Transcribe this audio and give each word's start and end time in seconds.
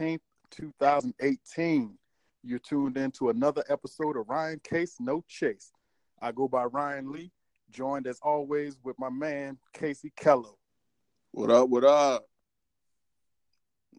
13th, 0.00 0.20
2018. 0.50 1.98
You're 2.42 2.58
tuned 2.58 2.96
in 2.96 3.10
to 3.12 3.28
another 3.28 3.62
episode 3.68 4.16
of 4.16 4.28
Ryan 4.28 4.60
Case 4.60 4.96
No 4.98 5.22
Chase. 5.28 5.72
I 6.22 6.32
go 6.32 6.48
by 6.48 6.64
Ryan 6.64 7.12
Lee, 7.12 7.32
joined 7.70 8.06
as 8.06 8.18
always 8.22 8.78
with 8.82 8.98
my 8.98 9.10
man 9.10 9.58
Kasey 9.74 10.12
Kello. 10.18 10.54
What 11.32 11.50
up? 11.50 11.68
What 11.68 11.84
up? 11.84 12.24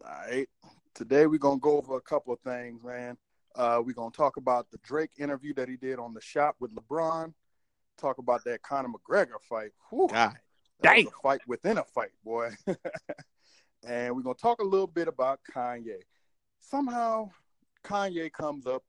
All 0.04 0.10
right. 0.10 0.48
Today 0.94 1.26
we're 1.26 1.38
gonna 1.38 1.60
go 1.60 1.78
over 1.78 1.96
a 1.96 2.00
couple 2.00 2.32
of 2.32 2.40
things, 2.40 2.82
man. 2.82 3.16
Uh, 3.54 3.80
we're 3.84 3.94
gonna 3.94 4.10
talk 4.10 4.36
about 4.36 4.70
the 4.70 4.78
Drake 4.78 5.12
interview 5.18 5.54
that 5.54 5.68
he 5.68 5.76
did 5.76 5.98
on 5.98 6.14
the 6.14 6.20
shop 6.20 6.56
with 6.58 6.74
LeBron. 6.74 7.32
Talk 7.96 8.18
about 8.18 8.42
that 8.44 8.62
Conor 8.62 8.88
McGregor 8.88 9.40
fight. 9.48 9.70
Whew. 9.90 10.08
God. 10.10 10.36
That 10.82 10.96
was 10.96 11.04
Damn. 11.04 11.06
a 11.06 11.22
fight 11.22 11.40
within 11.46 11.78
a 11.78 11.84
fight, 11.84 12.10
boy. 12.24 12.50
and 13.86 14.14
we're 14.14 14.22
gonna 14.22 14.34
talk 14.34 14.60
a 14.60 14.64
little 14.64 14.86
bit 14.86 15.08
about 15.08 15.40
Kanye. 15.54 16.00
Somehow, 16.60 17.30
Kanye 17.84 18.32
comes 18.32 18.66
up 18.66 18.82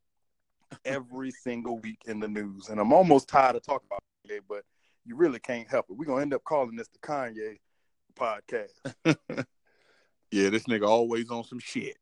every 0.85 1.31
single 1.43 1.79
week 1.79 2.01
in 2.05 2.19
the 2.19 2.27
news, 2.27 2.69
and 2.69 2.79
I'm 2.79 2.93
almost 2.93 3.27
tired 3.27 3.55
of 3.55 3.63
talking 3.63 3.87
about 3.89 4.01
Kanye, 4.27 4.39
but 4.47 4.63
you 5.05 5.15
really 5.15 5.39
can't 5.39 5.69
help 5.69 5.87
it. 5.89 5.97
We're 5.97 6.05
gonna 6.05 6.21
end 6.21 6.33
up 6.33 6.43
calling 6.43 6.75
this 6.75 6.89
the 6.89 6.99
Kanye 6.99 7.57
podcast. 8.15 9.45
Yeah, 10.33 10.49
this 10.49 10.63
nigga 10.63 10.87
always 10.87 11.29
on 11.29 11.43
some 11.43 11.59
shit. 11.59 11.95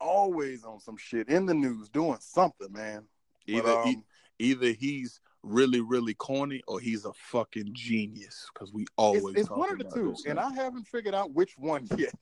Always 0.00 0.64
on 0.64 0.80
some 0.80 0.96
shit 0.96 1.28
in 1.28 1.44
the 1.44 1.52
news, 1.52 1.90
doing 1.90 2.16
something, 2.20 2.72
man. 2.72 3.04
Either 3.46 3.82
e- 3.86 3.96
um, 3.96 4.04
either 4.38 4.72
he's 4.72 5.20
really 5.42 5.80
really 5.80 6.12
corny 6.14 6.62
or 6.68 6.78
he's 6.80 7.06
a 7.06 7.12
fucking 7.14 7.70
genius 7.72 8.46
because 8.52 8.72
we 8.72 8.84
always 8.96 9.24
it's, 9.24 9.40
it's 9.42 9.50
one 9.50 9.70
of 9.70 9.78
the 9.78 9.84
two, 9.84 10.14
and. 10.26 10.38
I 10.38 10.52
haven't 10.52 10.86
figured 10.86 11.14
out 11.14 11.32
which 11.32 11.56
one 11.56 11.86
yet. 11.96 12.12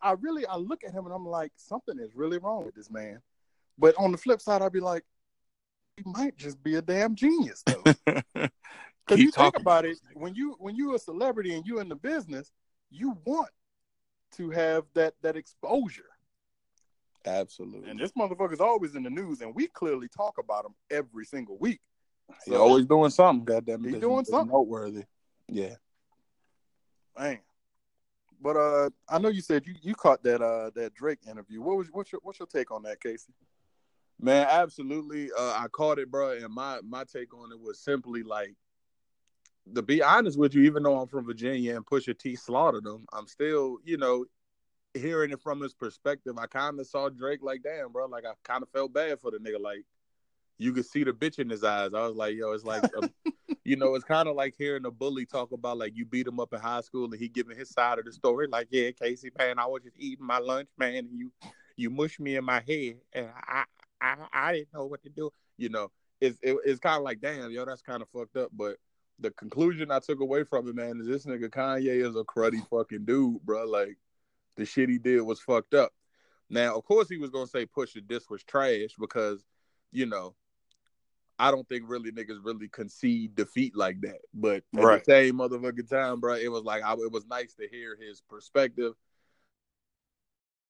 I, 0.00 0.12
really, 0.12 0.46
I 0.46 0.56
look 0.56 0.84
at 0.84 0.92
him 0.92 1.04
and 1.06 1.14
I'm 1.14 1.26
like, 1.26 1.52
something 1.56 1.98
is 1.98 2.14
really 2.14 2.38
wrong 2.38 2.64
with 2.64 2.74
this 2.74 2.90
man. 2.90 3.20
But 3.78 3.94
on 3.98 4.12
the 4.12 4.18
flip 4.18 4.40
side, 4.40 4.62
I'd 4.62 4.72
be 4.72 4.80
like, 4.80 5.04
he 5.96 6.02
might 6.06 6.36
just 6.36 6.62
be 6.62 6.76
a 6.76 6.82
damn 6.82 7.14
genius, 7.14 7.62
though. 7.66 8.48
Because 9.04 9.20
you 9.20 9.30
think 9.32 9.58
about 9.58 9.84
it, 9.84 9.98
when 10.14 10.34
you 10.36 10.54
when 10.58 10.76
you're 10.76 10.94
a 10.94 10.98
celebrity 10.98 11.54
and 11.54 11.66
you're 11.66 11.80
in 11.80 11.88
the 11.88 11.96
business, 11.96 12.52
you 12.88 13.18
want 13.24 13.50
to 14.36 14.50
have 14.50 14.84
that 14.94 15.14
that 15.22 15.36
exposure. 15.36 16.04
Absolutely. 17.26 17.90
And 17.90 17.98
this 17.98 18.12
motherfucker's 18.12 18.60
always 18.60 18.94
in 18.94 19.02
the 19.02 19.10
news, 19.10 19.40
and 19.40 19.54
we 19.54 19.66
clearly 19.66 20.08
talk 20.08 20.38
about 20.38 20.64
him 20.64 20.74
every 20.90 21.24
single 21.24 21.58
week. 21.58 21.80
He 22.44 22.54
always 22.54 22.86
doing 22.86 23.10
something. 23.10 23.44
Goddamn, 23.44 23.84
He 23.84 23.92
doing 23.92 24.24
something. 24.24 24.52
noteworthy. 24.52 25.04
Yeah. 25.48 25.74
Man. 27.18 27.38
But 28.40 28.56
uh, 28.56 28.90
I 29.08 29.18
know 29.18 29.28
you 29.28 29.40
said 29.40 29.64
you, 29.66 29.74
you 29.82 29.94
caught 29.94 30.22
that 30.24 30.42
uh 30.42 30.70
that 30.74 30.94
Drake 30.94 31.20
interview. 31.30 31.62
What 31.62 31.76
was 31.76 31.88
what's 31.92 32.10
your 32.10 32.20
what's 32.24 32.40
your 32.40 32.48
take 32.48 32.72
on 32.72 32.82
that, 32.82 33.00
Kasey? 33.00 33.30
Man, 34.20 34.46
absolutely. 34.50 35.30
Uh, 35.36 35.54
I 35.56 35.66
caught 35.68 35.98
it, 35.98 36.10
bro, 36.10 36.32
and 36.32 36.52
my 36.52 36.80
my 36.82 37.04
take 37.04 37.34
on 37.34 37.52
it 37.52 37.60
was 37.60 37.78
simply 37.78 38.22
like, 38.22 38.54
to 39.74 39.82
be 39.82 40.02
honest 40.02 40.38
with 40.38 40.54
you, 40.54 40.62
even 40.62 40.82
though 40.82 40.98
I'm 40.98 41.08
from 41.08 41.24
Virginia 41.24 41.76
and 41.76 41.86
Pusha 41.86 42.18
T 42.18 42.34
slaughtered 42.36 42.86
him, 42.86 43.06
I'm 43.12 43.26
still, 43.26 43.78
you 43.84 43.96
know, 43.96 44.24
hearing 44.94 45.30
it 45.30 45.40
from 45.40 45.60
his 45.60 45.74
perspective. 45.74 46.38
I 46.38 46.46
kind 46.46 46.78
of 46.80 46.86
saw 46.86 47.08
Drake 47.08 47.40
like, 47.42 47.62
damn, 47.62 47.92
bro, 47.92 48.06
like 48.06 48.24
I 48.24 48.32
kind 48.44 48.62
of 48.62 48.68
felt 48.70 48.92
bad 48.92 49.20
for 49.20 49.30
the 49.30 49.38
nigga. 49.38 49.60
Like, 49.60 49.84
you 50.62 50.72
could 50.72 50.86
see 50.86 51.02
the 51.02 51.12
bitch 51.12 51.38
in 51.40 51.50
his 51.50 51.64
eyes. 51.64 51.90
I 51.92 52.06
was 52.06 52.14
like, 52.14 52.36
yo, 52.36 52.52
it's 52.52 52.64
like, 52.64 52.84
a, 52.84 53.10
you 53.64 53.74
know, 53.74 53.94
it's 53.96 54.04
kind 54.04 54.28
of 54.28 54.36
like 54.36 54.54
hearing 54.56 54.86
a 54.86 54.90
bully 54.90 55.26
talk 55.26 55.50
about 55.50 55.78
like 55.78 55.92
you 55.96 56.04
beat 56.04 56.26
him 56.26 56.38
up 56.38 56.52
in 56.52 56.60
high 56.60 56.80
school 56.82 57.04
and 57.04 57.14
he 57.14 57.28
giving 57.28 57.56
his 57.56 57.70
side 57.70 57.98
of 57.98 58.04
the 58.04 58.12
story. 58.12 58.46
Like, 58.46 58.68
yeah, 58.70 58.90
Kasey, 58.90 59.36
man, 59.36 59.58
I 59.58 59.66
was 59.66 59.82
just 59.82 59.96
eating 59.98 60.24
my 60.24 60.38
lunch, 60.38 60.68
man, 60.78 60.94
and 60.94 61.08
you 61.18 61.32
you 61.76 61.90
mushed 61.90 62.20
me 62.20 62.36
in 62.36 62.44
my 62.44 62.62
head, 62.66 62.98
and 63.12 63.28
I 63.34 63.64
I 64.00 64.16
I 64.32 64.52
didn't 64.52 64.72
know 64.72 64.86
what 64.86 65.02
to 65.02 65.08
do. 65.08 65.30
You 65.56 65.68
know, 65.68 65.90
it's 66.20 66.38
it, 66.42 66.56
it's 66.64 66.80
kind 66.80 66.98
of 66.98 67.02
like, 67.02 67.20
damn, 67.20 67.50
yo, 67.50 67.64
that's 67.64 67.82
kind 67.82 68.02
of 68.02 68.08
fucked 68.10 68.36
up. 68.36 68.50
But 68.52 68.76
the 69.18 69.32
conclusion 69.32 69.90
I 69.90 69.98
took 69.98 70.20
away 70.20 70.44
from 70.44 70.68
it, 70.68 70.76
man, 70.76 71.00
is 71.00 71.08
this 71.08 71.26
nigga 71.26 71.48
Kanye 71.48 72.08
is 72.08 72.14
a 72.14 72.22
cruddy 72.24 72.66
fucking 72.68 73.04
dude, 73.04 73.40
bro. 73.42 73.64
Like 73.64 73.96
the 74.56 74.64
shit 74.64 74.88
he 74.88 74.98
did 74.98 75.22
was 75.22 75.40
fucked 75.40 75.74
up. 75.74 75.92
Now, 76.48 76.76
of 76.76 76.84
course, 76.84 77.08
he 77.08 77.16
was 77.16 77.30
gonna 77.30 77.46
say 77.46 77.66
push 77.66 77.96
Pusha 77.96 78.08
this 78.08 78.28
was 78.30 78.44
trash 78.44 78.90
because, 78.98 79.42
you 79.90 80.06
know, 80.06 80.34
I 81.42 81.50
don't 81.50 81.68
think 81.68 81.82
really 81.88 82.12
niggas 82.12 82.38
really 82.44 82.68
concede 82.68 83.34
defeat 83.34 83.74
like 83.74 84.00
that. 84.02 84.20
But 84.32 84.62
at 84.76 84.84
Right. 84.84 85.04
the 85.04 85.12
same 85.12 85.38
motherfucking 85.38 85.90
time, 85.90 86.20
bro, 86.20 86.34
it 86.34 86.46
was 86.46 86.62
like 86.62 86.84
I, 86.84 86.92
it 86.92 87.10
was 87.10 87.26
nice 87.26 87.52
to 87.54 87.66
hear 87.66 87.96
his 88.00 88.20
perspective 88.20 88.92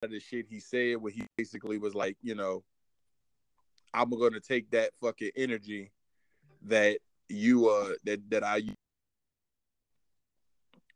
of 0.01 0.09
the 0.09 0.19
shit 0.19 0.47
he 0.49 0.59
said, 0.59 0.97
where 0.97 1.11
he 1.11 1.27
basically 1.37 1.77
was 1.77 1.93
like, 1.93 2.17
you 2.23 2.33
know, 2.33 2.63
I'm 3.93 4.09
gonna 4.09 4.39
take 4.39 4.71
that 4.71 4.89
fucking 4.99 5.29
energy 5.35 5.91
that 6.63 6.97
you 7.29 7.69
uh 7.69 7.93
that 8.05 8.27
that 8.31 8.43
I 8.43 8.63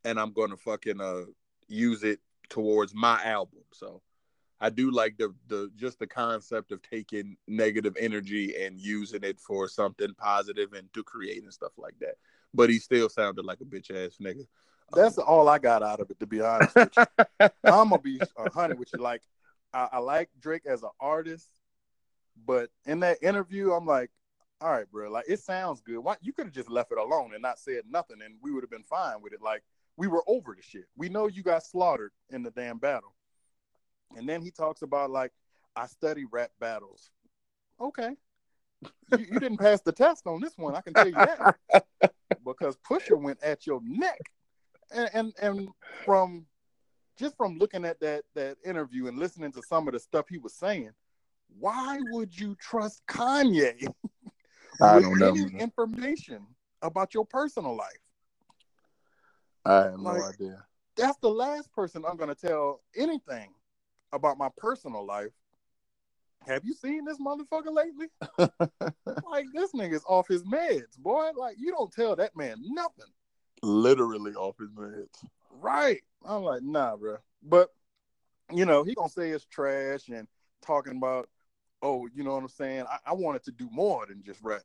and 0.04 0.18
I'm 0.18 0.32
gonna 0.32 0.56
fucking 0.56 1.00
uh 1.00 1.26
use 1.68 2.02
it 2.02 2.18
towards 2.48 2.96
my 2.96 3.22
album. 3.22 3.62
So 3.72 4.02
I 4.60 4.70
do 4.70 4.90
like 4.90 5.16
the 5.16 5.34
the 5.46 5.70
just 5.76 5.98
the 5.98 6.06
concept 6.06 6.72
of 6.72 6.82
taking 6.82 7.36
negative 7.46 7.96
energy 7.98 8.54
and 8.60 8.80
using 8.80 9.22
it 9.22 9.38
for 9.38 9.68
something 9.68 10.14
positive 10.14 10.72
and 10.72 10.92
to 10.94 11.02
create 11.04 11.42
and 11.42 11.52
stuff 11.52 11.72
like 11.78 11.94
that. 12.00 12.14
But 12.54 12.70
he 12.70 12.78
still 12.78 13.08
sounded 13.08 13.44
like 13.44 13.60
a 13.60 13.64
bitch 13.64 13.90
ass 13.90 14.16
nigga. 14.20 14.46
That's 14.92 15.18
all 15.18 15.48
I 15.48 15.58
got 15.58 15.82
out 15.82 16.00
of 16.00 16.10
it, 16.10 16.18
to 16.20 16.26
be 16.26 16.40
honest 16.40 16.74
with 16.74 16.96
you. 16.96 17.04
I'm 17.64 17.90
gonna 17.90 17.98
be 17.98 18.20
a 18.36 18.50
hundred 18.50 18.78
with 18.78 18.92
you. 18.92 19.00
Like, 19.00 19.22
I, 19.72 19.88
I 19.92 19.98
like 19.98 20.30
Drake 20.40 20.66
as 20.66 20.82
an 20.82 20.90
artist, 20.98 21.50
but 22.46 22.70
in 22.86 23.00
that 23.00 23.18
interview, 23.22 23.72
I'm 23.72 23.86
like, 23.86 24.10
all 24.60 24.70
right, 24.70 24.90
bro. 24.90 25.10
Like, 25.10 25.26
it 25.28 25.40
sounds 25.40 25.82
good. 25.82 25.98
Why 25.98 26.16
you 26.20 26.32
could 26.32 26.46
have 26.46 26.54
just 26.54 26.70
left 26.70 26.90
it 26.90 26.98
alone 26.98 27.32
and 27.34 27.42
not 27.42 27.58
said 27.58 27.82
nothing, 27.88 28.16
and 28.24 28.34
we 28.42 28.50
would 28.50 28.62
have 28.62 28.70
been 28.70 28.82
fine 28.82 29.20
with 29.20 29.32
it. 29.32 29.42
Like, 29.42 29.62
we 29.96 30.08
were 30.08 30.22
over 30.26 30.54
the 30.56 30.62
shit. 30.62 30.86
We 30.96 31.08
know 31.08 31.26
you 31.26 31.42
got 31.42 31.64
slaughtered 31.64 32.12
in 32.30 32.42
the 32.42 32.50
damn 32.50 32.78
battle. 32.78 33.14
And 34.16 34.28
then 34.28 34.42
he 34.42 34.50
talks 34.50 34.82
about 34.82 35.10
like, 35.10 35.32
I 35.76 35.86
study 35.86 36.24
rap 36.30 36.50
battles. 36.60 37.10
Okay. 37.80 38.10
You, 39.10 39.26
you 39.32 39.38
didn't 39.38 39.58
pass 39.60 39.80
the 39.80 39.92
test 39.92 40.26
on 40.26 40.40
this 40.40 40.56
one, 40.56 40.74
I 40.74 40.80
can 40.80 40.94
tell 40.94 41.08
you 41.08 41.14
that. 41.14 41.54
because 42.44 42.76
Pusha 42.88 43.20
went 43.20 43.42
at 43.42 43.66
your 43.66 43.80
neck. 43.84 44.20
And, 44.90 45.10
and 45.12 45.32
and 45.42 45.68
from 46.06 46.46
just 47.18 47.36
from 47.36 47.58
looking 47.58 47.84
at 47.84 48.00
that 48.00 48.24
that 48.34 48.56
interview 48.64 49.06
and 49.06 49.18
listening 49.18 49.52
to 49.52 49.62
some 49.62 49.86
of 49.86 49.92
the 49.92 50.00
stuff 50.00 50.26
he 50.30 50.38
was 50.38 50.54
saying, 50.54 50.92
why 51.58 51.98
would 52.08 52.38
you 52.38 52.56
trust 52.58 53.02
Kanye 53.06 53.86
I 54.80 55.00
don't 55.00 55.18
know. 55.18 55.34
information 55.58 56.46
about 56.80 57.12
your 57.12 57.26
personal 57.26 57.76
life? 57.76 57.88
I 59.64 59.74
have 59.84 60.00
no 60.00 60.22
idea. 60.22 60.64
That's 60.96 61.18
the 61.18 61.30
last 61.30 61.70
person 61.72 62.04
I'm 62.08 62.16
gonna 62.16 62.34
tell 62.34 62.80
anything 62.96 63.50
about 64.12 64.38
my 64.38 64.48
personal 64.56 65.04
life. 65.04 65.32
Have 66.46 66.64
you 66.64 66.74
seen 66.74 67.04
this 67.04 67.18
motherfucker 67.18 67.72
lately? 67.74 68.06
like 69.30 69.46
this 69.52 69.72
nigga's 69.72 70.04
off 70.08 70.28
his 70.28 70.44
meds, 70.44 70.96
boy. 70.98 71.30
Like 71.36 71.56
you 71.58 71.70
don't 71.70 71.92
tell 71.92 72.16
that 72.16 72.36
man 72.36 72.56
nothing. 72.62 73.12
Literally 73.62 74.34
off 74.34 74.56
his 74.58 74.70
meds. 74.70 75.24
Right. 75.50 76.00
I'm 76.24 76.42
like, 76.42 76.62
nah, 76.62 76.96
bro. 76.96 77.16
But 77.42 77.70
you 78.52 78.64
know, 78.64 78.82
he 78.82 78.94
gonna 78.94 79.08
say 79.08 79.30
it's 79.30 79.44
trash 79.44 80.08
and 80.08 80.26
talking 80.62 80.96
about, 80.96 81.28
oh, 81.82 82.08
you 82.14 82.24
know 82.24 82.34
what 82.34 82.42
I'm 82.42 82.48
saying? 82.48 82.84
I, 82.88 83.10
I 83.10 83.12
wanted 83.14 83.44
to 83.44 83.52
do 83.52 83.68
more 83.70 84.06
than 84.06 84.22
just 84.24 84.40
rap. 84.42 84.62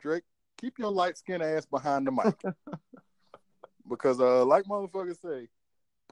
Drake, 0.00 0.24
keep 0.58 0.78
your 0.78 0.90
light 0.90 1.16
skinned 1.16 1.42
ass 1.42 1.64
behind 1.64 2.06
the 2.06 2.12
mic. 2.12 2.42
because 3.88 4.20
uh, 4.20 4.44
like 4.44 4.64
motherfuckers 4.64 5.20
say, 5.20 5.48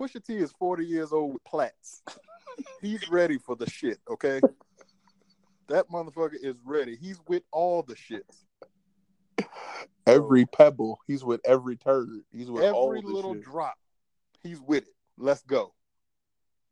Pusha 0.01 0.25
T 0.25 0.37
is 0.37 0.51
40 0.53 0.87
years 0.87 1.13
old 1.13 1.35
with 1.35 1.45
plaits. 1.45 2.03
He's 2.81 3.09
ready 3.11 3.37
for 3.37 3.55
the 3.55 3.69
shit, 3.69 3.99
okay? 4.09 4.41
That 5.69 5.89
motherfucker 5.89 6.37
is 6.43 6.57
ready. 6.65 6.97
He's 6.97 7.21
with 7.29 7.43
all 7.53 7.83
the 7.83 7.95
shits. 7.95 8.45
Every 10.07 10.47
pebble, 10.47 10.99
he's 11.07 11.23
with 11.23 11.41
every 11.45 11.77
turd. 11.77 12.09
He's 12.33 12.51
with 12.51 12.65
all 12.65 12.89
Every 12.89 13.03
little 13.03 13.35
shit. 13.35 13.45
drop, 13.45 13.79
he's 14.43 14.61
with 14.61 14.83
it. 14.83 14.95
Let's 15.17 15.43
go. 15.43 15.73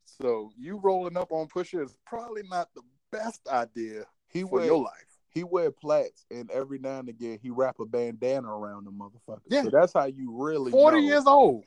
So 0.04 0.50
you 0.58 0.80
rolling 0.82 1.16
up 1.16 1.30
on 1.30 1.46
Pusha 1.46 1.84
is 1.84 1.94
probably 2.06 2.42
not 2.50 2.68
the 2.74 2.82
best 3.12 3.46
idea 3.46 4.04
He 4.26 4.42
for 4.42 4.48
wear 4.48 4.64
your 4.64 4.82
life. 4.82 5.20
he 5.28 5.44
wear 5.44 5.70
plaits, 5.70 6.26
and 6.30 6.50
every 6.50 6.78
now 6.78 6.98
and 6.98 7.08
again 7.08 7.38
he 7.40 7.50
wrap 7.50 7.78
a 7.78 7.86
bandana 7.86 8.48
around 8.48 8.84
the 8.84 8.90
motherfucker. 8.90 9.42
Yeah. 9.46 9.62
so 9.62 9.70
that's 9.70 9.92
how 9.92 10.06
you 10.06 10.32
really 10.32 10.72
40 10.72 10.96
know, 11.00 11.06
years 11.06 11.26
old. 11.26 11.64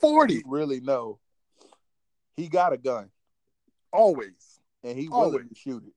40. 0.00 0.42
Really 0.46 0.80
no. 0.80 1.18
he 2.36 2.48
got 2.48 2.72
a 2.72 2.76
gun, 2.76 3.10
Always. 3.92 4.60
and 4.82 4.98
he 4.98 5.08
Always. 5.08 5.32
willing 5.32 5.48
to 5.48 5.54
shoot 5.54 5.82
it. 5.86 5.92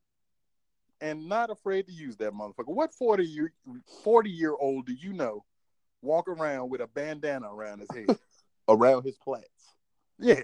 And 0.99 1.29
not 1.29 1.49
afraid 1.51 1.85
to 1.87 1.93
use 1.93 2.15
that 2.17 2.33
motherfucker. 2.33 2.67
What 2.67 2.93
40 2.93 3.23
year 3.23 3.53
40 4.03 4.29
year 4.29 4.55
old 4.59 4.87
do 4.87 4.93
you 4.93 5.13
know 5.13 5.45
walk 6.01 6.27
around 6.27 6.69
with 6.69 6.81
a 6.81 6.87
bandana 6.87 7.47
around 7.53 7.79
his 7.81 7.89
head? 7.91 8.17
around 8.69 9.03
his 9.03 9.15
plaits. 9.17 9.75
yeah. 10.19 10.41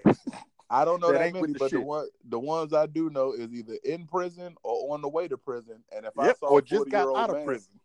I 0.70 0.84
don't 0.84 1.00
know 1.00 1.12
That 1.12 1.18
that, 1.18 1.32
many, 1.34 1.52
the 1.52 1.58
but 1.58 1.70
the 1.72 1.80
one 1.80 2.06
the 2.28 2.38
ones 2.38 2.72
I 2.72 2.86
do 2.86 3.10
know 3.10 3.32
is 3.32 3.52
either 3.52 3.76
in 3.84 4.06
prison 4.06 4.54
or 4.62 4.94
on 4.94 5.02
the 5.02 5.08
way 5.08 5.28
to 5.28 5.36
prison. 5.36 5.82
And 5.94 6.06
if 6.06 6.18
I 6.18 6.32
saw 6.32 6.48
Or 6.48 6.60
a 6.60 6.62
just 6.62 6.88
got 6.88 7.06
40-year-old 7.06 7.18
out 7.18 7.30
of 7.30 7.36
man, 7.36 7.44
prison. 7.46 7.80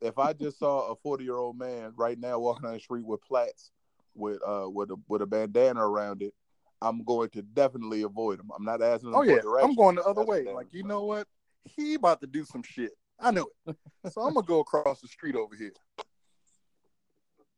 if 0.00 0.18
I 0.18 0.32
just 0.32 0.58
saw 0.58 0.90
a 0.90 0.96
forty 0.96 1.24
year 1.24 1.36
old 1.36 1.58
man 1.58 1.92
right 1.96 2.18
now 2.18 2.38
walking 2.38 2.62
down 2.64 2.74
the 2.74 2.80
street 2.80 3.04
with 3.04 3.20
plaits 3.22 3.70
with 4.14 4.38
uh 4.46 4.68
with 4.68 4.90
a 4.90 4.96
with 5.08 5.22
a 5.22 5.26
bandana 5.26 5.80
around 5.86 6.22
it, 6.22 6.34
I'm 6.80 7.02
going 7.04 7.30
to 7.30 7.42
definitely 7.42 8.02
avoid 8.02 8.40
him. 8.40 8.50
I'm 8.56 8.64
not 8.64 8.82
asking 8.82 9.10
him 9.10 9.14
Oh 9.16 9.22
yeah. 9.22 9.38
I'm 9.62 9.74
going 9.74 9.96
the 9.96 10.02
other 10.04 10.24
way. 10.24 10.44
Like 10.52 10.72
you 10.72 10.82
know 10.82 11.04
what? 11.04 11.26
He 11.64 11.94
about 11.94 12.20
to 12.22 12.26
do 12.26 12.44
some 12.44 12.62
shit. 12.62 12.90
I 13.20 13.30
know 13.30 13.46
it. 13.66 13.76
so 14.12 14.22
I'm 14.22 14.34
gonna 14.34 14.46
go 14.46 14.60
across 14.60 15.00
the 15.00 15.08
street 15.08 15.36
over 15.36 15.54
here. 15.56 15.72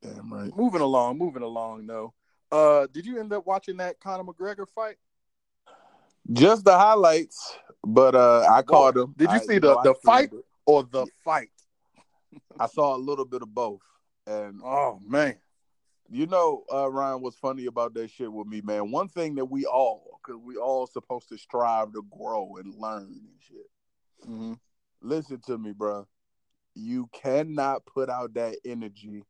Damn 0.03 0.33
right. 0.33 0.55
Moving 0.57 0.83
along, 0.83 1.19
moving 1.19 1.43
along. 1.43 1.87
though. 1.87 2.13
uh, 2.53 2.87
did 2.93 3.07
you 3.07 3.19
end 3.19 3.33
up 3.33 3.47
watching 3.47 3.79
that 3.79 3.99
Conor 4.01 4.25
McGregor 4.25 4.67
fight? 4.69 4.97
Just 6.33 6.65
the 6.65 6.77
highlights, 6.77 7.57
but 7.83 8.15
uh 8.15 8.47
I 8.51 8.63
caught 8.63 8.97
him. 8.97 9.15
Did 9.17 9.31
you 9.31 9.37
I- 9.37 9.41
see 9.41 9.59
the- 9.59 9.81
the 9.83 9.95
fight? 10.05 10.33
it. 10.33 10.45
Or 10.67 10.83
the 10.83 11.07
fight? 11.25 11.51
I 12.59 12.67
saw 12.67 12.97
a 12.97 12.99
little 12.99 13.27
bit 13.27 13.43
of 13.43 13.55
both, 13.55 13.83
and 14.27 14.61
Oh 14.65 14.99
man, 15.07 15.37
You 16.15 16.29
know, 16.29 16.63
uh, 16.73 16.89
Ryan, 16.93 17.23
what's 17.23 17.37
funny 17.39 17.67
about 17.67 17.93
that 17.95 18.09
shit 18.09 18.33
with 18.33 18.47
me, 18.47 18.61
man? 18.61 18.93
One 18.93 19.09
thing 19.09 19.35
that 19.35 19.47
we 19.47 19.67
all, 19.67 20.21
because 20.23 20.41
we 20.41 20.55
all 20.55 20.87
supposed 20.87 21.29
to 21.31 21.37
strive 21.37 21.93
to 21.93 22.05
grow 22.17 22.55
and 22.59 22.73
learn 22.77 23.21
and 23.21 23.41
shit. 23.41 23.69
Mhm. 24.25 24.61
Listen 25.01 25.41
to 25.41 25.59
me, 25.59 25.73
bro. 25.73 26.07
You 26.73 27.09
cannot 27.09 27.85
put 27.85 28.09
out 28.09 28.33
that 28.35 28.61
energy 28.65 29.25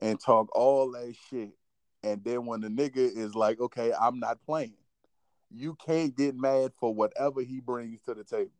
and 0.00 0.20
talk 0.20 0.54
all 0.54 0.90
that 0.90 1.16
shit, 1.16 1.56
and 2.02 2.22
then 2.22 2.44
when 2.44 2.60
the 2.60 2.68
nigga 2.68 2.98
is 2.98 3.34
like, 3.34 3.58
"Okay, 3.58 3.94
I'm 3.94 4.18
not 4.18 4.42
playing," 4.42 4.76
you 5.48 5.76
can't 5.76 6.14
get 6.14 6.36
mad 6.36 6.74
for 6.74 6.94
whatever 6.94 7.40
he 7.40 7.58
brings 7.60 8.02
to 8.02 8.12
the 8.12 8.24
table. 8.24 8.52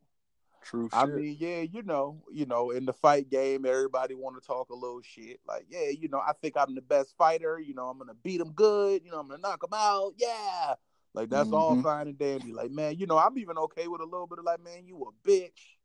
True 0.62 0.88
shit. 0.92 0.98
I 0.98 1.06
mean, 1.06 1.36
yeah, 1.38 1.60
you 1.60 1.82
know, 1.82 2.22
you 2.30 2.46
know, 2.46 2.70
in 2.70 2.84
the 2.86 2.92
fight 2.92 3.30
game, 3.30 3.66
everybody 3.66 4.14
want 4.14 4.40
to 4.40 4.46
talk 4.46 4.70
a 4.70 4.74
little 4.74 5.02
shit. 5.02 5.40
Like, 5.46 5.66
yeah, 5.68 5.88
you 5.88 6.08
know, 6.08 6.18
I 6.18 6.32
think 6.40 6.54
I'm 6.56 6.74
the 6.74 6.80
best 6.82 7.14
fighter. 7.16 7.58
You 7.58 7.74
know, 7.74 7.88
I'm 7.88 7.98
gonna 7.98 8.14
beat 8.22 8.40
him 8.40 8.52
good. 8.52 9.02
You 9.04 9.10
know, 9.10 9.20
I'm 9.20 9.28
gonna 9.28 9.40
knock 9.40 9.62
him 9.62 9.74
out. 9.74 10.12
Yeah, 10.16 10.74
like 11.14 11.30
that's 11.30 11.50
all 11.52 11.76
Mhm. 11.76 11.82
fine 11.82 12.08
and 12.08 12.18
dandy. 12.18 12.52
Like, 12.52 12.70
man, 12.70 12.96
you 12.96 13.06
know, 13.06 13.18
I'm 13.18 13.38
even 13.38 13.58
okay 13.58 13.88
with 13.88 14.00
a 14.00 14.04
little 14.04 14.26
bit 14.26 14.38
of 14.38 14.44
like, 14.44 14.62
man, 14.62 14.86
you 14.86 15.02
a 15.02 15.28
bitch. 15.28 15.76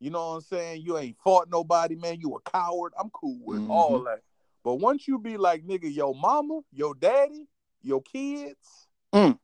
You 0.00 0.10
know 0.10 0.28
what 0.30 0.34
I'm 0.36 0.40
saying? 0.42 0.82
You 0.82 0.96
ain't 0.98 1.16
fought 1.18 1.48
nobody, 1.50 1.96
man. 1.96 2.20
You 2.20 2.36
a 2.36 2.50
coward. 2.50 2.92
I'm 2.98 3.10
cool 3.10 3.38
with 3.42 3.60
Mhm. 3.62 3.70
all 3.70 4.04
that. 4.04 4.22
But 4.62 4.76
once 4.76 5.08
you 5.08 5.18
be 5.18 5.36
like, 5.36 5.64
nigga, 5.66 5.92
your 5.92 6.14
mama, 6.14 6.60
your 6.72 6.94
daddy, 6.94 7.48
your 7.82 8.02
kids, 8.02 8.86
Mm. 9.12 9.38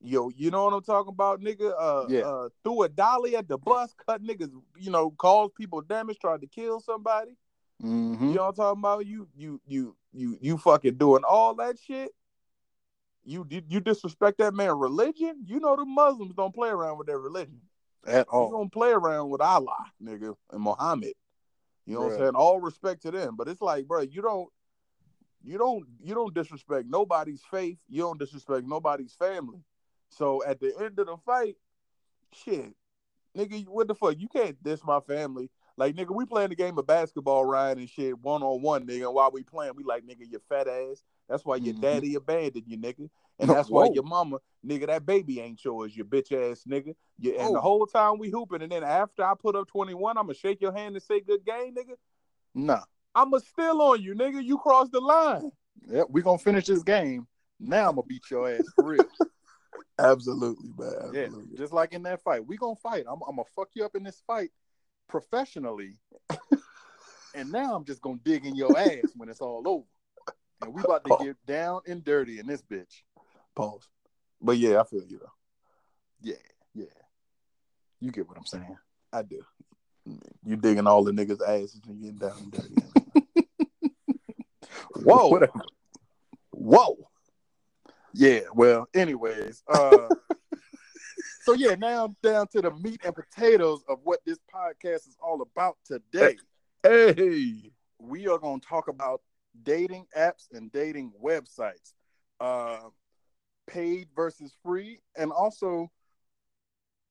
Yo, 0.00 0.30
you 0.36 0.50
know 0.50 0.64
what 0.64 0.74
I'm 0.74 0.82
talking 0.82 1.12
about, 1.12 1.40
nigga? 1.40 1.72
Uh, 1.78 2.06
Yeah. 2.08 2.20
uh, 2.20 2.48
threw 2.62 2.82
a 2.82 2.88
dolly 2.88 3.36
at 3.36 3.48
the 3.48 3.58
bus, 3.58 3.94
cut 4.06 4.22
niggas, 4.22 4.50
you 4.78 4.90
know, 4.90 5.10
caused 5.12 5.54
people 5.54 5.80
damage, 5.82 6.18
tried 6.18 6.40
to 6.40 6.46
kill 6.46 6.80
somebody. 6.80 7.36
Mhm. 7.82 8.20
You 8.20 8.34
know 8.34 8.42
what 8.42 8.48
I'm 8.48 8.54
talking 8.54 8.80
about? 8.80 9.06
You, 9.06 9.28
you, 9.36 9.60
you, 9.66 9.96
you, 10.12 10.38
you 10.40 10.58
fucking 10.58 10.96
doing 10.96 11.22
all 11.24 11.54
that 11.56 11.78
shit. 11.78 12.14
You, 13.24 13.46
you, 13.50 13.62
you 13.68 13.80
disrespect 13.80 14.38
that 14.38 14.54
man 14.54 14.78
religion. 14.78 15.44
You 15.44 15.60
know 15.60 15.76
the 15.76 15.84
Muslims 15.84 16.34
don't 16.34 16.54
play 16.54 16.70
around 16.70 16.98
with 16.98 17.06
their 17.06 17.18
religion. 17.18 17.60
At 18.06 18.26
You 18.28 18.38
all. 18.38 18.50
don't 18.50 18.72
play 18.72 18.90
around 18.90 19.28
with 19.30 19.40
Allah, 19.40 19.84
nigga, 20.02 20.34
and 20.50 20.62
Muhammad. 20.62 21.12
You 21.84 21.94
know 21.94 22.02
what 22.02 22.12
I'm 22.12 22.18
saying? 22.18 22.34
All 22.34 22.60
respect 22.60 23.02
to 23.02 23.10
them, 23.10 23.34
but 23.36 23.48
it's 23.48 23.60
like, 23.60 23.86
bro, 23.86 24.00
you 24.02 24.22
don't, 24.22 24.48
you 25.42 25.58
don't, 25.58 25.84
you 26.02 26.14
don't 26.14 26.34
disrespect 26.34 26.86
nobody's 26.88 27.42
faith. 27.50 27.78
You 27.88 28.02
don't 28.02 28.18
disrespect 28.18 28.66
nobody's 28.66 29.14
family. 29.14 29.62
So 30.10 30.42
at 30.44 30.60
the 30.60 30.72
end 30.80 30.98
of 30.98 31.06
the 31.06 31.16
fight, 31.24 31.56
shit, 32.32 32.74
nigga, 33.36 33.66
what 33.68 33.88
the 33.88 33.94
fuck? 33.94 34.18
You 34.18 34.28
can't 34.28 34.60
diss 34.62 34.82
my 34.84 35.00
family. 35.00 35.50
Like, 35.76 35.94
nigga, 35.94 36.14
we 36.14 36.24
playing 36.26 36.48
the 36.48 36.56
game 36.56 36.76
of 36.76 36.86
basketball, 36.88 37.44
Ryan, 37.44 37.78
and 37.78 37.88
shit, 37.88 38.18
one 38.18 38.42
on 38.42 38.62
one, 38.62 38.84
nigga. 38.84 39.06
And 39.06 39.14
while 39.14 39.30
we 39.30 39.44
playing, 39.44 39.74
we 39.76 39.84
like, 39.84 40.04
nigga, 40.04 40.28
you 40.28 40.40
fat 40.48 40.66
ass. 40.66 41.04
That's 41.28 41.44
why 41.44 41.56
your 41.56 41.74
Mhm. 41.74 41.80
daddy 41.80 42.14
abandoned 42.16 42.64
you, 42.66 42.76
nigga. 42.78 43.08
And 43.38 43.50
that's 43.50 43.70
why 43.70 43.84
your 43.92 44.02
mama, 44.02 44.38
nigga, 44.66 44.86
that 44.86 45.06
baby 45.06 45.40
ain't 45.40 45.64
yours, 45.64 45.96
you 45.96 46.04
bitch 46.04 46.32
ass 46.32 46.64
nigga. 46.64 46.96
Yeah, 47.20 47.34
and 47.44 47.54
the 47.54 47.60
whole 47.60 47.86
time 47.86 48.18
we 48.18 48.30
hooping, 48.30 48.62
and 48.62 48.72
then 48.72 48.82
after 48.82 49.22
I 49.22 49.34
put 49.38 49.54
up 49.54 49.68
21, 49.68 50.18
I'm 50.18 50.24
gonna 50.24 50.34
shake 50.34 50.60
your 50.60 50.72
hand 50.72 50.96
and 50.96 51.02
say 51.02 51.20
good 51.20 51.44
game, 51.44 51.76
nigga. 51.76 51.94
Nah. 52.54 52.82
I'ma 53.14 53.38
still 53.38 53.80
on 53.82 54.02
you, 54.02 54.14
nigga. 54.14 54.42
You 54.42 54.58
crossed 54.58 54.90
the 54.90 55.00
line. 55.00 55.52
Yep, 55.86 56.08
we 56.10 56.22
gonna 56.22 56.38
finish 56.38 56.66
this 56.66 56.82
game. 56.82 57.28
Now 57.60 57.88
I'm 57.88 57.94
gonna 57.96 58.02
beat 58.02 58.28
your 58.30 58.50
ass 58.50 58.64
for 58.74 58.84
real. 58.84 59.04
Absolutely, 59.98 60.70
man. 60.78 61.10
yeah, 61.12 61.26
just 61.56 61.72
like 61.72 61.92
in 61.92 62.02
that 62.04 62.22
fight. 62.22 62.46
We 62.46 62.56
gonna 62.56 62.76
fight. 62.76 63.04
I'm, 63.08 63.20
I'm 63.28 63.36
gonna 63.36 63.48
fuck 63.56 63.68
you 63.74 63.84
up 63.84 63.96
in 63.96 64.02
this 64.02 64.22
fight 64.26 64.50
professionally. 65.08 65.98
and 67.34 67.50
now 67.50 67.74
I'm 67.74 67.84
just 67.84 68.00
gonna 68.00 68.18
dig 68.22 68.46
in 68.46 68.54
your 68.54 68.76
ass 68.78 69.12
when 69.16 69.28
it's 69.28 69.40
all 69.40 69.62
over. 69.66 69.84
And 70.62 70.72
we 70.72 70.82
about 70.82 71.04
to 71.04 71.16
get 71.24 71.36
down 71.46 71.80
and 71.86 72.04
dirty 72.04 72.38
in 72.38 72.46
this 72.46 72.62
bitch. 72.62 73.02
Pause. 73.54 73.88
But 74.40 74.58
yeah, 74.58 74.80
I 74.80 74.84
feel 74.84 75.04
you 75.04 75.18
though. 75.18 75.32
Yeah, 76.20 76.34
yeah. 76.74 76.86
You 78.00 78.12
get 78.12 78.28
what 78.28 78.38
I'm 78.38 78.46
saying. 78.46 78.76
I 79.12 79.22
do. 79.22 79.42
You 80.44 80.56
digging 80.56 80.86
all 80.86 81.04
the 81.04 81.12
niggas' 81.12 81.42
asses 81.46 81.80
and 81.86 82.00
getting 82.00 82.16
down 82.16 82.38
and 82.38 82.52
dirty. 82.52 82.76
Whoa. 85.02 85.28
Whatever. 85.28 85.52
Whoa. 86.50 87.07
Yeah, 88.18 88.40
well, 88.52 88.88
anyways, 88.94 89.62
uh 89.68 90.08
so 91.42 91.52
yeah, 91.52 91.76
now 91.76 92.16
down 92.20 92.48
to 92.48 92.60
the 92.60 92.72
meat 92.72 93.00
and 93.04 93.14
potatoes 93.14 93.84
of 93.88 94.00
what 94.02 94.18
this 94.26 94.38
podcast 94.52 95.06
is 95.06 95.16
all 95.22 95.40
about 95.40 95.76
today. 95.84 96.36
Hey. 96.82 97.70
we 98.00 98.26
are 98.26 98.38
going 98.38 98.58
to 98.58 98.66
talk 98.66 98.88
about 98.88 99.20
dating 99.62 100.06
apps 100.16 100.48
and 100.52 100.72
dating 100.72 101.12
websites, 101.22 101.92
uh, 102.40 102.88
paid 103.68 104.08
versus 104.16 104.52
free, 104.64 104.98
and 105.16 105.30
also 105.30 105.88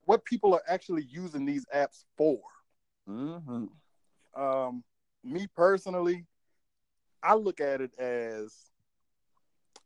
what 0.04 0.26
people 0.26 0.54
are 0.54 0.64
actually 0.68 1.06
using 1.10 1.46
these 1.46 1.66
apps 1.74 2.04
for. 2.18 2.42
Mm-hmm. 3.10 4.42
Um, 4.42 4.84
me 5.24 5.48
personally, 5.56 6.26
I 7.24 7.36
look 7.36 7.62
at 7.62 7.80
it 7.80 7.98
as 7.98 8.54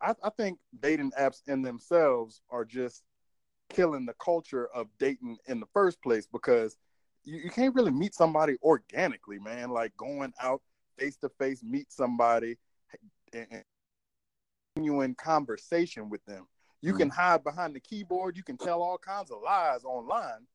I, 0.01 0.15
I 0.23 0.29
think 0.31 0.59
dating 0.81 1.11
apps 1.19 1.41
in 1.47 1.61
themselves 1.61 2.41
are 2.49 2.65
just 2.65 3.03
killing 3.69 4.05
the 4.05 4.13
culture 4.13 4.67
of 4.73 4.87
dating 4.99 5.37
in 5.47 5.59
the 5.59 5.67
first 5.73 6.01
place 6.01 6.27
because 6.27 6.77
you, 7.23 7.37
you 7.37 7.49
can't 7.49 7.75
really 7.75 7.91
meet 7.91 8.13
somebody 8.13 8.55
organically, 8.63 9.39
man. 9.39 9.69
Like 9.69 9.95
going 9.97 10.33
out 10.41 10.61
face 10.97 11.17
to 11.17 11.29
face, 11.29 11.63
meet 11.63 11.91
somebody 11.91 12.57
and, 13.33 13.63
genuine 14.77 15.15
conversation 15.15 16.09
with 16.09 16.23
them. 16.25 16.47
You 16.81 16.93
can 16.93 17.09
mm-hmm. 17.09 17.19
hide 17.19 17.43
behind 17.43 17.75
the 17.75 17.79
keyboard, 17.79 18.37
you 18.37 18.43
can 18.43 18.57
tell 18.57 18.81
all 18.81 18.97
kinds 18.97 19.31
of 19.31 19.41
lies 19.43 19.83
online. 19.83 20.47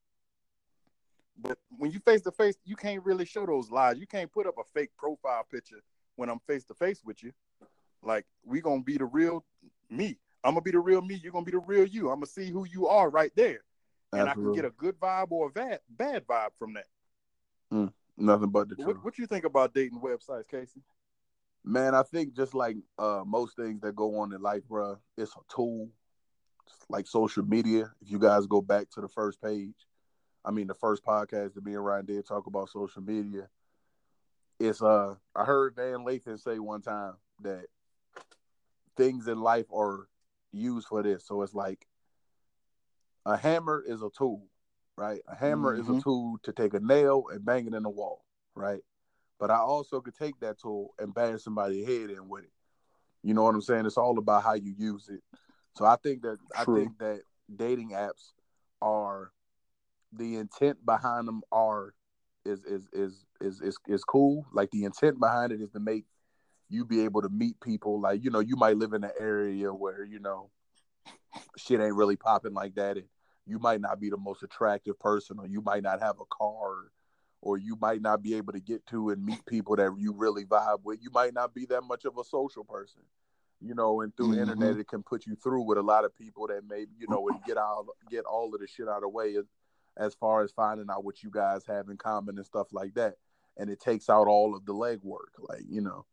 But 1.38 1.58
when 1.68 1.90
you 1.90 2.00
face 2.00 2.22
to 2.22 2.30
face, 2.30 2.56
you 2.64 2.76
can't 2.76 3.04
really 3.04 3.26
show 3.26 3.44
those 3.44 3.70
lies. 3.70 3.98
You 3.98 4.06
can't 4.06 4.32
put 4.32 4.46
up 4.46 4.54
a 4.58 4.64
fake 4.74 4.90
profile 4.96 5.46
picture 5.50 5.82
when 6.16 6.30
I'm 6.30 6.40
face 6.46 6.64
to 6.64 6.74
face 6.74 7.02
with 7.04 7.22
you. 7.22 7.32
Like 8.02 8.26
we 8.44 8.60
gonna 8.60 8.82
be 8.82 8.96
the 8.96 9.04
real 9.04 9.44
me. 9.90 10.18
I'm 10.44 10.52
gonna 10.52 10.62
be 10.62 10.70
the 10.70 10.78
real 10.78 11.02
me. 11.02 11.20
You're 11.22 11.32
gonna 11.32 11.44
be 11.44 11.52
the 11.52 11.58
real 11.58 11.86
you. 11.86 12.10
I'm 12.10 12.16
gonna 12.16 12.26
see 12.26 12.50
who 12.50 12.66
you 12.66 12.86
are 12.86 13.10
right 13.10 13.32
there, 13.34 13.60
and 14.12 14.28
I 14.28 14.34
can 14.34 14.54
get 14.54 14.64
a 14.64 14.70
good 14.70 14.98
vibe 15.00 15.30
or 15.30 15.48
a 15.48 15.50
bad 15.50 15.80
bad 15.88 16.26
vibe 16.26 16.50
from 16.58 16.74
that. 16.74 16.86
nothing 18.16 18.50
but 18.50 18.68
the 18.68 18.76
truth. 18.76 18.86
What, 18.88 19.04
what 19.04 19.18
you 19.18 19.26
think 19.26 19.44
about 19.44 19.74
dating 19.74 20.00
websites, 20.00 20.46
Kasey? 20.50 20.82
Man, 21.64 21.94
I 21.94 22.02
think 22.04 22.34
just 22.34 22.54
like 22.54 22.76
uh 22.98 23.24
most 23.26 23.56
things 23.56 23.80
that 23.80 23.96
go 23.96 24.18
on 24.18 24.32
in 24.32 24.40
life, 24.40 24.62
bro, 24.68 24.98
it's 25.16 25.32
a 25.32 25.54
tool. 25.54 25.88
like 26.88 27.06
social 27.06 27.44
media. 27.44 27.92
If 28.00 28.10
you 28.10 28.18
guys 28.18 28.46
go 28.46 28.60
back 28.60 28.90
to 28.90 29.00
the 29.00 29.08
first 29.08 29.42
page, 29.42 29.74
I 30.44 30.50
mean 30.52 30.68
the 30.68 30.74
first 30.74 31.04
podcast 31.04 31.54
that 31.54 31.64
me 31.64 31.74
and 31.74 31.84
Ryan 31.84 32.06
did 32.06 32.26
talk 32.26 32.46
about 32.46 32.70
social 32.70 33.02
media. 33.02 33.48
It's 34.60 34.80
uh 34.80 35.16
I 35.34 35.44
heard 35.44 35.74
Van 35.74 35.98
Lathan 35.98 36.40
say 36.40 36.58
one 36.58 36.82
time 36.82 37.14
that 37.42 37.66
things 38.96 39.28
in 39.28 39.40
life 39.40 39.66
are 39.72 40.08
used 40.52 40.88
for 40.88 41.02
this. 41.02 41.26
So 41.26 41.42
it's 41.42 41.54
like 41.54 41.86
a 43.24 43.36
hammer 43.36 43.82
is 43.86 44.02
a 44.02 44.10
tool, 44.10 44.46
right? 44.96 45.20
A 45.28 45.34
hammer 45.34 45.74
is 45.74 45.88
a 45.88 45.92
Mhm. 45.92 46.02
tool 46.02 46.38
to 46.42 46.52
take 46.52 46.74
a 46.74 46.80
nail 46.80 47.24
and 47.30 47.44
bang 47.44 47.66
it 47.66 47.74
in 47.74 47.82
the 47.82 47.90
wall, 47.90 48.24
right? 48.54 48.82
But 49.38 49.50
I 49.50 49.58
also 49.58 50.00
could 50.00 50.14
take 50.14 50.38
that 50.40 50.58
tool 50.58 50.94
and 50.98 51.14
bang 51.14 51.38
somebody's 51.38 51.86
head 51.86 52.10
in 52.10 52.28
with 52.28 52.44
it. 52.44 52.52
You 53.22 53.34
know 53.34 53.42
what 53.42 53.54
I'm 53.54 53.60
saying? 53.60 53.86
It's 53.86 53.98
all 53.98 54.18
about 54.18 54.44
how 54.44 54.54
you 54.54 54.74
use 54.76 55.08
it. 55.08 55.22
So 55.76 55.84
I 55.84 55.96
think 55.96 56.22
that 56.22 56.38
I 56.56 56.64
think 56.64 56.98
that 56.98 57.22
dating 57.54 57.90
apps 57.90 58.32
are 58.80 59.32
the 60.12 60.36
intent 60.36 60.84
behind 60.86 61.28
them 61.28 61.42
are 61.52 61.94
is 62.44 62.64
is 62.64 62.88
is 62.92 63.26
is 63.40 63.60
is 63.60 63.76
is 63.86 64.04
cool. 64.04 64.46
Like 64.52 64.70
the 64.70 64.84
intent 64.84 65.18
behind 65.20 65.52
it 65.52 65.60
is 65.60 65.70
to 65.70 65.80
make 65.80 66.04
you 66.68 66.84
be 66.84 67.04
able 67.04 67.22
to 67.22 67.28
meet 67.28 67.60
people. 67.60 68.00
Like 68.00 68.24
you 68.24 68.30
know, 68.30 68.40
you 68.40 68.56
might 68.56 68.76
live 68.76 68.92
in 68.92 69.04
an 69.04 69.12
area 69.18 69.72
where 69.72 70.04
you 70.04 70.18
know 70.18 70.50
shit 71.56 71.80
ain't 71.80 71.94
really 71.94 72.16
popping 72.16 72.54
like 72.54 72.74
that, 72.76 72.96
and 72.96 73.06
you 73.46 73.58
might 73.58 73.80
not 73.80 74.00
be 74.00 74.10
the 74.10 74.16
most 74.16 74.42
attractive 74.42 74.98
person, 74.98 75.38
or 75.38 75.46
you 75.46 75.60
might 75.60 75.82
not 75.82 76.00
have 76.00 76.16
a 76.20 76.24
car, 76.26 76.90
or 77.40 77.58
you 77.58 77.76
might 77.80 78.02
not 78.02 78.22
be 78.22 78.34
able 78.34 78.52
to 78.52 78.60
get 78.60 78.86
to 78.86 79.10
and 79.10 79.24
meet 79.24 79.44
people 79.46 79.76
that 79.76 79.94
you 79.98 80.12
really 80.12 80.44
vibe 80.44 80.82
with. 80.84 81.02
You 81.02 81.10
might 81.10 81.34
not 81.34 81.54
be 81.54 81.66
that 81.66 81.82
much 81.82 82.04
of 82.04 82.18
a 82.18 82.24
social 82.24 82.64
person. 82.64 83.02
You 83.58 83.74
know, 83.74 84.02
and 84.02 84.14
through 84.14 84.32
Mhm. 84.32 84.42
internet, 84.42 84.76
it 84.76 84.86
can 84.86 85.02
put 85.02 85.24
you 85.24 85.34
through 85.34 85.62
with 85.62 85.78
a 85.78 85.82
lot 85.82 86.04
of 86.04 86.14
people 86.14 86.46
that 86.48 86.68
maybe 86.68 86.92
you 86.98 87.06
know 87.08 87.26
and 87.28 87.42
get 87.46 87.56
out, 87.56 87.86
get 88.10 88.26
all 88.26 88.54
of 88.54 88.60
the 88.60 88.66
shit 88.66 88.86
out 88.86 88.96
of 88.96 89.02
the 89.02 89.08
way 89.08 89.34
as, 89.36 89.46
as 89.96 90.14
far 90.14 90.42
as 90.42 90.52
finding 90.52 90.90
out 90.90 91.04
what 91.04 91.22
you 91.22 91.30
guys 91.30 91.64
have 91.64 91.88
in 91.88 91.96
common 91.96 92.36
and 92.36 92.44
stuff 92.44 92.66
like 92.72 92.92
that. 92.94 93.16
And 93.56 93.70
it 93.70 93.80
takes 93.80 94.10
out 94.10 94.26
all 94.26 94.54
of 94.54 94.66
the 94.66 94.74
legwork, 94.74 95.32
like 95.38 95.62
you 95.66 95.80
know. 95.80 96.04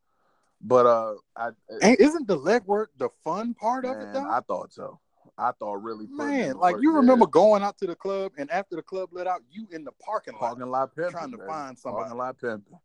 But 0.63 0.85
uh, 0.85 1.15
I 1.35 1.49
Ain't, 1.81 1.99
isn't 1.99 2.27
the 2.27 2.39
legwork 2.39 2.87
the 2.97 3.09
fun 3.23 3.53
part 3.53 3.85
of 3.85 3.99
it 3.99 4.13
though? 4.13 4.29
I 4.29 4.39
thought 4.47 4.71
so. 4.71 4.99
I 5.37 5.51
thought 5.59 5.81
really 5.81 6.05
Man, 6.07 6.57
like 6.57 6.75
you 6.79 6.95
remember 6.95 7.25
going 7.25 7.63
out 7.63 7.77
to 7.79 7.87
the 7.87 7.95
club 7.95 8.33
and 8.37 8.49
after 8.51 8.75
the 8.75 8.81
club 8.81 9.09
let 9.11 9.27
out, 9.27 9.41
you 9.51 9.67
in 9.71 9.83
the 9.83 9.91
parking 9.93 10.33
lot. 10.33 10.41
parking 10.41 10.67
lot 10.67 10.95
pimping, 10.95 11.11
trying 11.11 11.31
to 11.31 11.37
man. 11.37 11.47
find 11.47 11.79
somebody. 11.79 12.03
Parking 12.03 12.17
lot 12.17 12.39
pimping. 12.39 12.79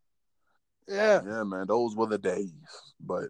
Yeah. 0.88 1.20
Yeah, 1.24 1.44
man, 1.44 1.66
those 1.66 1.94
were 1.94 2.06
the 2.06 2.18
days. 2.18 2.52
But 3.00 3.28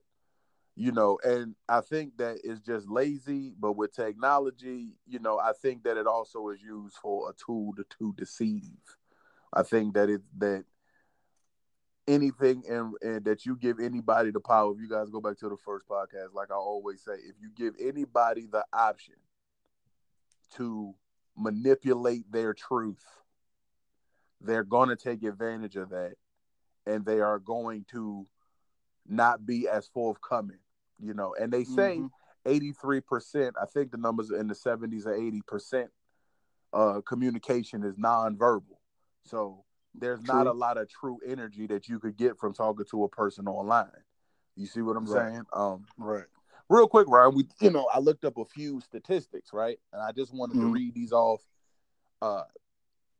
you 0.76 0.92
know, 0.92 1.18
and 1.24 1.56
I 1.68 1.80
think 1.80 2.16
that 2.18 2.38
it's 2.44 2.60
just 2.60 2.88
lazy. 2.88 3.52
But 3.58 3.72
with 3.72 3.92
technology, 3.92 4.94
you 5.06 5.18
know, 5.18 5.38
I 5.38 5.52
think 5.60 5.82
that 5.82 5.96
it 5.96 6.06
also 6.06 6.48
is 6.50 6.62
used 6.62 6.96
for 7.02 7.28
a 7.28 7.34
tool 7.34 7.74
to, 7.74 7.84
to 7.98 8.14
deceive. 8.16 8.70
I 9.52 9.64
think 9.64 9.94
that 9.94 10.08
it 10.08 10.20
that 10.38 10.64
anything 12.08 12.64
and, 12.68 12.94
and 13.02 13.24
that 13.24 13.46
you 13.46 13.54
give 13.56 13.78
anybody 13.78 14.30
the 14.30 14.40
power. 14.40 14.72
If 14.72 14.80
you 14.80 14.88
guys 14.88 15.10
go 15.10 15.20
back 15.20 15.38
to 15.38 15.48
the 15.48 15.56
first 15.56 15.86
podcast, 15.88 16.34
like 16.34 16.50
I 16.50 16.54
always 16.54 17.02
say, 17.02 17.12
if 17.12 17.36
you 17.40 17.50
give 17.54 17.74
anybody 17.80 18.46
the 18.50 18.64
option 18.72 19.14
to 20.56 20.94
manipulate 21.36 22.30
their 22.32 22.54
truth, 22.54 23.04
they're 24.40 24.64
going 24.64 24.88
to 24.88 24.96
take 24.96 25.22
advantage 25.22 25.76
of 25.76 25.90
that, 25.90 26.14
and 26.86 27.04
they 27.04 27.20
are 27.20 27.38
going 27.38 27.84
to 27.90 28.26
not 29.06 29.44
be 29.46 29.68
as 29.68 29.86
forthcoming. 29.88 30.58
You 31.00 31.14
know, 31.14 31.34
and 31.40 31.52
they 31.52 31.62
say 31.64 31.98
Mhm. 31.98 32.10
83%, 32.44 33.56
I 33.60 33.66
think 33.66 33.90
the 33.92 33.98
numbers 33.98 34.30
in 34.30 34.48
the 34.48 34.54
70s 34.54 35.06
are 35.06 35.14
80% 35.14 35.90
uh 36.72 37.00
communication 37.02 37.82
is 37.84 37.96
nonverbal. 37.96 38.78
So 39.24 39.64
there's 39.94 40.22
not 40.22 40.46
a 40.46 40.52
lot 40.52 40.76
of 40.76 40.88
true 40.88 41.18
energy 41.26 41.66
that 41.66 41.88
you 41.88 41.98
could 41.98 42.16
get 42.16 42.38
from 42.38 42.52
talking 42.52 42.86
to 42.90 43.04
a 43.04 43.08
person 43.08 43.48
online. 43.48 43.90
You 44.56 44.66
see 44.66 44.80
what 44.82 44.96
I'm 44.96 45.06
Right. 45.06 45.30
saying? 45.30 45.46
Um 45.52 45.84
Right. 45.96 46.26
real 46.68 46.88
quick, 46.88 47.08
Ryan, 47.08 47.34
we 47.34 47.48
you 47.60 47.70
know, 47.70 47.88
I 47.92 47.98
looked 47.98 48.24
up 48.24 48.38
a 48.38 48.44
few 48.44 48.80
statistics, 48.80 49.52
right? 49.52 49.78
And 49.92 50.02
I 50.02 50.12
just 50.12 50.34
wanted 50.34 50.54
to 50.60 50.66
Mhm. 50.66 50.72
read 50.72 50.94
these 50.94 51.12
off 51.12 51.42
uh 52.22 52.44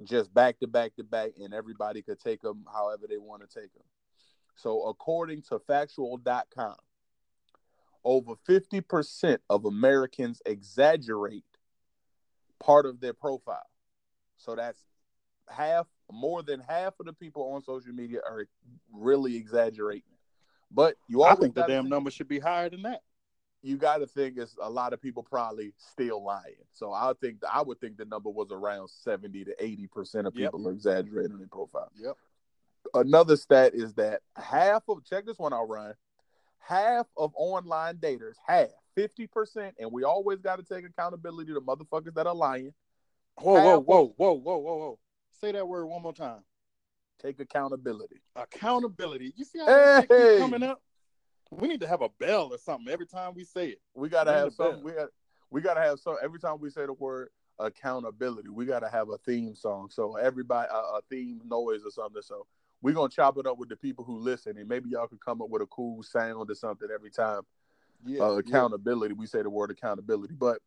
just 0.04 0.32
back 0.32 0.58
to 0.60 0.66
back 0.66 0.94
to 0.96 1.02
back 1.02 1.32
and 1.42 1.52
everybody 1.52 2.02
could 2.02 2.20
take 2.20 2.40
them 2.40 2.64
however 2.72 3.06
they 3.08 3.18
want 3.18 3.48
to 3.48 3.60
take 3.60 3.72
them. 3.75 3.84
So 4.54 4.84
according 4.88 5.42
to 5.42 5.58
factual.com, 5.58 6.76
over 8.04 8.34
50% 8.48 9.38
of 9.50 9.64
Americans 9.64 10.40
exaggerate 10.46 11.44
part 12.60 12.87
of 12.87 13.00
their 13.00 13.12
profile. 13.12 13.68
So 14.37 14.54
that's 14.54 14.84
half, 15.50 15.86
more 16.10 16.42
than 16.42 16.60
half 16.60 16.94
of 17.00 17.06
the 17.06 17.12
people 17.12 17.52
on 17.52 17.62
social 17.62 17.92
media 17.92 18.20
are 18.28 18.46
really 18.92 19.36
exaggerating. 19.36 20.02
But 20.70 20.96
you 21.08 21.22
always 21.22 21.38
think 21.38 21.54
the 21.54 21.62
damn 21.66 21.84
think- 21.84 21.90
number 21.90 22.10
should 22.10 22.28
be 22.28 22.38
higher 22.38 22.68
than 22.70 22.82
that. 22.82 23.02
you 23.62 23.76
got 23.76 23.98
to 23.98 24.06
think 24.06 24.38
it's 24.38 24.56
a 24.62 24.70
lot 24.70 24.92
of 24.92 25.02
people 25.02 25.22
probably 25.22 25.72
still 25.76 26.22
lying. 26.22 26.54
So 26.72 26.92
I 26.92 27.12
think 27.20 27.38
I 27.50 27.60
would 27.62 27.80
think 27.80 27.96
the 27.96 28.04
number 28.04 28.30
was 28.30 28.52
around 28.52 28.88
seventy 28.88 29.44
to 29.44 29.52
eighty 29.64 29.86
percent 29.88 30.26
of 30.28 30.34
Yep. 30.36 30.52
people 30.52 30.68
are 30.68 30.72
exaggerating 30.72 31.38
their 31.38 31.48
profile. 31.48 31.90
Yep. 31.96 32.16
Another 32.94 33.36
stat 33.36 33.74
is 33.74 33.94
that 33.94 34.22
half 34.36 34.84
of 34.88 35.04
check 35.04 35.26
this 35.26 35.38
one 35.38 35.52
out, 35.52 35.68
Ryan. 35.68 35.94
Half 36.60 37.06
of 37.16 37.32
online 37.34 37.96
daters, 37.96 38.36
half 38.46 38.68
fifty 38.94 39.26
percent, 39.26 39.74
and 39.78 39.90
we 39.90 40.04
always 40.04 40.38
got 40.40 40.56
to 40.56 40.62
take 40.62 40.84
accountability 40.86 41.52
to 41.54 41.60
motherfuckers 41.60 42.14
that 42.14 42.26
are 42.26 42.34
lying. 42.34 42.72
Whoa, 43.40 43.54
Half 43.56 43.64
whoa, 43.64 43.80
whoa, 43.80 44.12
whoa, 44.16 44.32
whoa, 44.34 44.58
whoa, 44.58 44.76
whoa. 44.76 44.98
Say 45.40 45.52
that 45.52 45.66
word 45.66 45.87
one 45.87 46.02
more 46.02 46.12
time. 46.12 46.42
Take 47.23 47.40
accountability. 47.40 48.21
Accountability. 48.37 49.33
You 49.37 49.45
see 49.45 49.59
how 49.59 49.66
Hey! 49.66 50.07
keep 50.09 50.38
coming 50.38 50.62
up? 50.62 50.80
We 51.50 51.68
need 51.68 51.80
to 51.80 51.88
have 51.88 52.02
a 52.02 52.09
bell 52.21 52.50
or 52.52 52.59
something 52.59 52.92
every 52.92 53.07
time 53.07 53.35
we 53.35 53.45
say 53.45 53.68
it. 53.68 53.80
We 53.95 54.09
gotta 54.09 54.30
Ring 54.30 54.38
have 54.40 54.50
the 54.50 54.54
some. 54.54 54.83
We 54.83 54.92
got. 54.92 55.09
We 55.50 55.61
gotta 55.61 55.80
have 55.80 55.99
some. 55.99 56.16
Every 56.23 56.38
time 56.38 56.59
we 56.61 56.71
say 56.71 56.87
the 56.87 56.92
word 56.92 57.30
accountability, 57.59 58.49
we 58.50 58.66
gotta 58.66 58.88
have 58.88 59.09
a 59.09 59.18
theme 59.18 59.54
song. 59.54 59.88
So 59.90 60.16
everybody, 60.16 60.68
a, 60.71 60.76
a 60.76 61.00
theme 61.09 61.40
noise 61.45 61.83
or 61.85 61.90
something. 61.90 62.23
So 62.23 62.47
we're 62.83 62.95
gonna 62.95 63.09
chop 63.09 63.38
it 63.38 63.47
up 63.47 63.59
with 63.59 63.68
the 63.68 63.76
people 63.76 64.04
who 64.04 64.18
listen, 64.18 64.59
and 64.59 64.68
maybe 64.68 64.90
y'all 64.90 65.09
can 65.09 65.18
come 65.18 65.40
up 65.40 65.49
with 65.49 65.62
a 65.62 65.66
cool 65.66 66.02
sound 66.02 66.50
or 66.50 66.54
something 66.54 66.88
every 66.92 67.11
time. 67.11 67.42
Yeah. 68.04 68.23
uh, 68.23 68.37
accountability. 68.37 69.14
We 69.14 69.26
say 69.26 69.42
the 69.42 69.50
word 69.50 69.71
accountability, 69.71 70.35
but 70.35 70.61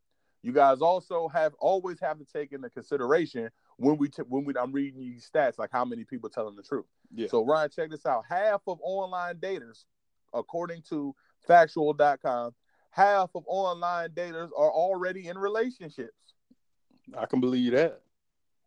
you 0.44 0.51
guys 0.51 0.82
also 0.82 1.28
have 1.30 1.54
always 1.60 2.00
have 2.00 2.18
to 2.18 2.25
take 2.25 2.51
into 2.51 2.70
consideration 2.70 3.50
when 3.78 3.98
we 3.98 4.10
t- 4.10 4.24
when 4.28 4.46
we 4.46 4.54
I'm 4.60 4.72
reading 4.72 5.00
these 5.00 5.30
stats, 5.30 5.58
like 5.58 5.72
how 5.72 5.86
many 5.86 6.04
people 6.04 6.30
telling 6.30 6.56
the 6.56 6.63
truth. 6.63 6.86
Yeah. 7.13 7.28
So 7.28 7.46
Ryan, 7.46 7.70
check 7.70 7.90
this 7.90 8.06
out. 8.06 8.24
Half 8.30 8.62
of 8.68 8.80
online 8.84 9.36
daters, 9.38 9.86
according 10.34 10.84
to 10.90 11.16
factual.com, 11.48 12.54
half 12.92 13.32
of 13.36 13.44
online 13.48 14.10
daters 14.10 14.50
are 14.58 14.72
already 14.72 15.28
in 15.28 15.38
relationships. 15.38 16.12
I 17.18 17.25
can 17.25 17.40
believe 17.40 17.74
that. 17.74 18.01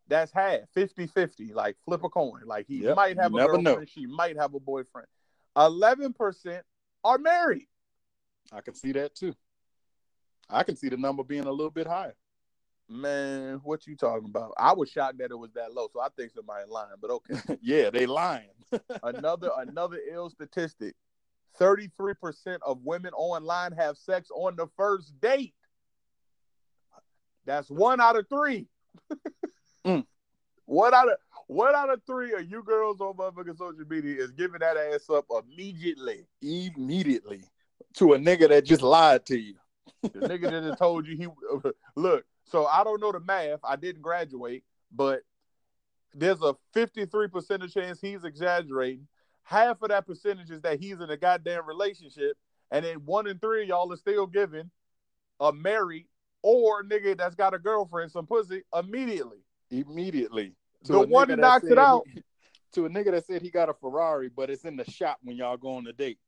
That's 0.07 0.31
half, 0.31 0.59
50-50, 0.75 1.53
like 1.55 1.77
flip 1.83 2.03
a 2.03 2.09
coin. 2.09 2.41
Like 2.45 2.67
he 2.67 2.81
Yep, 2.81 2.95
might 2.95 3.17
have 3.17 3.31
you 3.31 3.37
a 3.39 3.41
never 3.41 3.57
girlfriend, 3.57 3.89
know. 3.89 3.93
she 3.93 4.05
might 4.05 4.37
have 4.37 4.53
a 4.53 4.59
boyfriend. 4.59 5.07
11% 5.57 6.61
are 7.03 7.17
married. 7.17 7.67
I 8.51 8.61
can 8.61 8.75
see 8.75 8.91
that 8.91 9.15
too. 9.15 9.33
I 10.47 10.61
can 10.61 10.75
see 10.75 10.89
the 10.89 10.97
number 10.97 11.23
being 11.23 11.45
a 11.45 11.51
little 11.51 11.71
bit 11.71 11.87
higher. 11.87 12.15
Man, 12.87 13.59
what 13.63 13.87
you 13.87 13.95
talking 13.95 14.29
about? 14.29 14.53
I 14.57 14.73
was 14.73 14.89
shocked 14.89 15.17
that 15.17 15.31
it 15.31 15.37
was 15.37 15.51
that 15.53 15.73
low, 15.73 15.87
so 15.91 16.01
I 16.01 16.09
think 16.15 16.31
somebody 16.31 16.65
lying. 16.69 16.95
But 17.01 17.11
okay, 17.11 17.57
yeah, 17.61 17.89
they 17.89 18.05
lying. 18.05 18.49
another 19.03 19.49
another 19.57 19.99
ill 20.11 20.29
statistic: 20.29 20.95
thirty-three 21.57 22.13
percent 22.15 22.61
of 22.65 22.79
women 22.83 23.13
online 23.13 23.71
have 23.71 23.97
sex 23.97 24.29
on 24.35 24.55
the 24.55 24.67
first 24.77 25.19
date. 25.19 25.55
That's 27.45 27.69
one 27.69 27.99
out 28.01 28.17
of 28.17 28.27
three. 28.29 28.67
Mm. 29.85 30.03
One 30.65 30.95
out 30.95 31.09
of 31.09 31.17
one 31.45 31.75
out 31.75 31.93
of 31.93 32.01
three 32.07 32.33
of 32.33 32.49
you 32.49 32.63
girls 32.63 32.99
on 33.01 33.13
motherfucking 33.13 33.55
social 33.55 33.85
media 33.87 34.19
is 34.19 34.31
giving 34.31 34.61
that 34.61 34.77
ass 34.77 35.07
up 35.11 35.25
immediately. 35.29 36.25
Immediately 36.41 37.43
to 37.95 38.13
a 38.13 38.17
nigga 38.17 38.49
that 38.49 38.65
just 38.65 38.81
lied 38.81 39.25
to 39.27 39.37
you. 39.37 39.55
The 40.01 40.09
nigga 40.09 40.51
that 40.51 40.63
just 40.63 40.79
told 40.79 41.07
you 41.07 41.17
he 41.17 41.27
look. 41.95 42.25
So 42.45 42.65
I 42.65 42.83
don't 42.83 43.01
know 43.01 43.11
the 43.11 43.19
math. 43.19 43.59
I 43.63 43.75
didn't 43.75 44.01
graduate, 44.01 44.63
but 44.91 45.21
there's 46.13 46.41
a 46.41 46.55
53% 46.75 47.73
chance 47.73 47.99
he's 47.99 48.23
exaggerating. 48.23 49.07
Half 49.43 49.81
of 49.81 49.89
that 49.89 50.07
percentage 50.07 50.49
is 50.49 50.61
that 50.61 50.79
he's 50.79 50.99
in 51.01 51.09
a 51.09 51.17
goddamn 51.17 51.67
relationship, 51.67 52.37
and 52.71 52.85
then 52.85 52.97
one 53.05 53.27
in 53.27 53.37
three 53.39 53.63
of 53.63 53.67
y'all 53.67 53.91
are 53.91 53.97
still 53.97 54.25
giving 54.25 54.71
a 55.39 55.51
married 55.51 56.07
or 56.41 56.83
nigga 56.83 57.17
that's 57.17 57.35
got 57.35 57.53
a 57.53 57.59
girlfriend 57.59 58.11
some 58.11 58.25
pussy 58.25 58.63
immediately. 58.73 59.39
Immediately. 59.71 60.55
The 60.83 61.01
one 61.01 61.27
that 61.27 61.39
knocks 61.39 61.65
it 61.65 61.77
out. 61.77 62.05
he- 62.11 62.23
to 62.73 62.85
a 62.85 62.89
nigga 62.89 63.11
that 63.11 63.25
said 63.25 63.41
he 63.41 63.49
got 63.49 63.69
a 63.69 63.73
Ferrari, 63.73 64.29
but 64.29 64.49
it's 64.49 64.65
in 64.65 64.75
the 64.75 64.83
shop 64.89 65.17
when 65.23 65.37
y'all 65.37 65.57
go 65.57 65.75
on 65.75 65.87
a 65.87 65.93
date. 65.93 66.19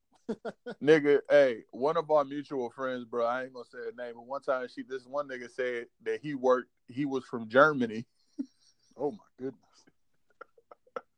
Nigga, 0.83 1.19
hey, 1.29 1.63
one 1.71 1.97
of 1.97 2.09
our 2.11 2.23
mutual 2.25 2.69
friends, 2.69 3.05
bro. 3.05 3.25
I 3.25 3.43
ain't 3.43 3.53
gonna 3.53 3.65
say 3.65 3.77
her 3.79 3.91
name, 3.97 4.13
but 4.15 4.25
one 4.27 4.41
time 4.41 4.67
she, 4.73 4.83
this 4.83 5.05
one 5.05 5.27
nigga 5.27 5.49
said 5.49 5.87
that 6.03 6.19
he 6.21 6.35
worked. 6.35 6.69
He 6.87 7.05
was 7.05 7.23
from 7.25 7.47
Germany. 7.49 8.05
Oh 8.99 9.11
my 9.11 9.17
goodness. 9.37 9.61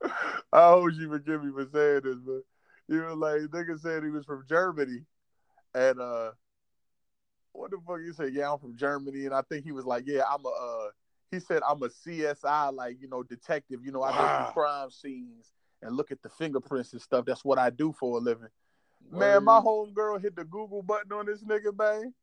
I 0.51 0.67
hope 0.67 0.91
you 0.95 1.07
forgive 1.09 1.43
me 1.45 1.51
for 1.53 1.65
saying 1.71 2.01
this, 2.03 2.17
but 2.25 2.41
he 2.89 2.99
was 2.99 3.15
like, 3.15 3.41
nigga 3.43 3.79
said 3.79 4.03
he 4.03 4.09
was 4.09 4.25
from 4.25 4.43
Germany, 4.49 5.05
and 5.73 6.01
uh, 6.01 6.31
what 7.53 7.71
the 7.71 7.77
fuck 7.87 7.99
you 8.03 8.11
say? 8.13 8.27
Yeah, 8.29 8.51
I'm 8.51 8.59
from 8.59 8.75
Germany, 8.75 9.25
and 9.25 9.33
I 9.33 9.41
think 9.43 9.63
he 9.63 9.71
was 9.71 9.85
like, 9.85 10.03
yeah, 10.07 10.23
I'm 10.29 10.43
a. 10.45 10.49
Uh, 10.49 10.89
he 11.31 11.39
said 11.39 11.61
I'm 11.67 11.81
a 11.83 11.87
CSI, 11.89 12.73
like 12.73 12.97
you 12.99 13.07
know, 13.07 13.23
detective. 13.23 13.79
You 13.85 13.91
know, 13.91 14.01
I 14.03 14.11
go 14.11 14.17
Wow. 14.17 14.51
through 14.53 14.61
crime 14.61 14.89
scenes 14.91 15.51
and 15.81 15.95
look 15.95 16.11
at 16.11 16.21
the 16.21 16.29
fingerprints 16.29 16.91
and 16.93 17.01
stuff. 17.01 17.25
That's 17.25 17.45
what 17.45 17.59
I 17.59 17.69
do 17.69 17.93
for 17.97 18.17
a 18.17 18.19
living. 18.21 18.49
Man, 19.11 19.43
my 19.43 19.59
homegirl 19.59 20.21
hit 20.21 20.35
the 20.35 20.43
Google 20.45 20.81
button 20.83 21.11
on 21.11 21.25
this 21.25 21.43
nigga, 21.43 21.77
man. 21.77 22.13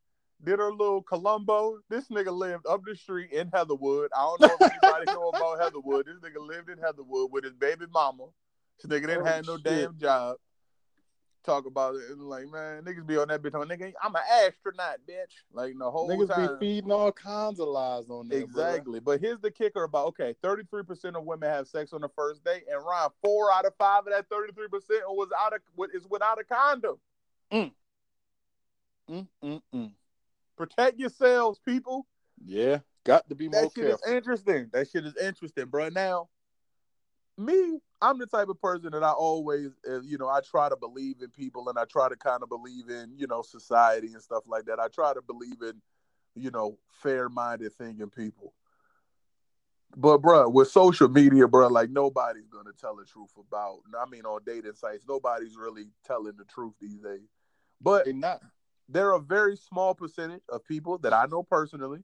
Did 0.45 0.59
her 0.59 0.71
little 0.71 1.03
Columbo. 1.03 1.79
This 1.89 2.09
nigga 2.09 2.31
lived 2.31 2.67
up 2.67 2.83
the 2.85 2.95
street 2.95 3.33
in 3.33 3.49
Heatherwood. 3.53 4.11
I 4.15 4.21
don't 4.21 4.41
know 4.43 4.57
if 4.61 4.73
anybody 4.73 5.05
know 5.15 5.29
about 5.31 5.61
Heatherwood. 5.61 6.07
This 6.07 6.19
nigga 6.21 6.47
lived 6.47 6.69
in 6.69 6.79
Heatherwood 6.79 7.33
with 7.33 7.45
his 7.45 7.55
baby 7.55 7.87
mama. 7.93 8.27
This 8.83 8.91
nigga 8.91 9.07
didn't 9.07 9.23
Oh, 9.23 9.25
have 9.25 9.47
no 9.47 9.57
shit. 9.57 9.65
damn 9.65 9.99
job. 9.99 10.37
Talk 11.47 11.67
about 11.67 11.95
it 11.95 12.11
and 12.11 12.23
like, 12.23 12.51
man, 12.51 12.83
niggas 12.83 13.07
be 13.07 13.17
on 13.17 13.29
that 13.29 13.41
bitch. 13.41 13.55
on 13.55 13.69
nigga, 13.69 13.93
I'm 14.03 14.17
an 14.17 14.23
astronaut, 14.45 14.97
bitch. 15.09 15.45
Like 15.53 15.75
the 15.79 15.89
whole 15.89 16.09
Niggas 16.11 16.29
time. 16.29 16.59
be 16.59 16.67
feeding 16.67 16.91
all 16.91 17.13
kinds 17.13 17.61
of 17.61 17.69
lies 17.69 18.11
on 18.11 18.29
bruh. 18.29 18.43
Exactly. 18.43 18.99
But 18.99 19.21
here's 19.21 19.39
the 19.39 19.53
kicker 19.53 19.85
about 19.85 20.09
okay, 20.09 20.35
33% 20.43 21.17
of 21.17 21.25
women 21.25 21.49
have 21.49 21.69
sex 21.69 21.93
on 21.93 22.01
the 22.01 22.09
first 22.09 22.45
date, 22.45 22.65
and 22.69 22.85
Ryan, 22.85 23.11
four 23.23 23.53
out 23.53 23.65
of 23.65 23.75
five 23.79 24.01
of 24.09 24.13
that 24.13 24.29
33% 24.29 24.69
was 25.09 25.29
out 25.39 25.53
of 25.53 25.61
is 25.95 26.05
without 26.11 26.41
a 26.41 26.45
condom. 26.45 26.97
Mm, 27.53 29.29
mm, 29.45 29.63
mm. 29.73 29.91
Protect 30.57 30.99
yourselves, 30.99 31.61
people. 31.65 32.07
Yeah, 32.45 32.79
got 33.05 33.29
to 33.29 33.37
be 33.37 33.49
more 33.49 33.63
That 33.63 33.73
shit 33.73 33.85
careful. 33.85 34.01
is 34.05 34.13
interesting. 34.13 34.69
That 34.73 34.91
shit 34.91 35.07
is 35.07 35.17
interesting, 35.17 35.67
bro. 35.67 35.91
Now, 35.91 36.29
me, 37.39 37.79
I'm 38.01 38.19
the 38.19 38.27
type 38.27 38.49
of 38.49 38.61
person 38.61 38.91
that 38.93 39.03
I 39.03 39.11
always, 39.11 39.71
uh, 39.89 40.01
you 40.03 40.19
know, 40.19 40.29
I 40.29 40.41
try 40.41 40.69
to 40.69 40.77
believe 40.77 41.17
in 41.23 41.31
people 41.31 41.69
and 41.69 41.79
I 41.79 41.85
try 41.85 42.09
to 42.09 42.17
kind 42.17 42.43
of 42.43 42.49
believe 42.49 42.89
in, 42.89 43.13
you 43.17 43.27
know, 43.27 43.43
society 43.43 44.09
and 44.13 44.23
stuff 44.23 44.45
like 44.47 44.67
that. 44.67 44.79
I 44.79 44.89
try 44.89 45.15
to 45.15 45.23
believe 45.23 45.63
in, 45.63 45.81
you 46.35 46.51
know, 46.51 46.79
fair-minded 47.03 47.73
thinking 47.75 48.11
people. 48.11 48.53
But 49.97 50.19
bro, 50.19 50.49
with 50.49 50.69
social 50.69 51.09
media, 51.09 51.49
bro, 51.49 51.69
like 51.69 51.91
nobody's 51.91 52.49
gonna 52.49 52.73
tell 52.79 52.97
the 52.97 53.05
truth 53.05 53.31
about. 53.39 53.79
I 53.99 54.09
mean, 54.11 54.27
on 54.27 54.41
dating 54.45 54.75
sites, 54.75 55.05
nobody's 55.09 55.57
really 55.57 55.87
telling 56.05 56.37
the 56.37 56.45
truth 56.45 56.75
these 56.81 56.99
days. 56.99 57.29
But 57.81 58.07
not. 58.15 58.43
there 58.89 59.09
are 59.09 59.17
a 59.17 59.21
very 59.21 59.57
small 59.57 59.95
percentage 59.95 60.43
of 60.51 60.65
people 60.65 60.99
that 60.99 61.15
I 61.15 61.27
know 61.27 61.43
personally 61.43 62.01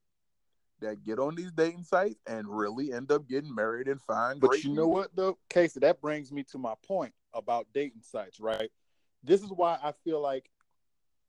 that 0.83 1.05
get 1.05 1.19
on 1.19 1.35
these 1.35 1.51
dating 1.53 1.85
sites 1.85 2.21
and 2.27 2.47
really 2.47 2.93
end 2.93 3.11
up 3.11 3.27
getting 3.29 3.55
married 3.55 3.89
and 3.89 4.01
find 4.03 4.41
But 4.41 4.51
great 4.51 4.65
you 4.65 4.71
know 4.71 4.75
people. 4.83 4.91
what 4.93 5.17
though, 5.17 5.39
Kasey? 5.51 5.81
That 5.81 6.01
brings 6.01 6.31
me 6.33 6.43
to 6.45 6.59
my 6.59 6.75
point 6.87 7.12
about 7.35 7.67
dating 7.73 8.03
sites, 8.03 8.39
right? 8.41 8.71
This 9.25 9.43
is 9.43 9.51
why 9.51 9.79
I 9.83 9.93
feel 10.05 10.21
like 10.21 10.51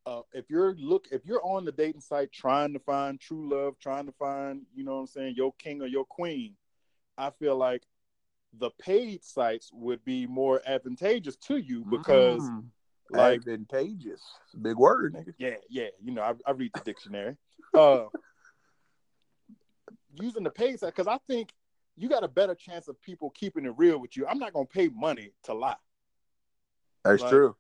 uh, 0.06 0.22
if 0.34 0.50
you're 0.50 0.76
look 0.76 1.08
if 1.12 1.26
you're 1.26 1.44
on 1.46 1.64
the 1.66 1.72
dating 1.72 2.02
site 2.02 2.32
trying 2.32 2.74
to 2.74 2.80
find 2.80 3.20
true 3.20 3.50
love, 3.50 3.80
trying 3.80 4.06
to 4.06 4.12
find, 4.14 4.64
you 4.76 4.84
know 4.84 4.96
what 4.96 5.02
I'm 5.02 5.08
saying, 5.08 5.36
your 5.38 5.54
king 5.58 5.82
or 5.82 5.88
your 5.88 6.06
queen, 6.06 6.56
I 7.18 7.30
feel 7.30 7.56
like 7.56 7.84
the 8.60 8.70
paid 8.80 9.24
sites 9.24 9.72
would 9.74 10.04
be 10.06 10.28
more 10.28 10.62
advantageous 10.68 11.36
to 11.38 11.58
you 11.58 11.86
because 11.90 12.42
Mm, 12.42 12.66
like 13.10 13.40
advantageous. 13.40 14.22
Big 14.62 14.76
word, 14.78 15.14
nigga. 15.16 15.34
yeah, 15.38 15.56
yeah, 15.70 15.88
you 16.04 16.12
know, 16.12 16.22
I, 16.22 16.34
I 16.46 16.52
read 16.52 16.72
the 16.74 16.82
dictionary. 16.82 17.36
Uh 17.74 18.06
using 20.14 20.44
the 20.44 20.50
paid 20.50 20.80
site 20.80 20.94
because 20.96 21.08
I 21.08 21.18
think 21.28 21.52
you 21.96 22.10
got 22.10 22.24
a 22.24 22.28
better 22.28 22.56
chance 22.56 22.88
of 22.88 23.00
people 23.02 23.30
keeping 23.32 23.66
it 23.66 23.74
real 23.78 24.00
with 24.00 24.18
you. 24.18 24.26
I'm 24.28 24.40
not 24.40 24.54
gonna 24.54 24.66
pay 24.66 24.90
money 24.90 25.32
to 25.44 25.54
lie. 25.54 25.76
That's 27.04 27.22
Like- 27.22 27.32
true. 27.32 27.56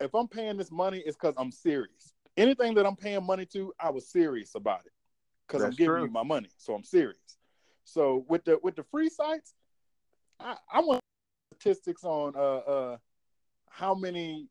if 0.00 0.14
I'm 0.14 0.28
paying 0.28 0.56
this 0.56 0.70
money, 0.70 0.98
it's 0.98 1.16
because 1.16 1.34
I'm 1.36 1.50
serious. 1.50 2.12
Anything 2.36 2.74
that 2.74 2.86
I'm 2.86 2.96
paying 2.96 3.24
money 3.24 3.46
to, 3.46 3.72
I 3.80 3.90
was 3.90 4.08
serious 4.08 4.54
about 4.54 4.84
it 4.84 4.92
because 5.46 5.62
I'm 5.62 5.70
giving 5.70 5.86
true. 5.86 6.04
you 6.04 6.10
my 6.10 6.22
money, 6.22 6.50
so 6.58 6.74
I'm 6.74 6.84
serious. 6.84 7.38
So 7.84 8.24
with 8.28 8.44
the 8.44 8.58
with 8.62 8.76
the 8.76 8.82
free 8.84 9.08
sites, 9.08 9.54
I, 10.38 10.56
I 10.70 10.80
want 10.80 11.00
statistics 11.54 12.04
on 12.04 12.34
uh 12.36 12.38
uh 12.38 12.98
how 13.70 13.94
many 13.94 14.48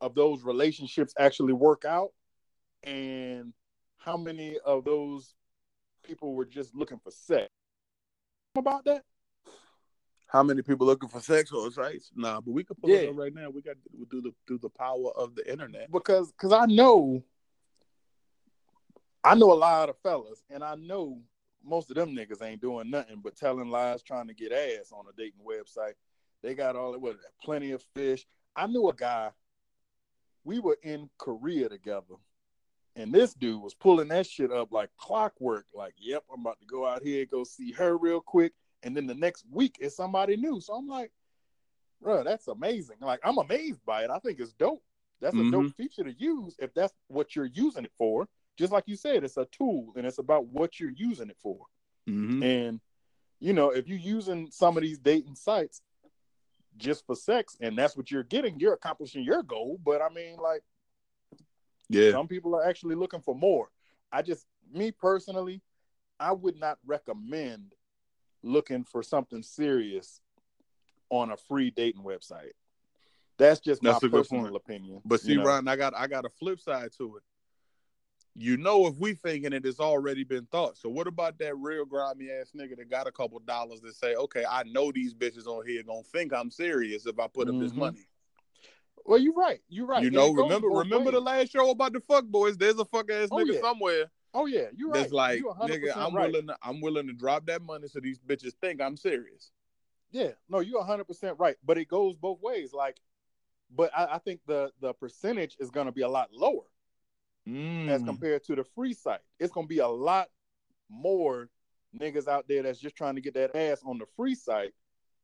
of 0.00 0.14
those 0.14 0.42
relationships 0.42 1.12
actually 1.18 1.52
work 1.52 1.84
out, 1.84 2.12
and 2.84 3.52
how 3.96 4.16
many 4.16 4.58
of 4.60 4.84
those 4.84 5.34
people 6.02 6.34
were 6.34 6.44
just 6.44 6.74
looking 6.74 6.98
for 6.98 7.10
sex. 7.10 7.48
About 8.56 8.84
that? 8.84 9.04
How 10.26 10.42
many 10.42 10.62
people 10.62 10.86
looking 10.86 11.08
for 11.08 11.20
sex 11.20 11.52
on 11.52 11.70
sites? 11.72 12.10
Nah, 12.14 12.40
but 12.40 12.52
we 12.52 12.62
can 12.64 12.76
pull 12.76 12.90
Yeah. 12.90 12.96
it 12.98 13.08
up 13.10 13.16
right 13.16 13.34
now. 13.34 13.50
We 13.50 13.62
got 13.62 13.76
to 13.82 14.06
do 14.10 14.20
the 14.20 14.32
do 14.46 14.58
the 14.58 14.68
power 14.70 15.10
of 15.16 15.34
the 15.34 15.48
internet. 15.50 15.90
because 15.90 16.30
because 16.32 16.52
I 16.52 16.66
know 16.66 17.22
I 19.22 19.34
know 19.34 19.52
a 19.52 19.54
lot 19.54 19.88
of 19.88 19.98
fellas, 19.98 20.42
and 20.50 20.64
I 20.64 20.76
know 20.76 21.20
most 21.62 21.90
of 21.90 21.96
them 21.96 22.14
niggas 22.16 22.42
ain't 22.42 22.62
doing 22.62 22.90
nothing 22.90 23.20
but 23.22 23.36
telling 23.36 23.68
lies, 23.70 24.02
trying 24.02 24.28
to 24.28 24.34
get 24.34 24.52
ass 24.52 24.92
on 24.92 25.04
a 25.08 25.12
dating 25.16 25.40
website. 25.46 25.94
They 26.42 26.54
got 26.54 26.74
all 26.76 26.94
it 26.94 27.00
what 27.00 27.16
plenty 27.42 27.72
of 27.72 27.82
fish. 27.94 28.26
I 28.56 28.66
knew 28.66 28.88
a 28.88 28.94
guy. 28.94 29.30
We 30.42 30.58
were 30.58 30.78
in 30.82 31.10
Korea 31.18 31.68
together, 31.68 32.14
and 33.00 33.12
this 33.12 33.34
dude 33.34 33.62
was 33.62 33.74
pulling 33.74 34.08
that 34.08 34.26
shit 34.26 34.52
up 34.52 34.72
like 34.72 34.90
clockwork. 34.98 35.66
Like, 35.74 35.94
yep, 35.98 36.22
I'm 36.32 36.40
about 36.40 36.60
to 36.60 36.66
go 36.66 36.86
out 36.86 37.02
here 37.02 37.24
go 37.26 37.44
see 37.44 37.72
her 37.72 37.96
real 37.96 38.20
quick, 38.20 38.52
and 38.82 38.96
then 38.96 39.06
the 39.06 39.14
next 39.14 39.44
week 39.50 39.76
it's 39.80 39.96
somebody 39.96 40.36
new. 40.36 40.60
So 40.60 40.74
I'm 40.74 40.86
like, 40.86 41.10
bro, 42.02 42.24
that's 42.24 42.48
amazing. 42.48 42.96
Like, 43.00 43.20
I'm 43.24 43.38
amazed 43.38 43.84
by 43.84 44.04
it. 44.04 44.10
I 44.10 44.18
think 44.18 44.38
it's 44.38 44.52
dope. 44.52 44.82
That's 45.20 45.36
a 45.36 45.50
dope 45.50 45.76
feature 45.76 46.04
to 46.04 46.14
use 46.18 46.56
if 46.58 46.72
that's 46.72 46.94
what 47.08 47.36
you're 47.36 47.50
using 47.52 47.84
it 47.84 47.92
for. 47.98 48.26
Just 48.56 48.72
like 48.72 48.84
you 48.86 48.96
said, 48.96 49.22
it's 49.22 49.36
a 49.36 49.46
tool 49.52 49.92
and 49.96 50.06
it's 50.06 50.18
about 50.18 50.46
what 50.46 50.80
you're 50.80 50.92
using 50.96 51.28
it 51.28 51.36
for. 51.42 51.58
Mm-hmm. 52.08 52.42
And 52.42 52.80
you 53.38 53.52
know, 53.52 53.70
if 53.70 53.86
you're 53.86 53.98
using 53.98 54.48
some 54.50 54.76
of 54.76 54.82
these 54.82 54.98
dating 54.98 55.34
sites 55.34 55.82
just 56.76 57.04
for 57.06 57.14
sex 57.14 57.56
and 57.60 57.76
that's 57.76 57.96
what 57.96 58.10
you're 58.10 58.22
getting, 58.22 58.58
you're 58.60 58.74
accomplishing 58.74 59.22
your 59.22 59.42
goal. 59.42 59.78
But 59.84 60.00
I 60.00 60.08
mean, 60.08 60.36
like 60.36 60.62
Yeah. 61.90 62.12
some 62.12 62.28
people 62.28 62.54
are 62.54 62.64
actually 62.64 62.94
looking 62.94 63.20
for 63.20 63.34
more. 63.34 63.68
I 64.12 64.22
just 64.22 64.46
me 64.72 64.92
personally, 64.92 65.60
I 66.18 66.32
would 66.32 66.56
not 66.56 66.78
recommend 66.86 67.74
looking 68.42 68.84
for 68.84 69.02
something 69.02 69.42
serious 69.42 70.20
on 71.10 71.32
a 71.32 71.36
free 71.36 71.70
dating 71.70 72.02
website. 72.02 72.52
That's 73.38 73.58
just 73.58 73.82
That's 73.82 74.02
my 74.02 74.08
personal 74.08 74.54
opinion. 74.54 75.02
But 75.04 75.20
see, 75.20 75.32
you 75.32 75.38
know? 75.38 75.44
Ron, 75.44 75.66
I 75.66 75.76
got 75.76 75.94
I 75.96 76.06
got 76.06 76.24
a 76.24 76.30
flip 76.30 76.60
side 76.60 76.90
to 76.98 77.16
it. 77.16 77.22
You 78.36 78.56
know, 78.56 78.86
if 78.86 78.96
we 78.96 79.14
thinking 79.14 79.52
it, 79.52 79.66
it's 79.66 79.80
already 79.80 80.22
been 80.22 80.46
thought. 80.46 80.78
So 80.78 80.88
what 80.88 81.08
about 81.08 81.38
that 81.38 81.56
real 81.58 81.84
grimy 81.84 82.30
ass 82.30 82.52
nigga 82.56 82.76
that 82.76 82.88
got 82.88 83.08
a 83.08 83.12
couple 83.12 83.40
dollars 83.40 83.80
that 83.80 83.96
say, 83.96 84.14
okay, 84.14 84.44
I 84.48 84.62
know 84.62 84.92
these 84.92 85.12
bitches 85.12 85.46
on 85.46 85.66
here 85.66 85.82
gonna 85.82 86.04
think 86.04 86.32
I'm 86.32 86.50
serious 86.50 87.06
if 87.06 87.18
I 87.18 87.26
put 87.26 87.48
up 87.48 87.58
this 87.58 87.72
Mhm. 87.72 87.78
money. 87.78 88.06
Well, 89.04 89.18
you're 89.18 89.34
right. 89.34 89.60
You're 89.68 89.86
right. 89.86 90.02
You 90.02 90.10
know, 90.10 90.32
remember 90.32 90.68
remember 90.68 91.10
the 91.10 91.20
last 91.20 91.50
show 91.52 91.70
about 91.70 91.92
the 91.92 92.00
fuck 92.00 92.24
boys? 92.26 92.56
There's 92.56 92.78
a 92.78 92.84
fuck 92.84 93.10
ass 93.10 93.28
Oh, 93.30 93.36
nigga 93.36 93.54
yeah. 93.54 93.60
somewhere 93.60 94.10
Oh 94.32 94.46
yeah, 94.46 94.66
you're 94.76 94.90
right. 94.90 95.00
that's 95.00 95.12
like, 95.12 95.38
you 95.38 95.52
100% 95.60 95.68
nigga, 95.68 95.96
I'm 95.96 96.14
right. 96.14 96.30
willing 96.30 96.46
to, 96.46 96.56
I'm 96.62 96.80
willing 96.80 97.06
to 97.08 97.12
drop 97.12 97.46
that 97.46 97.62
money 97.62 97.88
so 97.88 97.98
these 98.00 98.20
bitches 98.20 98.52
think 98.60 98.80
I'm 98.80 98.96
serious. 98.96 99.50
Yeah, 100.12 100.30
no, 100.48 100.60
you're 100.60 100.78
100 100.78 101.04
percent 101.04 101.36
right. 101.38 101.56
But 101.64 101.78
it 101.78 101.88
goes 101.88 102.16
both 102.16 102.40
ways. 102.40 102.72
Like, 102.72 102.96
but 103.74 103.90
I, 103.96 104.06
I 104.14 104.18
think 104.18 104.40
the 104.46 104.70
the 104.80 104.92
percentage 104.94 105.56
is 105.58 105.70
going 105.70 105.86
to 105.86 105.92
be 105.92 106.02
a 106.02 106.08
lot 106.08 106.30
lower 106.32 106.64
Mm. 107.48 107.88
as 107.88 108.02
compared 108.02 108.44
to 108.44 108.54
the 108.54 108.62
free 108.62 108.92
site. 108.92 109.22
It's 109.38 109.50
going 109.50 109.66
to 109.66 109.68
be 109.68 109.78
a 109.78 109.88
lot 109.88 110.28
more 110.90 111.48
niggas 111.98 112.28
out 112.28 112.46
there 112.46 112.62
that's 112.62 112.78
just 112.78 112.94
trying 112.94 113.14
to 113.14 113.20
get 113.22 113.32
that 113.34 113.56
ass 113.56 113.80
on 113.84 113.98
the 113.98 114.04
free 114.14 114.34
site 114.34 114.74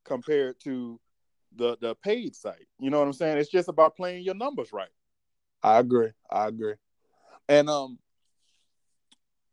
compared 0.03 0.59
to 0.61 0.99
the 1.57 1.77
the 1.81 1.95
paid 1.97 2.35
site. 2.35 2.67
You 2.79 2.91
know 2.91 2.99
what 2.99 3.07
I'm 3.07 3.13
saying? 3.13 3.39
It's 3.39 3.51
just 3.51 3.69
about 3.69 3.97
playing 3.97 4.23
your 4.25 4.35
numbers 4.35 4.73
right. 4.73 4.89
I 5.63 5.79
agree. 5.79 6.11
I 6.31 6.49
agree. 6.49 6.75
And 7.49 7.69
um 7.69 7.99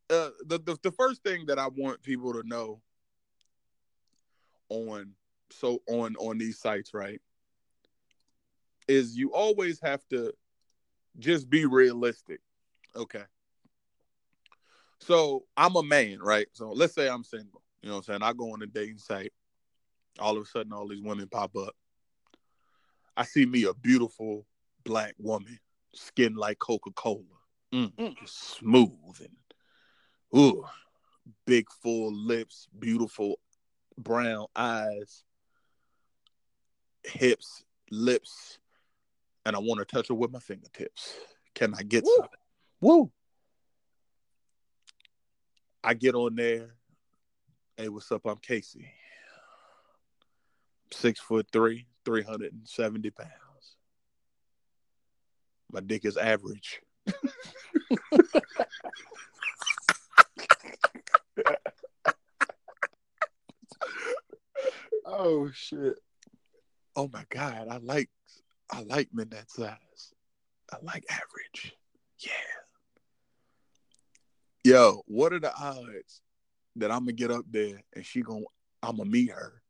uh 0.10 0.30
the, 0.46 0.60
the 0.60 0.78
the 0.84 0.92
first 0.92 1.24
thing 1.24 1.46
that 1.48 1.60
I 1.60 1.68
want 1.68 2.04
people 2.04 2.34
to 2.34 2.48
know 2.48 2.82
on 4.70 5.12
so 5.52 5.82
on 5.88 6.16
on 6.18 6.38
these 6.38 6.60
sites, 6.60 6.94
right? 6.94 7.22
Is 8.88 9.16
you 9.16 9.34
always 9.34 9.80
have 9.82 10.02
to 10.10 10.34
just 11.20 11.50
be 11.50 11.66
realistic. 11.66 12.42
Okay. 12.96 13.24
So 15.00 15.46
I'm 15.58 15.76
a 15.76 15.84
man, 15.84 16.20
right? 16.20 16.48
So 16.54 16.72
let's 16.72 16.96
say 16.96 17.10
I'm 17.10 17.24
single. 17.24 17.62
You 17.82 17.90
know 17.90 17.96
what 17.96 18.08
I'm 18.10 18.20
saying? 18.20 18.24
I 18.24 18.34
go 18.34 18.54
on 18.54 18.62
a 18.62 18.68
dating 18.68 18.98
site. 18.98 19.34
All 20.20 20.38
of 20.38 20.44
a 20.44 20.46
sudden 20.46 20.74
all 20.74 20.88
these 20.88 21.02
women 21.02 21.28
pop 21.28 21.56
up. 21.56 21.76
I 23.16 23.24
see 23.24 23.46
me 23.46 23.64
a 23.66 23.74
beautiful 23.74 24.46
black 24.84 25.16
woman, 25.18 25.60
skin 25.94 26.36
like 26.36 26.60
Coca 26.60 26.92
Cola, 26.92 27.24
mm, 27.74 27.94
Mm. 27.96 28.16
smooth 28.28 29.20
and 29.20 29.38
ooh, 30.36 30.66
big 31.46 31.68
full 31.82 32.12
lips, 32.14 32.68
beautiful 32.80 33.40
brown 33.98 34.48
eyes, 34.56 35.24
hips, 37.04 37.64
lips, 37.92 38.58
and 39.46 39.56
I 39.56 39.60
want 39.60 39.80
to 39.80 39.86
touch 39.86 40.08
her 40.08 40.16
with 40.16 40.32
my 40.32 40.40
fingertips. 40.40 41.14
Can 41.54 41.76
I 41.76 41.84
get 41.84 42.04
Woo. 42.04 42.16
some? 42.18 42.28
Woo! 42.82 43.12
I 45.84 45.94
get 45.94 46.16
on 46.16 46.36
there. 46.36 46.74
Hey, 47.78 47.90
what's 47.90 48.12
up? 48.12 48.26
I'm 48.26 48.38
Kasey. 48.38 48.88
Six 50.92 51.20
foot 51.20 51.48
three, 51.52 51.88
370 52.06 53.10
pounds. 53.12 53.32
My 55.72 55.80
dick 55.80 56.06
is 56.06 56.18
average. 56.18 56.82
Oh 65.06 65.50
shit. 65.54 65.96
Oh 66.96 67.10
my 67.12 67.26
God. 67.30 67.68
I 67.70 67.78
like 67.78 68.10
I 68.72 68.82
like 68.84 69.10
men 69.14 69.30
that 69.30 69.52
size. 69.52 70.14
I 70.72 70.78
like 70.82 71.06
average. 71.10 71.76
Yeah. 72.20 72.32
Yo, 74.64 75.04
what 75.08 75.34
are 75.34 75.40
the 75.40 75.54
odds 75.56 76.22
that 76.78 76.90
I'm 76.92 77.02
gonna 77.02 77.14
get 77.14 77.32
up 77.32 77.46
there 77.52 77.84
and 77.94 78.06
she 78.06 78.22
gonna 78.22 78.46
I'm 78.82 78.98
gonna 78.98 79.10
meet 79.10 79.32
her 79.32 79.62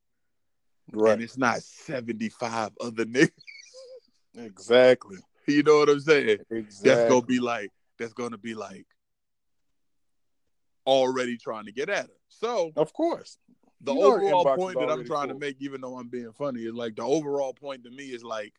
Right. 0.92 1.14
and 1.14 1.22
it's 1.24 1.38
not 1.38 1.62
75 1.62 2.72
other 2.82 3.06
niggas. 3.06 3.32
Exactly. 4.36 5.18
You 5.46 5.62
know 5.62 5.78
what 5.78 5.90
I'm 5.90 6.00
saying? 6.00 6.40
Exactly. 6.50 6.90
That's 6.90 7.08
gonna 7.08 7.22
be 7.22 7.40
like 7.40 7.70
that's 8.00 8.14
gonna 8.14 8.40
be 8.40 8.56
like 8.56 8.88
already 10.88 11.38
trying 11.38 11.66
to 11.66 11.72
get 11.72 11.90
at 11.90 12.08
her. 12.08 12.14
So 12.30 12.72
Of 12.76 12.94
course. 12.94 13.38
the 13.82 13.94
You 13.94 14.02
overall 14.02 14.44
point 14.56 14.80
that 14.80 14.90
I'm 14.90 15.06
trying 15.06 15.28
to 15.28 15.36
make, 15.36 15.58
even 15.60 15.82
though 15.82 15.98
I'm 15.98 16.08
being 16.08 16.32
funny, 16.32 16.62
is 16.62 16.74
like 16.74 16.96
the 16.96 17.04
overall 17.04 17.54
point 17.54 17.84
to 17.84 17.92
me 17.92 18.06
is 18.06 18.24
like, 18.24 18.54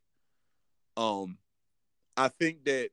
um, 0.96 1.38
I 2.16 2.28
think 2.28 2.64
that 2.66 2.90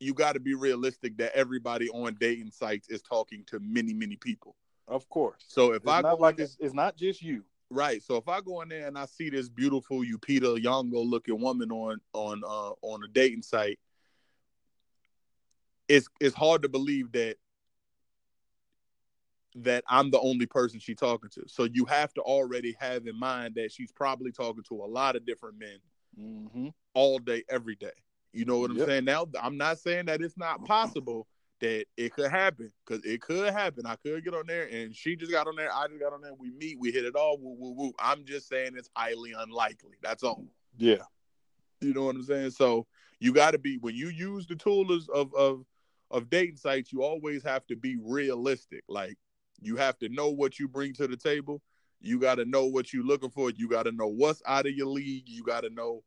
you 0.00 0.14
got 0.14 0.32
to 0.32 0.40
be 0.40 0.54
realistic 0.54 1.18
that 1.18 1.36
everybody 1.36 1.88
on 1.90 2.16
dating 2.18 2.50
sites 2.50 2.88
is 2.88 3.02
talking 3.02 3.44
to 3.46 3.60
many, 3.60 3.94
many 3.94 4.16
people. 4.16 4.56
Of 4.88 5.08
course. 5.08 5.44
So 5.46 5.72
if 5.72 5.82
It's 5.82 5.90
I 5.90 6.00
not 6.00 6.20
like 6.20 6.40
it's, 6.40 6.56
it's 6.58 6.74
not 6.74 6.96
just 6.96 7.22
you. 7.22 7.44
Right, 7.72 8.02
so 8.02 8.16
if 8.16 8.28
I 8.28 8.42
go 8.42 8.60
in 8.60 8.68
there 8.68 8.86
and 8.86 8.98
I 8.98 9.06
see 9.06 9.30
this 9.30 9.48
beautiful 9.48 10.00
Lupita 10.00 10.62
Nyong'o 10.62 11.08
looking 11.08 11.40
woman 11.40 11.72
on 11.72 12.00
on 12.12 12.42
uh 12.44 12.72
on 12.82 13.02
a 13.02 13.08
dating 13.08 13.40
site, 13.40 13.78
it's 15.88 16.06
it's 16.20 16.34
hard 16.34 16.60
to 16.62 16.68
believe 16.68 17.10
that 17.12 17.36
that 19.54 19.84
I'm 19.88 20.10
the 20.10 20.20
only 20.20 20.44
person 20.44 20.80
she's 20.80 20.96
talking 20.98 21.30
to. 21.30 21.44
So 21.46 21.64
you 21.64 21.86
have 21.86 22.12
to 22.14 22.20
already 22.20 22.76
have 22.78 23.06
in 23.06 23.18
mind 23.18 23.54
that 23.54 23.72
she's 23.72 23.90
probably 23.90 24.32
talking 24.32 24.64
to 24.64 24.74
a 24.82 24.86
lot 24.86 25.16
of 25.16 25.24
different 25.24 25.58
men 25.58 25.78
Mm-hmm. 26.20 26.68
all 26.92 27.18
day, 27.18 27.42
every 27.48 27.74
day. 27.74 27.92
You 28.34 28.44
know 28.44 28.58
what 28.58 28.70
I'm 28.70 28.76
Yep. 28.76 28.86
saying? 28.86 29.04
Now, 29.06 29.26
I'm 29.40 29.56
not 29.56 29.78
saying 29.78 30.06
that 30.06 30.20
it's 30.20 30.36
not 30.36 30.62
possible 30.66 31.26
that 31.62 31.84
it 31.96 32.12
could 32.12 32.28
happen 32.28 32.72
because 32.84 33.04
it 33.04 33.20
could 33.20 33.52
happen. 33.54 33.86
I 33.86 33.94
could 33.94 34.24
get 34.24 34.34
on 34.34 34.46
there 34.48 34.66
and 34.66 34.94
she 34.94 35.14
just 35.14 35.30
got 35.30 35.46
on 35.46 35.54
there. 35.54 35.72
I 35.72 35.86
just 35.86 36.00
got 36.00 36.12
on 36.12 36.20
there. 36.20 36.34
We 36.34 36.50
meet, 36.50 36.76
we 36.80 36.90
hit 36.90 37.04
it 37.04 37.14
all. 37.14 37.38
Woo, 37.38 37.54
woo, 37.56 37.72
woo. 37.76 37.92
I'm 38.00 38.24
just 38.24 38.48
saying 38.48 38.72
it's 38.76 38.90
highly 38.96 39.32
unlikely. 39.38 39.92
That's 40.02 40.24
all. 40.24 40.44
Yeah. 40.76 41.04
You 41.80 41.94
know 41.94 42.02
what 42.02 42.16
I'm 42.16 42.24
saying? 42.24 42.50
So 42.50 42.88
you 43.20 43.32
got 43.32 43.52
to 43.52 43.58
be 43.58 43.78
when 43.78 43.94
you 43.94 44.08
use 44.08 44.48
the 44.48 44.56
tools 44.56 45.08
of 45.08 45.32
of 45.34 45.64
of 46.10 46.28
dating 46.28 46.56
sites. 46.56 46.92
You 46.92 47.04
always 47.04 47.44
have 47.44 47.64
to 47.68 47.76
be 47.76 47.96
realistic. 48.02 48.82
Like 48.88 49.16
you 49.60 49.76
have 49.76 49.96
to 50.00 50.08
know 50.08 50.30
what 50.30 50.58
you 50.58 50.66
bring 50.66 50.92
to 50.94 51.06
the 51.06 51.16
table. 51.16 51.62
You 52.00 52.18
got 52.18 52.36
to 52.36 52.44
know 52.44 52.66
what 52.66 52.92
you're 52.92 53.04
looking 53.04 53.30
for. 53.30 53.50
You 53.50 53.68
got 53.68 53.84
to 53.84 53.92
know 53.92 54.08
what's 54.08 54.42
out 54.46 54.66
of 54.66 54.72
your 54.72 54.88
league. 54.88 55.28
You 55.28 55.44
got 55.44 55.60
to 55.60 55.70
know 55.70 56.02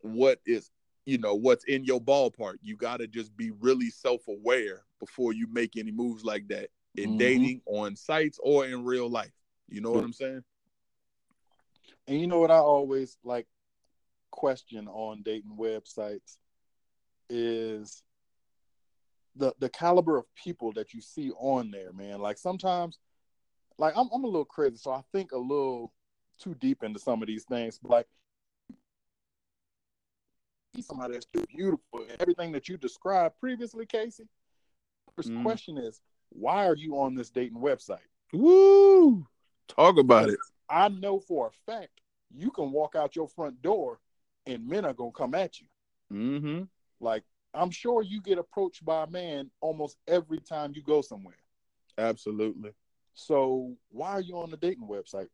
what 0.00 0.40
is 0.44 0.70
you 1.08 1.16
know 1.16 1.34
what's 1.34 1.64
in 1.64 1.84
your 1.84 2.02
ballpark. 2.02 2.56
You 2.60 2.76
got 2.76 2.98
to 2.98 3.06
just 3.06 3.34
be 3.34 3.50
really 3.50 3.88
self 3.88 4.28
aware 4.28 4.84
before 5.00 5.32
you 5.32 5.46
make 5.50 5.78
any 5.78 5.90
moves 5.90 6.22
like 6.22 6.46
that 6.48 6.68
in 6.96 7.14
Mhm. 7.14 7.18
dating 7.18 7.62
on 7.64 7.96
sites 7.96 8.38
or 8.42 8.66
in 8.66 8.84
real 8.84 9.08
life. 9.08 9.32
You 9.70 9.80
know 9.80 9.90
what 9.90 10.04
I'm 10.04 10.12
saying? 10.12 10.44
And 12.06 12.20
you 12.20 12.26
know 12.26 12.40
what 12.40 12.50
I 12.50 12.58
always 12.58 13.16
like 13.24 13.46
question 14.32 14.86
on 14.86 15.22
dating 15.22 15.56
websites 15.56 16.36
is 17.30 18.02
the 19.34 19.54
the 19.60 19.70
caliber 19.70 20.18
of 20.18 20.26
people 20.34 20.72
that 20.74 20.92
you 20.92 21.00
see 21.00 21.30
on 21.30 21.70
there, 21.70 21.94
man. 21.94 22.20
Like 22.20 22.36
sometimes 22.36 22.98
like 23.78 23.96
I'm 23.96 24.10
I'm 24.12 24.24
a 24.24 24.26
little 24.26 24.44
crazy, 24.44 24.76
so 24.76 24.92
I 24.92 25.02
think 25.10 25.32
a 25.32 25.38
little 25.38 25.90
too 26.38 26.54
deep 26.54 26.82
into 26.82 26.98
some 26.98 27.22
of 27.22 27.28
these 27.28 27.44
things. 27.44 27.78
But 27.78 27.90
like 27.90 28.08
see 30.78 30.86
somebody 30.86 31.14
that's 31.14 31.26
too 31.26 31.44
beautiful 31.54 32.02
and 32.08 32.20
everything 32.20 32.52
that 32.52 32.68
you 32.68 32.76
described 32.76 33.38
previously, 33.40 33.86
Kasey. 33.86 34.28
First 35.14 35.30
Mhm. 35.30 35.42
question 35.42 35.78
is, 35.78 36.00
why 36.30 36.66
are 36.66 36.76
you 36.76 36.98
on 36.98 37.14
this 37.14 37.30
dating 37.30 37.58
website? 37.58 38.06
Woo! 38.32 39.26
Talk 39.66 39.98
about 39.98 40.28
it. 40.28 40.38
I 40.68 40.88
know 40.88 41.18
for 41.18 41.48
a 41.48 41.50
fact 41.50 42.00
you 42.30 42.50
can 42.50 42.72
walk 42.72 42.94
out 42.94 43.16
your 43.16 43.28
front 43.28 43.60
door 43.62 44.00
and 44.46 44.66
men 44.66 44.84
are 44.84 44.92
gonna 44.92 45.12
come 45.12 45.34
at 45.34 45.60
you. 45.60 45.66
Mm-hmm. 46.12 46.64
Like 47.00 47.24
I'm 47.54 47.70
sure 47.70 48.02
you 48.02 48.20
get 48.20 48.38
approached 48.38 48.84
by 48.84 49.04
a 49.04 49.06
man 49.06 49.50
almost 49.60 49.96
every 50.06 50.38
time 50.38 50.74
you 50.74 50.82
go 50.82 51.00
somewhere. 51.00 51.38
Absolutely. 51.96 52.72
So 53.14 53.76
why 53.88 54.10
are 54.10 54.20
you 54.20 54.38
on 54.38 54.50
the 54.50 54.56
dating 54.56 54.86
website? 54.86 55.30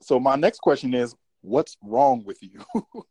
So 0.00 0.20
my 0.20 0.36
next 0.36 0.58
question 0.58 0.92
is, 0.92 1.16
what's 1.44 1.76
wrong 1.82 2.24
with 2.24 2.42
you? 2.42 2.64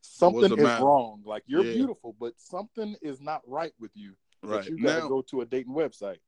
something 0.00 0.44
is 0.52 0.58
matter? 0.58 0.84
wrong. 0.84 1.22
Like 1.24 1.42
you're 1.46 1.64
Yeah. 1.64 1.72
beautiful, 1.72 2.14
but 2.18 2.34
something 2.38 2.96
is 3.02 3.20
not 3.20 3.42
right 3.46 3.72
with 3.80 3.90
you. 3.94 4.14
Right 4.42 4.66
you 4.68 4.78
gotta 4.78 5.00
now, 5.02 5.08
go 5.08 5.22
to 5.22 5.40
a 5.42 5.46
dating 5.46 5.74
website. 5.74 6.18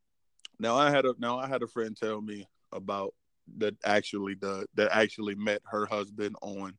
now 0.58 0.76
I 0.76 0.90
had 0.90 1.06
a 1.06 1.14
now 1.18 1.38
I 1.38 1.46
had 1.46 1.62
a 1.62 1.66
friend 1.66 1.96
tell 1.96 2.20
me 2.20 2.46
about 2.72 3.14
that 3.58 3.76
actually 3.84 4.34
the 4.34 4.66
that 4.74 4.90
actually 4.92 5.34
met 5.34 5.62
her 5.64 5.86
husband 5.86 6.36
on 6.42 6.76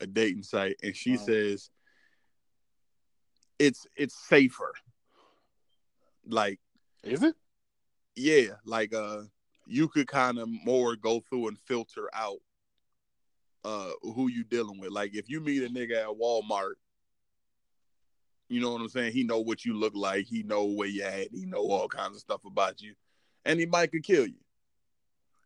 a 0.00 0.06
dating 0.06 0.42
site, 0.42 0.76
and 0.82 0.96
she 0.96 1.12
Wow. 1.16 1.24
says 1.26 1.70
it's 3.58 3.86
it's 3.96 4.16
safer. 4.28 4.72
Like 6.26 6.58
Is 7.04 7.22
it? 7.22 7.34
yeah, 8.16 8.54
like 8.64 8.94
uh, 8.94 9.22
you 9.66 9.88
could 9.88 10.06
kind 10.08 10.38
of 10.38 10.48
more 10.48 10.96
go 10.96 11.20
through 11.20 11.48
and 11.48 11.58
filter 11.58 12.08
out 12.14 12.38
uh 13.64 13.90
who 14.02 14.28
you 14.28 14.44
dealing 14.44 14.80
with. 14.80 14.90
Like 14.90 15.14
if 15.14 15.28
you 15.28 15.40
meet 15.40 15.62
a 15.62 15.68
nigga 15.68 16.02
at 16.02 16.18
Walmart, 16.18 16.74
you 18.48 18.60
know 18.60 18.72
what 18.72 18.80
I'm 18.80 18.88
saying? 18.88 19.12
He 19.12 19.24
know 19.24 19.40
what 19.40 19.64
you 19.64 19.74
look 19.74 19.94
like. 19.94 20.26
He 20.26 20.42
know 20.42 20.64
where 20.64 20.88
you 20.88 21.02
at. 21.02 21.28
He 21.32 21.46
know 21.46 21.62
all 21.70 21.88
kinds 21.88 22.14
of 22.16 22.20
stuff 22.20 22.44
about 22.44 22.82
you, 22.82 22.94
and 23.44 23.58
he 23.58 23.66
might 23.66 23.92
could 23.92 24.04
kill 24.04 24.26
you. 24.26 24.40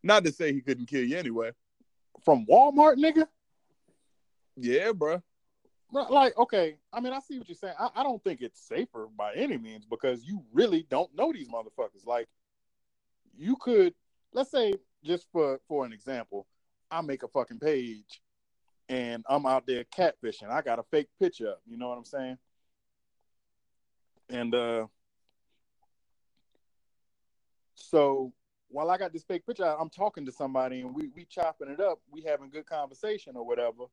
Not 0.03 0.25
to 0.25 0.31
say 0.31 0.53
he 0.53 0.61
couldn't 0.61 0.87
kill 0.87 1.03
you 1.03 1.17
anyway. 1.17 1.51
From 2.23 2.45
Walmart, 2.45 2.97
nigga? 2.97 3.27
Yeah, 4.55 4.91
bro. 4.91 5.21
Like, 5.91 6.37
okay, 6.37 6.75
I 6.91 6.99
mean, 6.99 7.13
I 7.13 7.19
see 7.19 7.37
what 7.37 7.47
you're 7.47 7.55
saying. 7.55 7.75
I, 7.79 7.89
I 7.95 8.03
don't 8.03 8.21
think 8.23 8.41
it's 8.41 8.59
safer 8.59 9.07
by 9.17 9.33
any 9.33 9.57
means 9.57 9.85
because 9.85 10.25
you 10.25 10.43
really 10.51 10.85
don't 10.89 11.13
know 11.15 11.31
these 11.31 11.47
motherfuckers. 11.47 12.05
Like, 12.05 12.27
you 13.37 13.55
could, 13.55 13.93
let's 14.33 14.51
say, 14.51 14.73
just 15.03 15.27
for 15.31 15.59
for 15.67 15.85
an 15.85 15.93
example, 15.93 16.45
I 16.89 17.01
make 17.01 17.23
a 17.23 17.27
fucking 17.27 17.59
page 17.59 18.21
and 18.89 19.23
I'm 19.27 19.45
out 19.45 19.67
there 19.67 19.83
catfishing. 19.85 20.49
I 20.49 20.61
got 20.61 20.79
a 20.79 20.83
fake 20.83 21.09
picture. 21.19 21.55
You 21.65 21.77
know 21.77 21.89
what 21.89 21.97
I'm 21.97 22.05
saying? 22.05 22.37
And 24.29 24.53
uh, 24.55 24.87
so 27.75 28.33
while 28.69 28.89
I 28.89 28.97
got 28.97 29.13
this 29.13 29.23
fake 29.23 29.45
picture, 29.45 29.63
I'm 29.63 29.89
talking 29.89 30.25
to 30.25 30.31
somebody 30.31 30.81
and 30.81 30.93
we 30.93 31.09
we 31.15 31.25
chopping 31.25 31.69
it 31.69 31.79
up. 31.79 31.99
We 32.11 32.21
having 32.21 32.49
good 32.49 32.65
conversation 32.65 33.35
or 33.35 33.45
whatever. 33.45 33.85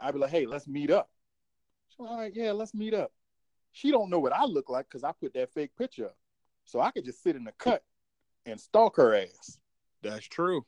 I'd 0.00 0.14
be 0.14 0.20
like, 0.20 0.30
hey, 0.30 0.46
let's 0.46 0.66
meet 0.66 0.90
up. 0.90 1.10
She's 1.88 2.00
like, 2.00 2.10
all 2.10 2.18
right, 2.18 2.32
yeah, 2.34 2.52
let's 2.52 2.74
meet 2.74 2.94
up. 2.94 3.12
She 3.72 3.90
don't 3.90 4.10
know 4.10 4.18
what 4.18 4.32
I 4.32 4.44
look 4.44 4.68
like 4.68 4.86
because 4.88 5.04
I 5.04 5.12
put 5.12 5.32
that 5.34 5.52
fake 5.52 5.70
picture 5.76 6.06
up. 6.06 6.16
So 6.64 6.80
I 6.80 6.90
could 6.90 7.04
just 7.04 7.22
sit 7.22 7.36
in 7.36 7.44
the 7.44 7.52
cut 7.52 7.82
and 8.46 8.60
stalk 8.60 8.96
her 8.96 9.14
ass. 9.14 9.58
That's 10.02 10.26
true. 10.26 10.64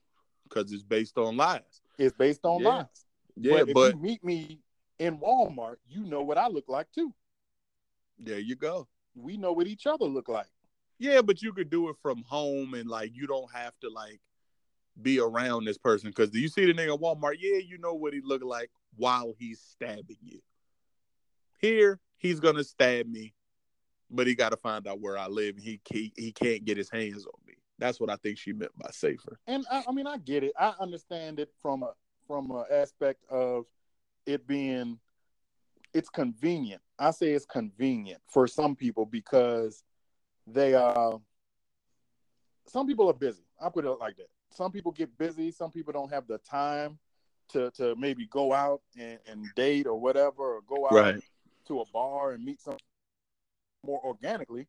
Because 0.54 0.72
it's 0.72 0.82
based 0.84 1.18
on 1.18 1.36
lies. 1.36 1.82
It's 1.98 2.16
based 2.16 2.44
on 2.44 2.62
Yeah. 2.62 2.68
lies. 2.68 3.06
Yeah, 3.36 3.64
but 3.64 3.90
if 3.90 3.94
you 3.94 4.00
meet 4.00 4.22
me 4.24 4.60
in 4.98 5.18
Walmart, 5.18 5.76
you 5.88 6.04
know 6.04 6.22
what 6.22 6.38
I 6.38 6.46
look 6.46 6.68
like 6.68 6.90
too. 6.92 7.12
there 8.16 8.38
you 8.38 8.54
go. 8.54 8.86
We 9.16 9.36
know 9.36 9.52
what 9.52 9.66
each 9.66 9.86
other 9.86 10.04
look 10.06 10.28
like. 10.28 10.46
Yeah, 10.98 11.20
but 11.20 11.42
you 11.42 11.52
could 11.52 11.68
do 11.68 11.88
it 11.88 11.96
from 12.00 12.22
home 12.22 12.74
and 12.74 12.88
like 12.88 13.10
you 13.12 13.26
don't 13.26 13.52
have 13.52 13.72
to 13.80 13.90
like 13.90 14.20
be 15.02 15.18
around 15.18 15.64
this 15.64 15.76
person 15.76 16.10
because 16.10 16.30
do 16.30 16.38
you 16.38 16.48
see 16.48 16.64
the 16.64 16.72
nigga 16.72 16.94
at 16.94 17.00
Walmart? 17.00 17.36
Yeah, 17.40 17.58
you 17.58 17.78
know 17.78 17.94
what 17.94 18.14
he 18.14 18.20
look 18.22 18.42
like, 18.44 18.70
while 18.96 19.34
he's 19.36 19.60
stabbing 19.60 20.18
you. 20.22 20.40
Here, 21.58 21.98
he's 22.16 22.38
gonna 22.38 22.64
stab 22.64 23.06
me, 23.08 23.34
but 24.10 24.26
he 24.28 24.34
got 24.36 24.50
to 24.50 24.56
find 24.56 24.86
out 24.86 25.00
where 25.00 25.18
I 25.18 25.26
live. 25.26 25.58
He, 25.58 25.80
he 25.90 26.12
he 26.16 26.32
can't 26.32 26.64
get 26.64 26.76
his 26.76 26.88
hands 26.90 27.26
on 27.26 27.40
me. 27.43 27.43
That's 27.78 28.00
what 28.00 28.10
I 28.10 28.16
think 28.16 28.38
she 28.38 28.52
meant 28.52 28.76
by 28.78 28.90
safer. 28.90 29.38
And 29.46 29.64
I, 29.70 29.84
I 29.88 29.92
mean, 29.92 30.06
I 30.06 30.18
get 30.18 30.44
it. 30.44 30.52
I 30.58 30.74
understand 30.80 31.40
it 31.40 31.50
from 31.60 31.82
a 31.82 31.92
from 32.26 32.50
an 32.50 32.64
aspect 32.70 33.22
of 33.30 33.66
it 34.26 34.46
being 34.46 34.98
it's 35.92 36.08
convenient. 36.08 36.82
I 36.98 37.10
say 37.10 37.32
it's 37.32 37.44
convenient 37.44 38.20
for 38.28 38.46
some 38.46 38.74
people 38.74 39.06
because 39.06 39.82
they 40.46 40.74
uh 40.74 41.18
some 42.66 42.86
people 42.86 43.08
are 43.08 43.14
busy. 43.14 43.44
I 43.60 43.68
put 43.68 43.84
it 43.84 43.90
like 43.90 44.16
that. 44.16 44.28
Some 44.50 44.72
people 44.72 44.92
get 44.92 45.16
busy. 45.18 45.50
Some 45.50 45.70
people 45.70 45.92
don't 45.92 46.12
have 46.12 46.26
the 46.26 46.38
time 46.38 46.98
to 47.48 47.70
to 47.72 47.94
maybe 47.96 48.26
go 48.26 48.52
out 48.52 48.80
and, 48.98 49.18
and 49.28 49.46
date 49.54 49.86
or 49.86 49.98
whatever, 49.98 50.56
or 50.56 50.60
go 50.62 50.86
out 50.86 50.92
Right. 50.94 51.20
to 51.66 51.80
a 51.80 51.84
bar 51.92 52.32
and 52.32 52.44
meet 52.44 52.60
some 52.60 52.76
more 53.84 54.00
organically. 54.04 54.66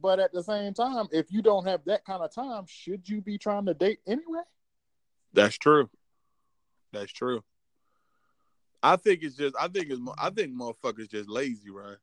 But 0.00 0.20
at 0.20 0.32
the 0.32 0.42
same 0.42 0.74
time, 0.74 1.06
if 1.10 1.32
you 1.32 1.42
don't 1.42 1.66
have 1.66 1.84
that 1.86 2.04
kind 2.04 2.22
of 2.22 2.34
time, 2.34 2.64
should 2.66 3.08
you 3.08 3.20
be 3.20 3.38
trying 3.38 3.66
to 3.66 3.74
date 3.74 4.00
anyway? 4.06 4.42
That's 5.32 5.56
true. 5.56 5.90
That's 6.92 7.12
true. 7.12 7.42
I 8.82 8.96
think 8.96 9.22
it's 9.22 9.36
just. 9.36 9.54
I 9.58 9.68
think 9.68 9.90
it's. 9.90 10.00
I 10.18 10.30
think 10.30 10.52
motherfuckers 10.52 11.10
just 11.10 11.28
lazy, 11.28 11.70
Ryan. 11.70 11.96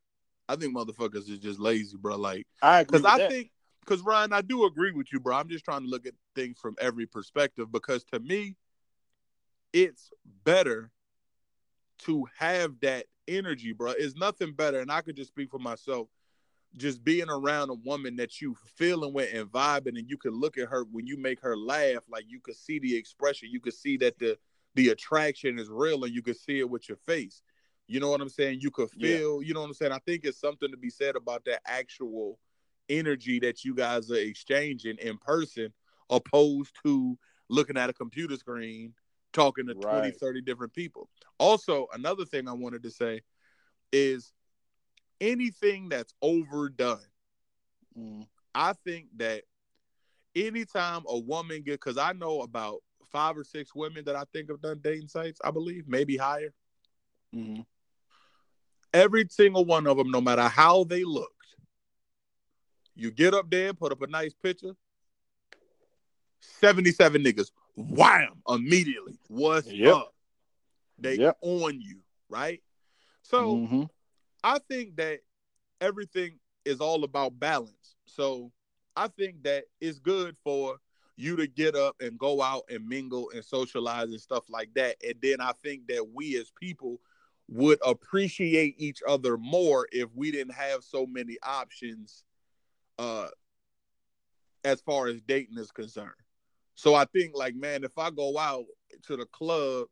I 0.50 0.56
think 0.56 0.76
motherfuckers 0.76 1.30
is 1.30 1.40
just 1.40 1.60
lazy, 1.60 1.98
bro. 1.98 2.18
Like, 2.18 2.46
I 2.62 2.84
because 2.84 3.06
I 3.06 3.18
that. 3.18 3.30
think, 3.30 3.52
because 3.82 4.02
Ryan, 4.02 4.34
I 4.34 4.42
do 4.42 4.66
agree 4.66 4.92
with 4.92 5.12
you, 5.14 5.20
bro. 5.20 5.36
I'm 5.36 5.48
just 5.48 5.66
trying 5.66 5.82
to 5.82 5.88
look 5.88 6.06
at 6.06 6.14
things 6.36 6.60
from 6.60 6.76
every 6.82 7.06
perspective. 7.06 7.72
Because 7.72 8.04
to 8.06 8.20
me, 8.20 8.56
it's 9.72 10.12
better 10.44 10.92
to 12.00 12.28
have 12.38 12.80
that 12.82 13.06
energy, 13.28 13.72
bro. 13.72 13.92
It's 13.92 14.16
nothing 14.16 14.54
better, 14.54 14.80
and 14.80 14.92
I 14.92 15.02
could 15.02 15.16
just 15.16 15.30
speak 15.30 15.50
for 15.50 15.60
myself. 15.60 16.08
Just 16.76 17.04
being 17.04 17.30
around 17.30 17.70
a 17.70 17.76
woman 17.76 18.16
that 18.16 18.42
you 18.42 18.56
feeling 18.76 19.14
with 19.14 19.34
and 19.34 19.48
vibing, 19.52 19.98
and 20.00 20.10
you 20.10 20.18
can 20.18 20.32
look 20.32 20.58
at 20.58 20.70
her 20.70 20.86
when 20.92 21.06
you 21.06 21.18
make 21.18 21.40
her 21.42 21.56
laugh, 21.56 22.04
like 22.10 22.26
you 22.28 22.40
could 22.40 22.56
see 22.56 22.80
the 22.80 22.96
expression, 22.96 23.50
you 23.52 23.60
could 23.60 23.76
see 23.76 23.98
that 23.98 24.18
the 24.20 24.38
the 24.76 24.90
attraction 24.90 25.60
is 25.60 25.70
real, 25.70 26.04
and 26.04 26.14
you 26.14 26.24
could 26.24 26.38
see 26.38 26.60
it 26.60 26.70
with 26.70 26.90
your 26.90 26.98
face. 26.98 27.44
You 27.88 28.00
know 28.00 28.10
what 28.10 28.22
I'm 28.22 28.30
saying? 28.30 28.60
You 28.62 28.72
could 28.72 28.90
Yeah. 28.96 29.18
feel, 29.18 29.44
you 29.44 29.54
know 29.54 29.62
what 29.62 29.68
I'm 29.68 29.74
saying? 29.74 29.92
I 29.92 30.00
think 30.00 30.26
it's 30.26 30.40
something 30.40 30.72
to 30.72 30.78
be 30.78 30.90
said 30.90 31.16
about 31.16 31.46
that 31.46 31.62
actual 31.66 32.40
energy 32.90 33.40
that 33.40 33.64
you 33.64 33.76
guys 33.76 34.10
are 34.10 34.16
exchanging 34.16 34.98
in 34.98 35.18
person, 35.20 35.72
opposed 36.10 36.76
to 36.84 37.18
looking 37.50 37.78
at 37.78 37.90
a 37.90 37.94
computer 37.94 38.36
screen 38.36 38.96
talking 39.32 39.66
to 39.68 39.74
20, 39.74 40.12
30 40.12 40.42
different 40.42 40.74
people. 40.74 41.10
Also, 41.40 41.88
another 41.94 42.26
thing 42.26 42.48
I 42.48 42.54
wanted 42.54 42.84
to 42.84 42.92
say 42.92 43.22
is 43.92 44.32
anything 45.24 45.90
that's 45.90 46.14
overdone. 46.22 47.00
Mm, 47.98 48.28
I 48.54 48.74
think 48.74 49.08
that 49.18 49.44
anytime 50.36 51.04
a 51.08 51.18
woman 51.18 51.62
get, 51.64 51.74
because 51.74 51.98
I 51.98 52.14
know 52.14 52.42
about 52.42 52.80
five 53.12 53.38
or 53.38 53.44
six 53.44 53.74
women 53.74 54.04
that 54.06 54.16
I 54.16 54.24
think 54.34 54.50
have 54.50 54.62
done 54.62 54.80
dating 54.84 55.08
sites, 55.08 55.40
I 55.44 55.52
believe, 55.52 55.88
maybe 55.88 56.18
higher. 56.18 56.54
mhm. 57.34 57.66
Every 58.94 59.26
single 59.30 59.66
one 59.66 59.88
of 59.88 59.98
them, 59.98 60.12
no 60.12 60.22
matter 60.22 60.48
how 60.48 60.84
they 60.84 61.04
looked, 61.04 61.56
you 62.96 63.10
get 63.12 63.34
up 63.34 63.50
there, 63.50 63.74
put 63.74 63.92
up 63.92 64.02
a 64.04 64.08
nice 64.08 64.34
picture. 64.34 64.76
77 66.42 67.24
niggas, 67.24 67.52
wham, 67.76 68.44
immediately. 68.48 69.18
What's 69.28 69.68
Yep. 69.72 69.94
up? 69.94 70.14
They 71.00 71.16
Yep. 71.16 71.38
on 71.42 71.82
you, 71.82 72.02
right? 72.30 72.62
So 73.24 73.58
Mhm. 73.58 73.90
I 74.44 74.60
think 74.60 74.98
that 74.98 75.20
everything 75.80 76.40
is 76.66 76.80
all 76.80 77.04
about 77.04 77.40
balance. 77.40 77.96
So 78.06 78.52
I 78.96 79.08
think 79.08 79.44
that 79.44 79.66
it's 79.82 80.00
good 80.00 80.36
for 80.44 80.78
you 81.16 81.36
to 81.36 81.48
get 81.48 81.76
up 81.76 81.96
and 82.02 82.18
go 82.18 82.42
out 82.42 82.64
and 82.70 82.88
mingle 82.88 83.30
and 83.34 83.44
socialize 83.44 84.10
and 84.10 84.20
stuff 84.20 84.46
like 84.50 84.74
that. 84.76 84.96
And 85.04 85.16
then 85.22 85.42
I 85.42 85.52
think 85.64 85.88
that 85.88 86.06
we 86.14 86.38
as 86.38 86.52
people 86.60 87.00
would 87.50 87.80
appreciate 87.86 88.76
each 88.78 89.02
other 89.08 89.38
more 89.38 89.88
if 89.92 90.10
we 90.16 90.32
didn't 90.32 90.54
have 90.54 90.84
so 90.84 91.06
many 91.06 91.38
options 91.44 92.24
uh 92.98 93.28
as 94.64 94.80
far 94.82 95.08
as 95.08 95.22
dating 95.22 95.58
is 95.58 95.72
concerned. 95.72 96.12
So 96.76 96.96
I 96.96 97.06
think 97.06 97.36
like 97.36 97.56
man, 97.56 97.84
if 97.84 97.98
I 97.98 98.10
go 98.12 98.38
out 98.38 98.66
to 99.04 99.18
the 99.18 99.26
club 99.26 99.88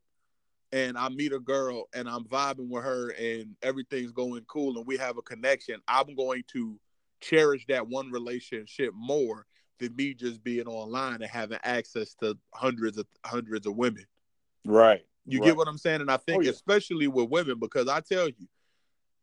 and 0.72 0.98
I 0.98 1.10
meet 1.10 1.34
a 1.34 1.40
girl 1.40 1.90
and 1.94 2.10
I'm 2.10 2.24
vibing 2.26 2.70
with 2.70 2.84
her 2.84 3.10
and 3.10 3.56
everything's 3.62 4.12
going 4.12 4.44
cool 4.48 4.78
and 4.78 4.88
we 4.88 4.98
have 4.98 5.18
a 5.18 5.22
connection, 5.22 5.82
I'm 5.88 6.16
going 6.16 6.44
to 6.54 6.80
cherish 7.20 7.66
that 7.68 7.88
one 7.88 8.12
relationship 8.12 8.94
more 8.96 9.46
than 9.80 9.96
me 9.96 10.14
just 10.14 10.44
being 10.44 10.68
online 10.68 11.16
and 11.22 11.32
having 11.32 11.60
access 11.64 12.16
to 12.16 12.38
hundreds 12.54 12.98
of 12.98 13.06
hundreds 13.26 13.68
of 13.68 13.76
women. 13.76 14.06
Right. 14.66 15.06
You 15.26 15.40
Right. 15.40 15.48
get 15.48 15.58
what 15.58 15.68
I'm 15.68 15.78
saying? 15.78 16.02
And 16.02 16.12
I 16.12 16.18
think 16.18 16.40
Oh, 16.40 16.42
yeah. 16.42 16.52
especially 16.52 17.08
with 17.08 17.30
women, 17.30 17.60
because 17.60 17.88
I 17.88 18.00
tell 18.00 18.28
you, 18.30 18.48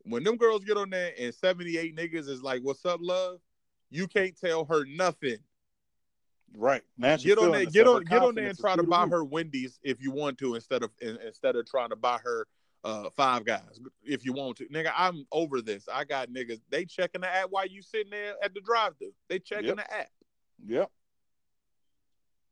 when 0.03 0.25
them 0.25 0.37
girls 0.37 0.65
get 0.65 0.77
on 0.77 0.91
there 0.91 1.13
and 1.19 1.35
78 1.35 1.97
niggas 1.97 2.29
is 2.29 2.43
like, 2.43 2.63
What's 2.63 2.85
up, 2.85 3.01
love? 3.03 3.41
You 3.91 4.07
can't 4.07 4.37
tell 4.39 4.65
her 4.67 4.85
nothing. 4.85 5.39
Right. 6.57 6.83
Now 6.97 7.17
get 7.17 7.39
on 7.39 7.53
there, 7.53 7.67
get 7.67 7.87
on, 7.87 8.05
get 8.05 8.23
on 8.23 8.35
there 8.35 8.49
and 8.49 8.59
try 8.59 8.75
to 8.77 8.83
buy 8.83 9.07
her 9.07 9.25
Wendy's 9.25 9.79
if 9.83 10.03
you 10.03 10.11
want 10.11 10.39
to, 10.39 10.55
instead 10.55 10.83
of 10.83 10.91
instead 11.01 11.57
of 11.57 11.67
trying 11.67 11.91
to 11.91 11.97
buy 11.97 12.19
her 12.25 12.47
uh 12.85 13.11
five 13.17 13.45
guys 13.45 13.81
if 14.05 14.25
you 14.25 14.33
want 14.33 14.57
to. 14.57 14.67
Nigga, 14.67 14.93
I'm 14.97 15.27
over 15.33 15.61
this. 15.61 15.89
I 15.93 16.05
got 16.05 16.31
niggas. 16.31 16.61
They 16.71 16.85
checking 16.85 17.21
the 17.21 17.29
app 17.29 17.49
while 17.51 17.67
you 17.67 17.83
sitting 17.83 18.11
there 18.11 18.35
at 18.43 18.55
the 18.55 18.61
drive-thru. 18.61 19.13
They 19.29 19.39
checking 19.39 19.67
Yep. 19.67 19.77
the 19.77 19.95
app. 19.95 20.09
Yep. 20.67 20.91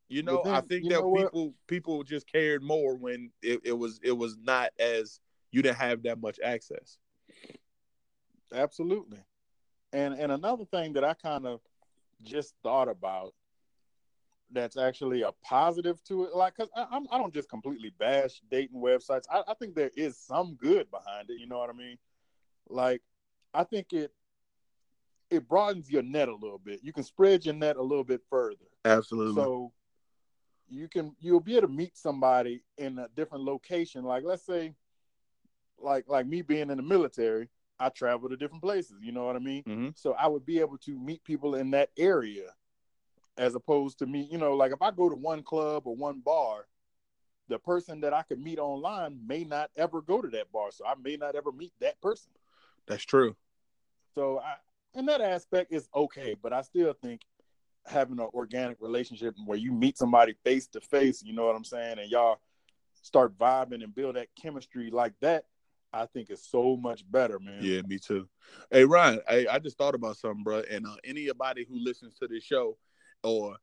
You 0.09 0.23
know, 0.23 0.43
I 0.45 0.61
think 0.61 0.85
that 0.85 1.01
know 1.01 1.09
what? 1.09 1.25
people 1.25 1.55
people 1.67 2.05
just 2.05 2.31
cared 2.31 2.63
more 2.63 2.95
when 2.97 3.31
it, 3.43 3.61
it 3.65 3.73
was 3.73 3.99
it 4.03 4.13
was 4.13 4.37
not 4.37 4.71
as 4.79 5.21
you 5.51 5.63
didn't 5.63 5.79
have 5.79 6.03
that 6.05 6.21
much 6.21 6.39
access. 6.45 6.99
Absolutely. 8.53 9.19
And 9.93 10.15
and 10.15 10.31
another 10.31 10.65
thing 10.65 10.93
that 10.93 11.05
I 11.05 11.15
kind 11.15 11.47
of 11.47 11.61
just 12.23 12.55
thought 12.63 12.89
about 12.89 13.35
that's 14.51 14.77
actually 14.77 15.23
a 15.23 15.33
positive 15.43 16.03
to 16.05 16.25
it, 16.25 16.35
like, 16.35 16.57
cause 16.57 16.69
I, 16.77 16.87
I'm 16.91 17.07
I 17.11 17.19
don't 17.19 17.35
just 17.35 17.49
completely 17.49 17.93
bash 17.99 18.41
dating 18.51 18.81
websites. 18.81 19.25
I, 19.31 19.43
I 19.49 19.55
think 19.55 19.75
there 19.75 19.91
is 19.97 20.19
some 20.19 20.55
good 20.55 20.91
behind 20.91 21.31
it. 21.31 21.41
You 21.41 21.47
know 21.47 21.59
what 21.59 21.71
I 21.71 21.73
mean? 21.73 21.99
Like, 22.69 23.03
I 23.55 23.65
think 23.65 23.93
it 23.93 24.13
it 25.31 25.49
broadens 25.49 25.91
your 25.91 26.03
net 26.03 26.29
a 26.29 26.35
little 26.35 26.59
bit. 26.59 26.81
You 26.83 26.93
can 26.93 27.03
spread 27.03 27.45
your 27.45 27.55
net 27.55 27.77
a 27.77 27.83
little 27.83 28.05
bit 28.05 28.23
further. 28.31 28.67
Absolutely. 28.85 29.35
So 29.35 29.73
you 30.69 30.89
can 30.89 31.15
you'll 31.21 31.41
be 31.41 31.57
able 31.57 31.69
to 31.69 31.73
meet 31.73 31.97
somebody 31.97 32.63
in 32.79 32.99
a 32.99 33.09
different 33.15 33.45
location. 33.45 34.05
Like 34.05 34.25
let's 34.25 34.45
say, 34.47 34.75
like 35.79 36.05
like 36.09 36.27
me 36.27 36.43
being 36.43 36.71
in 36.71 36.77
the 36.77 36.83
military, 36.83 37.49
I 37.79 37.89
travel 37.89 38.29
to 38.29 38.37
different 38.37 38.63
places. 38.63 38.97
You 39.03 39.13
know 39.13 39.27
what 39.27 39.37
I 39.37 39.41
mean? 39.41 39.65
Mhm. 39.65 39.93
So 39.97 40.13
I 40.13 40.27
would 40.29 40.47
be 40.47 40.61
able 40.61 40.79
to 40.79 40.99
meet 40.99 41.25
people 41.25 41.57
in 41.57 41.71
that 41.73 41.91
area, 41.99 42.55
as 43.39 43.55
opposed 43.55 43.99
to 43.99 44.07
me. 44.07 44.29
You 44.31 44.39
know, 44.39 44.55
like 44.55 44.73
if 44.73 44.83
I 44.83 44.91
go 44.91 45.09
to 45.09 45.17
one 45.17 45.43
club 45.43 45.87
or 45.87 45.95
one 45.95 46.21
bar, 46.21 46.67
the 47.49 47.59
person 47.59 48.01
that 48.01 48.13
I 48.13 48.23
could 48.23 48.41
meet 48.41 48.59
online 48.59 49.19
may 49.27 49.45
not 49.45 49.71
ever 49.77 50.01
go 50.01 50.21
to 50.21 50.29
that 50.29 50.51
bar, 50.53 50.71
so 50.71 50.85
I 50.85 50.95
may 51.03 51.17
not 51.17 51.37
ever 51.37 51.53
meet 51.53 51.73
that 51.81 52.01
person. 52.01 52.33
That's 52.87 53.05
true. 53.05 53.37
So 54.15 54.41
I, 54.41 54.55
in 54.99 55.07
that 55.07 55.21
aspect, 55.21 55.73
is 55.73 55.89
okay, 55.95 56.35
but 56.41 56.53
I 56.53 56.63
still 56.63 56.93
think 57.03 57.21
having 57.85 58.19
an 58.19 58.29
organic 58.35 58.79
relationship 58.81 59.35
where 59.45 59.59
you 59.59 59.73
meet 59.73 59.97
somebody 59.97 60.35
face 60.45 60.67
to 60.69 60.81
face, 60.81 61.23
you 61.23 61.33
know 61.33 61.47
what 61.47 61.55
I'm 61.55 61.65
saying, 61.65 61.99
and 61.99 62.11
y'all 62.11 62.41
start 63.03 63.39
vibing 63.39 63.85
and 63.85 63.95
build 63.95 64.17
that 64.17 64.29
chemistry 64.41 64.91
like 64.91 65.13
that, 65.21 65.45
I 65.93 66.07
think 66.07 66.31
is 66.31 66.43
so 66.43 66.77
much 66.77 67.09
better, 67.11 67.39
man. 67.39 67.61
Yeah, 67.61 67.83
me 67.87 67.99
too. 67.99 68.29
Hey 68.71 68.85
Ryan, 68.85 69.21
I, 69.29 69.47
I 69.51 69.59
just 69.61 69.79
thought 69.79 69.95
about 69.95 70.17
something, 70.17 70.43
bro. 70.43 70.63
And 70.69 70.87
uh, 70.87 70.97
anybody 71.05 71.65
who 71.69 71.79
listens 71.79 72.15
to 72.19 72.27
this 72.27 72.43
show, 72.43 72.77
or 73.27 73.57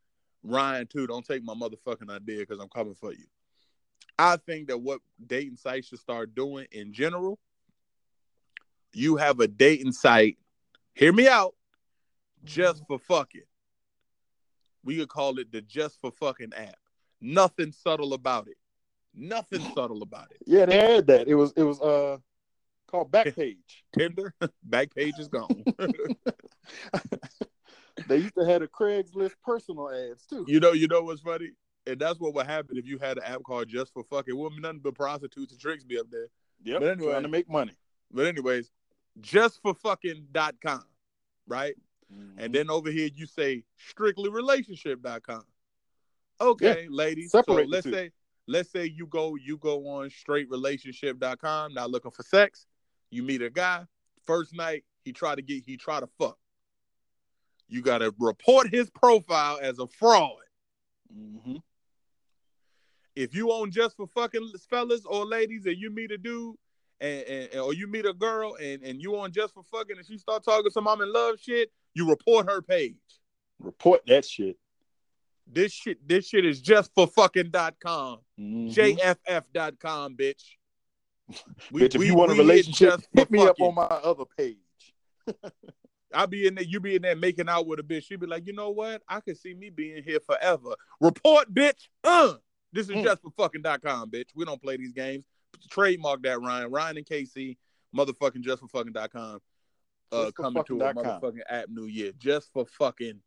Ryan 0.44 0.88
too, 0.88 1.08
don't 1.08 1.26
take 1.26 1.44
my 1.44 1.54
motherfucking 1.54 2.10
idea 2.10 2.40
because 2.40 2.60
I'm 2.60 2.70
coming 2.70 2.96
for 2.96 3.14
you. 3.14 3.26
I 4.20 4.38
think 4.38 4.68
that 4.68 4.78
what 4.78 5.00
dating 5.26 5.56
sites 5.56 5.88
should 5.88 6.00
start 6.00 6.36
doing 6.36 6.68
in 6.72 6.94
general, 6.94 7.40
you 8.94 9.16
have 9.16 9.40
a 9.40 9.48
dating 9.48 9.94
site. 9.94 10.38
Hear 10.94 11.14
me 11.14 11.28
out. 11.28 11.56
Just 12.44 12.84
for 12.88 13.00
fucking. 13.00 13.42
We 14.84 14.98
could 14.98 15.08
call 15.08 15.40
it 15.40 15.52
the 15.52 15.62
just 15.62 16.00
for 16.02 16.12
fucking 16.12 16.52
app. 16.56 16.76
Nothing 17.22 17.72
subtle 17.72 18.14
about 18.14 18.48
it. 18.48 18.58
Nothing 19.16 19.62
subtle 19.76 20.04
about 20.04 20.28
it. 20.32 20.38
Yeah, 20.46 20.66
they 20.66 20.78
had 20.78 21.08
that. 21.08 21.28
It 21.28 21.36
was 21.36 21.54
it 21.56 21.64
was 21.64 21.80
uh 21.80 22.18
called 22.88 23.12
Backpage. 23.12 23.56
Tinder, 23.98 24.36
Backpage 24.70 25.20
is 25.20 25.30
gone. 25.30 25.64
they 28.08 28.18
used 28.18 28.36
to 28.36 28.46
have 28.46 28.62
a 28.62 28.68
Craigslist 28.68 29.34
personal 29.44 29.90
ads 29.90 30.26
too. 30.26 30.46
You 30.48 30.60
know, 30.60 30.72
you 30.72 30.88
know 30.88 31.02
what's 31.02 31.22
funny? 31.22 31.52
and 31.86 32.00
that's 32.00 32.20
what 32.20 32.34
would 32.34 32.46
happen 32.46 32.78
if 32.78 32.86
you 32.86 32.98
had 32.98 33.18
an 33.18 33.24
app 33.24 33.44
called 33.44 33.68
Just 33.68 33.94
for 33.94 34.04
Fucking. 34.04 34.36
Wouldn't 34.36 34.62
be 34.62 34.62
nothing 34.62 34.80
but 34.80 34.96
prostitutes 34.96 35.52
and 35.52 35.62
tricks 35.62 35.84
be 35.84 36.00
up 36.00 36.10
there. 36.10 36.28
Yep. 36.64 36.80
But 36.80 36.90
anyway- 36.90 37.12
trying 37.12 37.24
to 37.24 37.30
make 37.30 37.50
money. 37.50 37.74
But 38.12 38.28
anyways, 38.28 38.72
justforfucking.com, 39.22 40.84
right? 41.48 41.76
Mm-hmm. 42.14 42.40
And 42.40 42.54
then 42.54 42.70
over 42.70 42.92
here 42.92 43.10
you 43.14 43.26
say 43.26 43.64
strictlyrelationship.com. 43.96 45.44
Okay, 46.40 46.88
ladies. 46.90 47.32
So 47.32 47.40
Separate 47.40 47.66
the 47.66 47.72
let's 47.72 47.90
say 47.90 48.12
let's 48.48 48.72
say 48.72 48.86
you 48.86 49.08
go 49.08 49.36
you 49.36 49.58
go 49.58 49.88
on 49.88 50.10
straightrelationship.com, 50.10 51.74
not 51.74 51.90
looking 51.90 52.12
for 52.12 52.24
sex. 52.24 52.68
You 53.10 53.24
meet 53.24 53.42
a 53.42 53.50
guy, 53.50 53.86
first 54.26 54.54
night, 54.54 54.84
he 55.04 55.12
try 55.12 55.36
to 55.36 55.42
get 55.42 55.64
he 55.66 55.78
try 55.78 56.00
to 56.00 56.08
fuck. 56.20 56.38
You 57.74 57.82
gotta 57.82 58.14
report 58.20 58.68
his 58.70 58.92
profile 58.92 59.58
as 59.60 59.80
a 59.80 59.88
fraud. 59.88 60.44
Mhm. 61.12 61.64
If 63.16 63.34
you 63.34 63.52
own 63.52 63.72
just 63.72 63.96
for 63.98 64.06
fucking 64.06 64.48
fellas 64.70 65.06
or 65.06 65.26
ladies 65.26 65.66
and 65.66 65.76
you 65.78 65.90
meet 65.90 66.12
a 66.12 66.18
dude 66.20 66.56
and, 67.02 67.22
and 67.24 67.56
or 67.62 67.74
you 67.74 67.88
meet 67.88 68.06
a 68.06 68.14
girl 68.14 68.56
and, 68.62 68.84
and 68.84 69.02
you 69.02 69.18
on 69.18 69.32
just 69.32 69.56
for 69.56 69.64
fucking 69.64 69.98
and 69.98 70.06
she 70.06 70.20
start 70.20 70.44
talking 70.44 70.70
some 70.70 70.88
I'm 70.88 71.02
in 71.02 71.12
love 71.12 71.40
shit, 71.40 71.72
you 71.96 72.08
report 72.08 72.48
her 72.48 72.62
page. 72.62 72.94
Report 73.60 74.02
that 74.06 74.24
shit. 74.26 74.56
This 75.52 75.74
shit, 75.74 76.08
this 76.08 76.28
shit 76.28 76.46
is 76.46 76.62
just 76.62 76.92
for 76.94 77.08
fucking.com. 77.08 78.20
Mhm. 78.40 78.72
JFF.com, 78.72 80.16
bitch. 80.16 80.44
We- 81.72 81.82
Bitch, 81.82 81.96
if 81.96 82.00
we- 82.00 82.06
you 82.06 82.14
want 82.16 82.30
a 82.30 82.34
we 82.34 82.38
hit 82.38 82.44
relationship, 82.48 83.02
hit 83.14 83.32
me 83.32 83.40
up 83.48 83.60
on 83.60 83.74
my 83.74 83.82
other 83.84 84.26
page. 84.38 84.58
I'll 86.14 86.28
be 86.28 86.48
in 86.48 86.56
there, 86.56 86.64
you 86.64 86.80
be 86.80 86.96
in 86.96 87.02
there 87.02 87.16
making 87.16 87.50
out 87.50 87.66
with 87.68 87.80
a 87.80 87.84
bitch. 87.84 88.06
She'd 88.06 88.20
be 88.20 88.28
like, 88.28 88.46
you 88.48 88.54
know 88.54 88.70
what? 88.70 89.02
I 89.08 89.20
could 89.20 89.38
see 89.38 89.54
me 89.54 89.70
being 89.70 90.04
here 90.04 90.20
forever. 90.26 90.76
Report, 91.02 91.54
bitch. 91.54 91.88
Uh, 92.04 92.36
this 92.72 92.88
is 92.90 92.96
Mm. 92.98 93.04
just 93.04 93.22
for 93.22 93.32
fucking.com, 93.32 94.12
bitch. 94.12 94.30
We 94.36 94.46
don't 94.46 94.62
play 94.62 94.78
these 94.78 94.94
games. 94.94 95.26
Trademark 95.70 96.22
that, 96.24 96.42
Ryan. 96.42 96.72
Ryan 96.72 96.98
and 96.98 97.06
Kasey, 97.06 97.58
motherfucking 97.96 98.42
just 98.42 98.62
for 98.62 98.68
fucking.com. 98.68 99.40
Uh, 100.12 100.26
Just 100.26 100.36
coming 100.36 100.64
to 100.66 100.82
a 100.82 100.94
com. 100.94 101.04
motherfucking 101.04 101.42
app 101.50 101.70
new 101.70 101.86
year. 101.86 102.12
Just 102.20 102.52
for 102.54 102.66
fucking. 102.66 103.20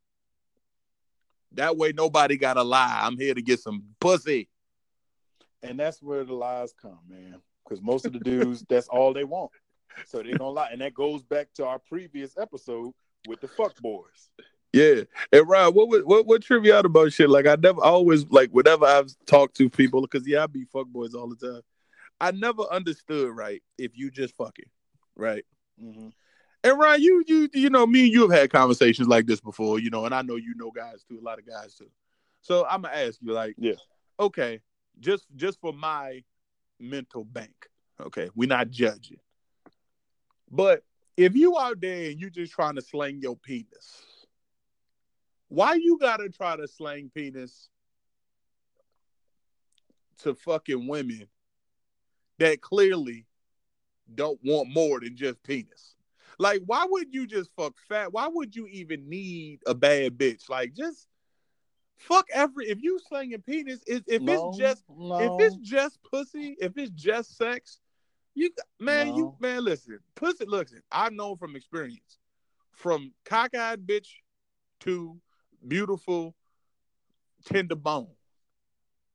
That 1.52 1.76
way 1.76 1.92
nobody 1.92 2.36
gotta 2.36 2.62
lie. 2.62 3.00
I'm 3.02 3.16
here 3.16 3.34
to 3.34 3.42
get 3.42 3.60
some 3.60 3.82
pussy. 4.00 4.48
And 5.62 5.78
that's 5.80 6.00
where 6.02 6.22
the 6.24 6.34
lies 6.34 6.72
come, 6.80 6.98
man. 7.08 7.40
Because 7.64 7.82
most 7.82 8.06
of 8.06 8.12
the 8.12 8.20
dudes, 8.20 8.64
that's 8.68 8.86
all 8.88 9.12
they 9.12 9.24
want. 9.24 9.50
So 10.06 10.22
they 10.22 10.32
don't 10.32 10.54
lie. 10.54 10.70
And 10.72 10.80
that 10.80 10.94
goes 10.94 11.22
back 11.22 11.48
to 11.54 11.66
our 11.66 11.78
previous 11.78 12.36
episode 12.38 12.92
with 13.28 13.40
the 13.40 13.48
fuck 13.48 13.74
boys. 13.80 14.30
Yeah, 14.72 15.02
and 15.32 15.48
Ryan, 15.48 15.72
what 15.74 15.88
would- 15.88 16.04
what 16.04 16.26
what 16.26 16.42
trivia 16.42 16.76
out 16.76 16.84
about 16.86 17.12
shit? 17.12 17.30
Like 17.30 17.46
I 17.46 17.56
never, 17.56 17.80
I 17.82 17.88
always 17.88 18.26
like 18.26 18.50
whenever 18.50 18.84
I've 18.84 19.08
talked 19.26 19.56
to 19.56 19.70
people, 19.70 20.02
because 20.02 20.26
yeah, 20.28 20.42
I 20.42 20.46
be 20.48 20.64
fuck 20.64 20.86
boys 20.88 21.14
all 21.14 21.28
the 21.28 21.36
time. 21.36 21.62
I 22.20 22.30
never 22.32 22.62
understood 22.64 23.34
right 23.34 23.62
if 23.78 23.96
you 23.96 24.10
just 24.10 24.36
fucking 24.36 24.68
right. 25.14 25.44
Mhm. 25.82 26.12
And 26.64 26.78
Ryan, 26.78 27.00
you 27.02 27.24
you 27.26 27.48
you 27.54 27.70
know 27.70 27.86
me 27.86 28.04
and 28.04 28.12
you 28.12 28.22
have 28.28 28.38
had 28.38 28.50
conversations 28.50 29.08
like 29.08 29.26
this 29.26 29.40
before, 29.40 29.78
you 29.78 29.88
know, 29.88 30.04
and 30.04 30.14
I 30.14 30.20
know 30.22 30.36
you 30.36 30.54
know 30.56 30.70
guys 30.70 31.04
too, 31.04 31.18
a 31.18 31.22
lot 31.22 31.38
of 31.38 31.46
guys 31.46 31.74
too. 31.74 31.90
So 32.42 32.66
I'm 32.68 32.82
gonna 32.82 32.94
ask 32.94 33.18
you, 33.22 33.32
like, 33.32 33.54
Yeah. 33.58 33.74
okay, 34.20 34.60
just 35.00 35.26
just 35.36 35.58
for 35.60 35.72
my 35.72 36.22
mental 36.78 37.24
bank, 37.24 37.68
okay, 38.00 38.28
we're 38.34 38.48
not 38.48 38.70
judging, 38.70 39.20
but 40.50 40.84
if 41.16 41.34
you 41.34 41.58
out 41.58 41.80
there 41.80 42.10
and 42.10 42.20
you 42.20 42.30
just 42.30 42.52
trying 42.52 42.76
to 42.76 42.82
slang 42.82 43.20
your 43.20 43.36
penis, 43.36 44.26
why 45.48 45.74
you 45.74 45.98
gotta 45.98 46.28
try 46.28 46.56
to 46.56 46.68
slang 46.68 47.10
penis 47.14 47.68
to 50.18 50.34
fucking 50.34 50.86
women 50.86 51.28
that 52.38 52.60
clearly 52.60 53.26
don't 54.14 54.38
want 54.44 54.68
more 54.68 55.00
than 55.00 55.16
just 55.16 55.42
penis? 55.42 55.94
Like, 56.38 56.62
why 56.66 56.86
would 56.88 57.14
you 57.14 57.26
just 57.26 57.50
fuck 57.56 57.74
fat? 57.88 58.12
Why 58.12 58.28
would 58.28 58.54
you 58.54 58.66
even 58.66 59.08
need 59.08 59.60
a 59.66 59.74
bad 59.74 60.18
bitch? 60.18 60.50
Like, 60.50 60.74
just 60.74 61.08
fuck 61.96 62.26
every. 62.32 62.68
If 62.68 62.82
you 62.82 62.98
slanging 63.08 63.40
penis, 63.42 63.80
if, 63.86 64.02
if 64.06 64.22
No, 64.22 64.50
it's 64.50 64.58
just 64.58 64.84
no. 64.88 65.18
if 65.18 65.32
it's 65.38 65.56
just 65.56 65.98
pussy, 66.02 66.56
if 66.60 66.76
it's 66.76 66.90
just 66.90 67.36
sex, 67.36 67.80
you 68.36 68.50
man, 68.78 69.16
you 69.16 69.34
man, 69.40 69.64
listen, 69.64 69.98
pussy. 70.14 70.44
Listen, 70.46 70.82
I 70.92 71.08
know 71.10 71.34
from 71.34 71.56
experience, 71.56 72.18
from 72.72 73.12
cockeyed 73.24 73.86
bitch 73.86 74.08
to 74.80 75.18
beautiful 75.66 76.34
tender 77.46 77.74
bone, 77.74 78.10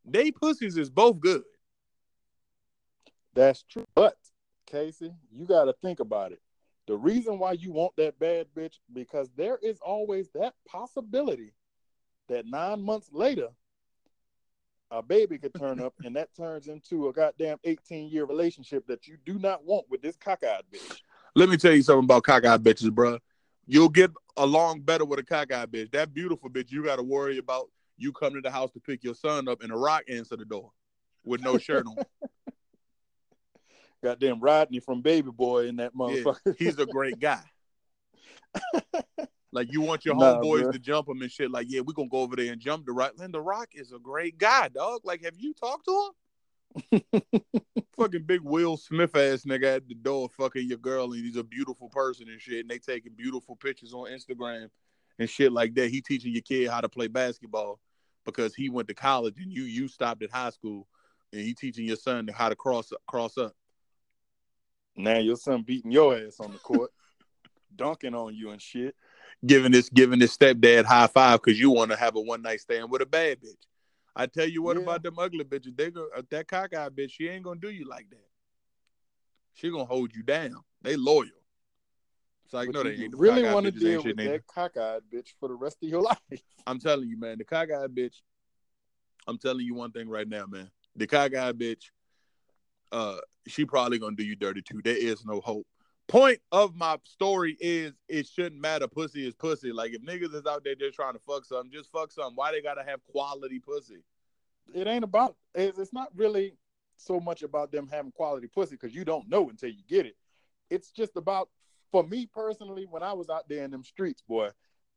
they 0.03 0.31
pussies 0.31 0.75
is 0.75 0.89
both 0.89 1.19
good. 1.19 1.43
That's 3.33 3.63
true. 3.63 3.85
But 3.95 4.15
Kasey, 4.69 5.13
you 5.31 5.45
got 5.45 5.65
to 5.65 5.73
think 5.81 5.99
about 5.99 6.31
it. 6.31 6.41
The 6.87 6.97
reason 6.97 7.37
why 7.37 7.53
you 7.53 7.71
want 7.71 7.95
that 7.97 8.19
bad 8.19 8.47
bitch 8.57 8.79
because 8.91 9.29
there 9.37 9.59
is 9.61 9.77
always 9.81 10.29
that 10.31 10.55
possibility 10.67 11.53
that 12.27 12.45
nine 12.47 12.81
months 12.81 13.09
later 13.13 13.49
a 14.91 15.01
baby 15.01 15.37
could 15.37 15.55
turn 15.55 15.79
up 15.79 15.93
and 16.03 16.15
that 16.15 16.35
turns 16.35 16.67
into 16.67 17.07
a 17.07 17.13
goddamn 17.13 17.57
18 17.63 18.09
year 18.09 18.25
relationship 18.25 18.85
that 18.87 19.07
you 19.07 19.17
do 19.25 19.39
not 19.39 19.63
want 19.65 19.85
with 19.89 20.01
this 20.01 20.17
cockeyed 20.17 20.63
bitch. 20.71 21.01
Let 21.35 21.47
me 21.49 21.55
tell 21.57 21.73
you 21.73 21.81
something 21.81 22.03
about 22.03 22.23
cockeyed 22.23 22.61
bitches, 22.61 22.89
bruh. 22.89 23.19
You'll 23.65 23.89
get 23.89 24.11
along 24.35 24.81
better 24.81 25.05
with 25.05 25.19
a 25.19 25.23
cockeyed 25.23 25.71
bitch. 25.71 25.91
That 25.91 26.13
beautiful 26.13 26.49
bitch, 26.49 26.71
you 26.71 26.83
got 26.83 26.97
to 26.97 27.03
worry 27.03 27.37
about 27.37 27.69
you 27.97 28.11
coming 28.11 28.35
to 28.35 28.41
the 28.41 28.51
house 28.51 28.71
to 28.71 28.79
pick 28.79 29.03
your 29.03 29.15
son 29.15 29.47
up 29.47 29.61
and 29.63 29.71
a 29.71 29.77
rock 29.77 30.03
answer 30.09 30.35
the 30.35 30.45
door 30.45 30.71
with 31.23 31.41
no 31.41 31.57
shirt 31.57 31.85
on. 31.87 31.95
Goddamn 34.03 34.39
Rodney 34.39 34.79
from 34.79 35.01
Baby 35.01 35.29
Boy 35.31 35.67
in 35.67 35.77
that 35.77 35.93
Yeah, 35.93 35.99
motherfucker. 35.99 36.57
he's 36.57 36.79
a 36.79 36.85
great 36.85 37.19
guy. 37.19 37.43
like 39.51 39.71
you 39.71 39.81
want 39.81 40.05
your 40.05 40.15
Nah, 40.15 40.41
homeboys 40.41 40.63
bruh. 40.65 40.71
to 40.71 40.79
jump 40.79 41.09
him 41.09 41.21
and 41.21 41.31
shit. 41.31 41.51
Like, 41.51 41.67
yeah, 41.69 41.81
we're 41.81 41.93
gonna 41.93 42.09
go 42.09 42.19
over 42.19 42.35
there 42.35 42.51
and 42.51 42.61
jump 42.61 42.85
the 42.85 42.91
rock. 42.93 43.13
And 43.19 43.33
the 43.33 43.41
rock 43.41 43.69
is 43.73 43.91
a 43.91 43.99
great 43.99 44.37
guy, 44.37 44.69
dog. 44.69 45.01
Like, 45.03 45.23
have 45.23 45.37
you 45.37 45.53
talked 45.53 45.85
to 45.85 46.09
him? 46.91 47.01
fucking 47.97 48.23
big 48.23 48.41
Will 48.41 48.77
Smith 48.77 49.15
ass 49.15 49.43
nigga 49.43 49.75
at 49.77 49.87
the 49.87 49.95
door, 49.95 50.29
fucking 50.37 50.67
your 50.67 50.77
girl, 50.77 51.11
and 51.13 51.23
he's 51.25 51.35
a 51.35 51.43
beautiful 51.43 51.89
person 51.89 52.29
and 52.29 52.39
shit. 52.41 52.61
And 52.61 52.69
they 52.69 52.79
taking 52.79 53.13
beautiful 53.13 53.55
pictures 53.55 53.93
on 53.93 54.09
Instagram 54.09 54.69
and 55.19 55.29
shit 55.29 55.51
like 55.51 55.73
that. 55.75 55.89
He 55.89 56.01
teaching 56.01 56.31
your 56.33 56.41
kid 56.43 56.69
how 56.69 56.81
to 56.81 56.89
play 56.89 57.07
basketball 57.07 57.79
because 58.25 58.55
he 58.55 58.69
went 58.69 58.87
to 58.87 58.93
college 58.93 59.35
and 59.39 59.51
you 59.51 59.63
you 59.63 59.87
stopped 59.87 60.23
at 60.23 60.31
high 60.31 60.51
school, 60.51 60.87
and 61.33 61.41
he 61.41 61.53
teaching 61.53 61.85
your 61.85 61.97
son 61.97 62.29
how 62.33 62.49
to 62.49 62.55
cross 62.55 62.91
cross 63.07 63.37
up. 63.37 63.53
now 64.95 65.17
your 65.17 65.35
son 65.35 65.63
beating 65.63 65.91
your 65.91 66.15
ass 66.17 66.39
on 66.39 66.51
the 66.51 66.57
court, 66.59 66.91
dunking 67.75 68.15
on 68.15 68.33
you 68.33 68.51
and 68.51 68.61
shit. 68.61 68.95
Giving 69.45 69.71
this 69.71 69.89
giving 69.89 70.19
this 70.19 70.35
stepdad 70.35 70.85
high 70.85 71.07
five 71.07 71.41
because 71.41 71.59
you 71.59 71.71
want 71.71 71.91
to 71.91 71.97
have 71.97 72.15
a 72.15 72.21
one 72.21 72.41
night 72.41 72.61
stand 72.61 72.89
with 72.89 73.01
a 73.01 73.05
bad 73.05 73.39
bitch. 73.41 73.65
I 74.15 74.25
tell 74.27 74.47
you 74.47 74.61
what 74.61 74.77
Yeah. 74.77 74.83
about 74.83 75.03
them 75.03 75.17
ugly 75.17 75.43
bitches. 75.45 75.75
They 75.75 75.89
go 75.91 76.07
uh, 76.15 76.21
that 76.29 76.47
cockeyed 76.47 76.95
bitch. 76.95 77.11
She 77.11 77.27
ain't 77.27 77.43
gonna 77.43 77.59
do 77.59 77.69
you 77.69 77.87
like 77.87 78.09
that. 78.09 78.27
She 79.53 79.69
gonna 79.69 79.85
hold 79.85 80.13
you 80.15 80.23
down. 80.23 80.57
They 80.81 80.95
loyal. 80.95 81.27
It's 82.45 82.53
like 82.53 82.67
But 82.67 82.75
no, 82.75 82.83
they 82.83 82.95
you 82.95 83.05
ain't. 83.05 83.17
Really 83.17 83.43
want 83.43 83.65
to 83.65 83.71
deal 83.71 84.03
with 84.03 84.17
neither. 84.17 84.33
that 84.33 84.47
cockeyed 84.47 85.03
bitch 85.13 85.29
for 85.39 85.47
the 85.49 85.55
rest 85.55 85.77
of 85.81 85.89
your 85.89 86.01
life. 86.31 86.43
I'm 86.67 86.79
telling 86.79 87.07
you, 87.07 87.17
man. 87.17 87.37
The 87.37 87.45
cockeyed 87.45 87.95
bitch. 87.95 88.21
I'm 89.27 89.37
telling 89.37 89.65
you 89.65 89.75
one 89.75 89.91
thing 89.91 90.09
right 90.09 90.27
now, 90.27 90.45
man. 90.45 90.69
The 90.95 91.07
cockeyed 91.07 91.57
bitch. 91.57 91.91
Uh, 92.91 93.17
she 93.47 93.63
probably 93.65 93.97
gonna 93.99 94.15
do 94.15 94.23
you 94.23 94.35
dirty 94.35 94.61
too. 94.61 94.81
There 94.83 94.95
is 94.97 95.25
no 95.25 95.39
hope. 95.39 95.65
Point 96.11 96.39
of 96.51 96.75
my 96.75 96.97
story 97.05 97.57
is 97.61 97.93
it 98.09 98.27
shouldn't 98.27 98.61
matter. 98.61 98.87
Pussy 98.87 99.25
is 99.25 99.33
pussy. 99.33 99.71
Like 99.71 99.93
if 99.93 100.01
niggas 100.01 100.35
is 100.35 100.45
out 100.45 100.63
there 100.63 100.75
just 100.75 100.95
trying 100.95 101.13
to 101.13 101.21
fuck 101.25 101.45
something, 101.45 101.71
just 101.71 101.89
fuck 101.89 102.11
something. 102.11 102.35
Why 102.35 102.51
they 102.51 102.61
gotta 102.61 102.83
have 102.83 102.99
quality 103.11 103.59
pussy? 103.59 104.03
it 104.73 104.87
ain't 104.87 105.03
about 105.03 105.35
it's, 105.55 105.93
not 105.93 106.09
really 106.15 106.53
so 106.97 107.19
much 107.19 107.43
about 107.43 107.71
them 107.71 107.87
having 107.87 108.11
quality 108.11 108.47
pussy 108.47 108.75
because 108.75 108.95
you 108.95 109.03
don't 109.03 109.27
know 109.29 109.49
until 109.49 109.69
you 109.69 109.83
get 109.87 110.05
it 110.05 110.15
it's 110.69 110.91
just 110.91 111.15
about 111.17 111.49
for 111.91 112.03
me 112.03 112.27
personally 112.31 112.85
when 112.89 113.03
i 113.03 113.11
was 113.11 113.29
out 113.29 113.47
there 113.49 113.63
in 113.63 113.71
them 113.71 113.83
streets 113.83 114.21
boy 114.21 114.49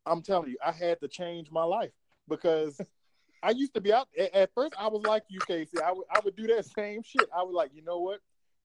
i'm 0.06 0.22
telling 0.22 0.50
you 0.50 0.56
i 0.64 0.70
had 0.70 1.00
to 1.00 1.08
change 1.08 1.50
my 1.50 1.64
life 1.64 1.92
because 2.28 2.80
i 3.42 3.50
used 3.50 3.74
to 3.74 3.80
be 3.80 3.92
out 3.92 4.06
at 4.32 4.50
first 4.54 4.74
i 4.78 4.86
was 4.86 5.02
like 5.06 5.22
you 5.28 5.40
kasey 5.40 5.80
I 5.82 5.92
would, 5.92 6.04
I 6.10 6.20
would 6.24 6.36
do 6.36 6.46
that 6.48 6.66
same 6.66 7.02
shit 7.02 7.28
i 7.36 7.42
was 7.42 7.54
like 7.54 7.70
you 7.74 7.82
know 7.82 8.00
what 8.00 8.20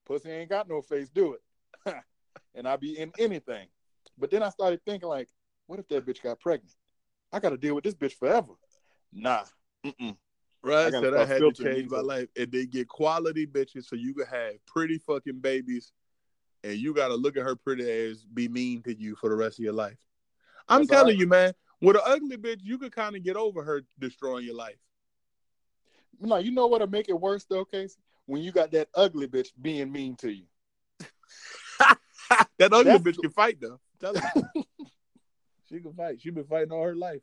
pussy 0.06 0.30
ain't 0.30 0.50
got 0.50 0.68
no 0.68 0.82
face 0.82 1.08
do 1.08 1.34
it 1.34 1.94
and 2.54 2.66
i'd 2.68 2.80
be 2.80 2.98
in 2.98 3.12
anything 3.18 3.66
but 4.18 4.30
then 4.30 4.42
i 4.42 4.48
started 4.48 4.80
thinking 4.84 5.08
like 5.08 5.28
what 5.66 5.78
if 5.78 5.88
that 5.88 6.06
bitch 6.06 6.22
got 6.22 6.40
pregnant 6.40 6.74
i 7.32 7.38
gotta 7.38 7.56
deal 7.56 7.74
with 7.74 7.84
this 7.84 7.94
bitch 7.94 8.14
forever 8.14 8.52
nah 9.12 9.44
Mm-mm. 9.84 10.16
Right. 10.62 10.88
I 10.88 10.90
that 10.90 11.12
start 11.12 11.28
had 11.28 11.38
to 11.38 11.52
change 11.52 11.90
my 11.90 12.00
life. 12.00 12.28
And 12.36 12.52
they 12.52 12.66
get 12.66 12.86
quality 12.86 13.46
bitches 13.46 13.84
so 13.84 13.96
you 13.96 14.12
can 14.12 14.26
have 14.26 14.54
pretty 14.66 14.98
fucking 14.98 15.40
babies 15.40 15.92
and 16.62 16.74
you 16.74 16.92
gotta 16.94 17.14
look 17.14 17.36
at 17.36 17.44
her 17.44 17.56
pretty 17.56 17.90
ass 17.90 18.26
be 18.34 18.48
mean 18.48 18.82
to 18.82 18.94
you 18.94 19.16
for 19.16 19.30
the 19.30 19.36
rest 19.36 19.58
of 19.58 19.64
your 19.64 19.72
life. 19.72 19.96
I'm 20.68 20.80
That's 20.80 20.90
telling 20.90 21.08
right. 21.08 21.18
you, 21.18 21.26
man, 21.26 21.52
with 21.80 21.96
an 21.96 22.02
ugly 22.04 22.36
bitch, 22.36 22.60
you 22.62 22.78
could 22.78 22.92
kind 22.92 23.16
of 23.16 23.22
get 23.22 23.36
over 23.36 23.62
her 23.62 23.82
destroying 23.98 24.44
your 24.44 24.54
life. 24.56 24.76
No, 26.20 26.36
you 26.36 26.50
know 26.50 26.66
what'll 26.66 26.86
make 26.86 27.08
it 27.08 27.18
worse 27.18 27.44
though, 27.44 27.64
Kasey? 27.64 27.96
When 28.26 28.42
you 28.42 28.52
got 28.52 28.70
that 28.72 28.88
ugly 28.94 29.26
bitch 29.26 29.48
being 29.60 29.90
mean 29.90 30.16
to 30.16 30.30
you. 30.30 30.44
that 32.60 32.72
ugly 32.72 32.84
That's- 32.92 33.02
bitch 33.02 33.20
can 33.20 33.30
fight 33.30 33.60
though. 33.60 33.80
Tell 34.00 34.14
her. 34.14 34.32
she 35.68 35.80
can 35.80 35.92
fight. 35.94 36.20
She 36.20 36.30
been 36.30 36.44
fighting 36.44 36.72
all 36.72 36.84
her 36.84 36.94
life. 36.94 37.20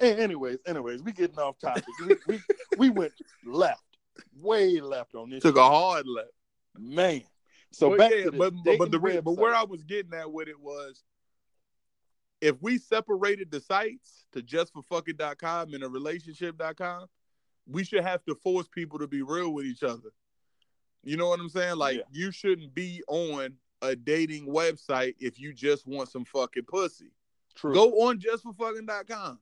And 0.00 0.18
anyways, 0.20 0.58
anyways, 0.66 1.02
we 1.02 1.12
getting 1.12 1.38
off 1.38 1.58
topic. 1.58 1.84
we, 2.06 2.16
we 2.28 2.40
we 2.78 2.90
went 2.90 3.12
left, 3.44 3.82
way 4.36 4.80
left 4.80 5.14
on 5.14 5.30
this. 5.30 5.42
Took 5.42 5.56
a 5.56 5.62
hard 5.62 6.06
left. 6.06 6.30
man. 6.78 7.22
So 7.72 7.90
but 7.90 7.98
back 7.98 8.12
yeah, 8.12 8.24
to 8.24 8.30
the 8.30 8.38
but, 8.38 8.54
but, 8.64 8.78
but 8.78 8.90
the 8.90 8.98
dating 8.98 9.22
but 9.22 9.32
where 9.36 9.54
I 9.54 9.64
was 9.64 9.82
getting 9.84 10.14
at 10.14 10.32
with 10.32 10.48
it 10.48 10.58
was 10.58 11.02
if 12.40 12.60
we 12.62 12.78
separated 12.78 13.50
the 13.50 13.60
sites 13.60 14.24
to 14.32 14.42
just 14.42 14.72
for 14.72 14.82
justforfucking.com 14.82 15.74
and 15.74 15.82
a 15.82 15.88
relationship.com, 15.88 17.06
we 17.66 17.84
should 17.84 18.04
have 18.04 18.24
to 18.26 18.34
force 18.36 18.68
people 18.68 19.00
to 19.00 19.06
be 19.08 19.22
real 19.22 19.50
with 19.52 19.66
each 19.66 19.82
other. 19.82 20.10
You 21.02 21.16
know 21.16 21.28
what 21.28 21.40
I'm 21.40 21.48
saying? 21.48 21.76
Like 21.76 21.96
Yeah. 21.96 22.02
you 22.12 22.30
shouldn't 22.30 22.74
be 22.74 23.02
on 23.08 23.54
a 23.82 23.94
dating 23.96 24.46
website 24.46 25.14
if 25.18 25.38
you 25.38 25.52
just 25.52 25.86
want 25.86 26.08
some 26.08 26.24
fucking 26.24 26.64
pussy. 26.64 27.12
True, 27.54 27.74
Go 27.74 27.90
on 28.02 28.18
justforfucking.com. 28.18 29.38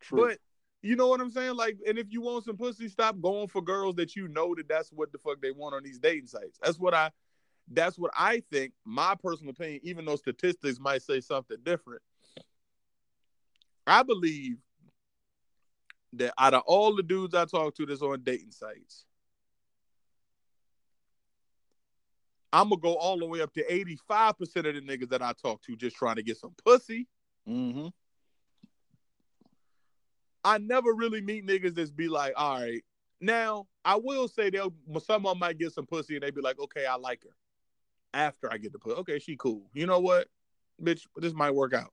true. 0.00 0.28
But 0.28 0.38
you 0.82 0.96
know 0.96 1.08
what 1.08 1.20
I'm 1.20 1.30
saying? 1.30 1.54
Like, 1.54 1.78
and 1.86 1.98
if 1.98 2.10
you 2.10 2.20
want 2.20 2.44
some 2.44 2.56
pussy, 2.56 2.88
stop 2.88 3.20
going 3.20 3.48
for 3.48 3.62
girls 3.62 3.94
that 3.96 4.16
you 4.16 4.26
know 4.28 4.54
that 4.54 4.68
that's 4.68 4.90
what 4.90 5.12
the 5.12 5.18
fuck 5.18 5.40
they 5.40 5.52
want 5.52 5.74
on 5.74 5.82
these 5.84 5.98
dating 5.98 6.26
sites. 6.26 6.58
That's 6.62 6.78
what 6.78 6.92
I, 6.92 7.10
that's 7.70 7.98
what 7.98 8.10
I 8.18 8.42
think. 8.50 8.72
My 8.84 9.14
personal 9.14 9.50
opinion, 9.50 9.80
even 9.84 10.04
though 10.04 10.16
statistics 10.16 10.80
might 10.80 11.02
say 11.02 11.20
something 11.20 11.58
different, 11.62 12.02
I 13.86 14.02
believe 14.02 14.56
that 16.14 16.34
out 16.36 16.54
of 16.54 16.62
all 16.66 16.94
the 16.94 17.02
dudes 17.02 17.34
I 17.34 17.44
talk 17.44 17.74
to 17.76 17.86
that's 17.86 18.02
on 18.02 18.22
dating 18.22 18.50
sites, 18.50 19.04
I'm 22.52 22.68
gonna 22.68 22.80
go 22.80 22.96
all 22.96 23.18
the 23.18 23.26
way 23.26 23.40
up 23.40 23.52
to 23.54 23.64
85% 23.64 24.40
of 24.40 24.46
the 24.74 24.80
niggas 24.82 25.08
that 25.10 25.22
I 25.22 25.32
talk 25.32 25.62
to 25.62 25.76
just 25.76 25.96
trying 25.96 26.16
to 26.16 26.22
get 26.22 26.36
some 26.36 26.54
pussy. 26.64 27.08
mm-hmm. 27.48 27.88
I 30.44 30.58
never 30.58 30.92
really 30.92 31.20
meet 31.20 31.46
niggas 31.46 31.74
that's 31.74 31.90
be 31.90 32.08
like, 32.08 32.34
all 32.36 32.60
right. 32.60 32.82
Now, 33.20 33.68
I 33.84 33.96
will 33.96 34.26
say 34.26 34.50
they'll 34.50 34.74
some 35.04 35.24
of 35.26 35.32
them 35.32 35.38
might 35.38 35.58
get 35.58 35.72
some 35.72 35.86
pussy 35.86 36.14
and 36.14 36.22
they 36.22 36.30
be 36.30 36.40
like, 36.40 36.58
okay, 36.58 36.84
I 36.86 36.96
like 36.96 37.22
her. 37.22 37.34
After 38.12 38.52
I 38.52 38.58
get 38.58 38.72
the 38.72 38.78
pussy. 38.78 38.96
Okay, 38.96 39.18
she 39.18 39.36
cool. 39.36 39.62
You 39.72 39.86
know 39.86 40.00
what? 40.00 40.28
Bitch, 40.82 41.06
this 41.16 41.32
might 41.32 41.52
work 41.52 41.72
out. 41.72 41.92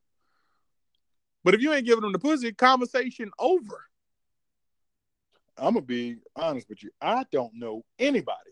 But 1.44 1.54
if 1.54 1.62
you 1.62 1.72
ain't 1.74 1.86
giving 1.86 2.02
them 2.02 2.12
the 2.12 2.20
pussy, 2.20 2.52
conversation 2.52 3.32
over. 3.40 3.86
I'm 5.58 5.74
gonna 5.74 5.86
be 5.86 6.18
honest 6.36 6.68
with 6.70 6.84
you. 6.84 6.90
I 7.02 7.26
don't 7.32 7.54
know 7.54 7.84
anybody, 7.98 8.52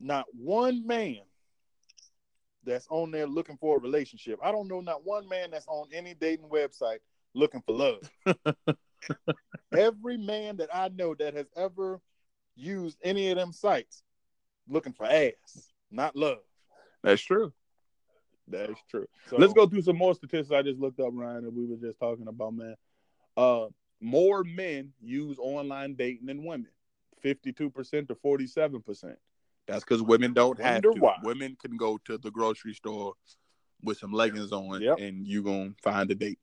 not 0.00 0.26
one 0.32 0.86
man 0.86 1.20
that's 2.64 2.86
on 2.90 3.10
there 3.10 3.26
looking 3.26 3.56
for 3.56 3.76
a 3.76 3.80
relationship. 3.80 4.38
I 4.42 4.52
don't 4.52 4.68
know 4.68 4.80
not 4.80 5.04
one 5.04 5.28
man 5.28 5.50
that's 5.50 5.66
on 5.68 5.88
any 5.92 6.14
dating 6.14 6.48
website 6.48 6.98
looking 7.34 7.62
for 7.62 7.74
love. 7.74 8.10
Every 9.76 10.16
man 10.16 10.56
that 10.56 10.68
I 10.74 10.88
know 10.88 11.14
that 11.14 11.34
has 11.34 11.46
ever 11.56 12.00
used 12.56 12.98
any 13.02 13.30
of 13.30 13.36
them 13.36 13.52
sites 13.52 14.02
looking 14.68 14.92
for 14.92 15.06
ass, 15.06 15.70
not 15.90 16.16
love. 16.16 16.38
That's 17.02 17.22
true. 17.22 17.52
That's 18.48 18.80
true. 18.90 19.06
So, 19.28 19.36
Let's 19.36 19.52
go 19.52 19.66
through 19.66 19.82
some 19.82 19.98
more 19.98 20.14
statistics 20.14 20.52
I 20.52 20.62
just 20.62 20.78
looked 20.78 21.00
up, 21.00 21.10
Ryan, 21.12 21.44
that 21.44 21.52
we 21.52 21.66
were 21.66 21.76
just 21.76 21.98
talking 21.98 22.28
about, 22.28 22.54
man. 22.54 22.74
Uh 23.36 23.66
more 24.00 24.44
men 24.44 24.92
use 25.00 25.38
online 25.38 25.94
dating 25.94 26.26
than 26.26 26.44
women. 26.44 26.68
52% 27.24 28.08
to 28.08 28.14
47%. 28.14 29.16
That's 29.66 29.84
because 29.84 30.02
women 30.02 30.32
don't 30.32 30.60
have 30.60 30.82
to. 30.82 30.90
why. 30.92 31.16
Women 31.22 31.56
can 31.60 31.76
go 31.76 31.98
to 32.04 32.18
the 32.18 32.30
grocery 32.30 32.74
store 32.74 33.14
with 33.82 33.98
some 33.98 34.12
leggings 34.12 34.52
on 34.52 34.80
Yep. 34.80 34.98
and 34.98 35.26
you 35.26 35.42
gonna 35.42 35.74
find 35.82 36.10
a 36.10 36.14
date. 36.14 36.38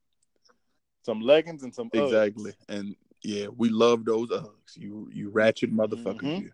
Some 1.03 1.21
leggings 1.21 1.63
and 1.63 1.74
some 1.74 1.89
Uggs. 1.91 2.05
Exactly. 2.05 2.53
And 2.69 2.95
yeah, 3.24 3.47
we 3.47 3.69
love 3.69 4.05
those 4.05 4.30
Uggs. 4.30 4.76
You 4.76 5.09
you 5.11 5.30
ratchet 5.30 5.74
motherfuckers. 5.74 6.21
Mhm. 6.21 6.41
You. 6.43 6.51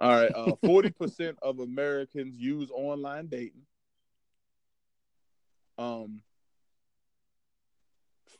All 0.00 0.10
right. 0.20 0.32
Uh, 0.34 0.56
Forty 0.64 0.90
percent 0.90 1.38
of 1.42 1.58
Americans 1.58 2.36
use 2.36 2.70
online 2.72 3.26
dating. 3.26 3.66
Um. 5.78 6.22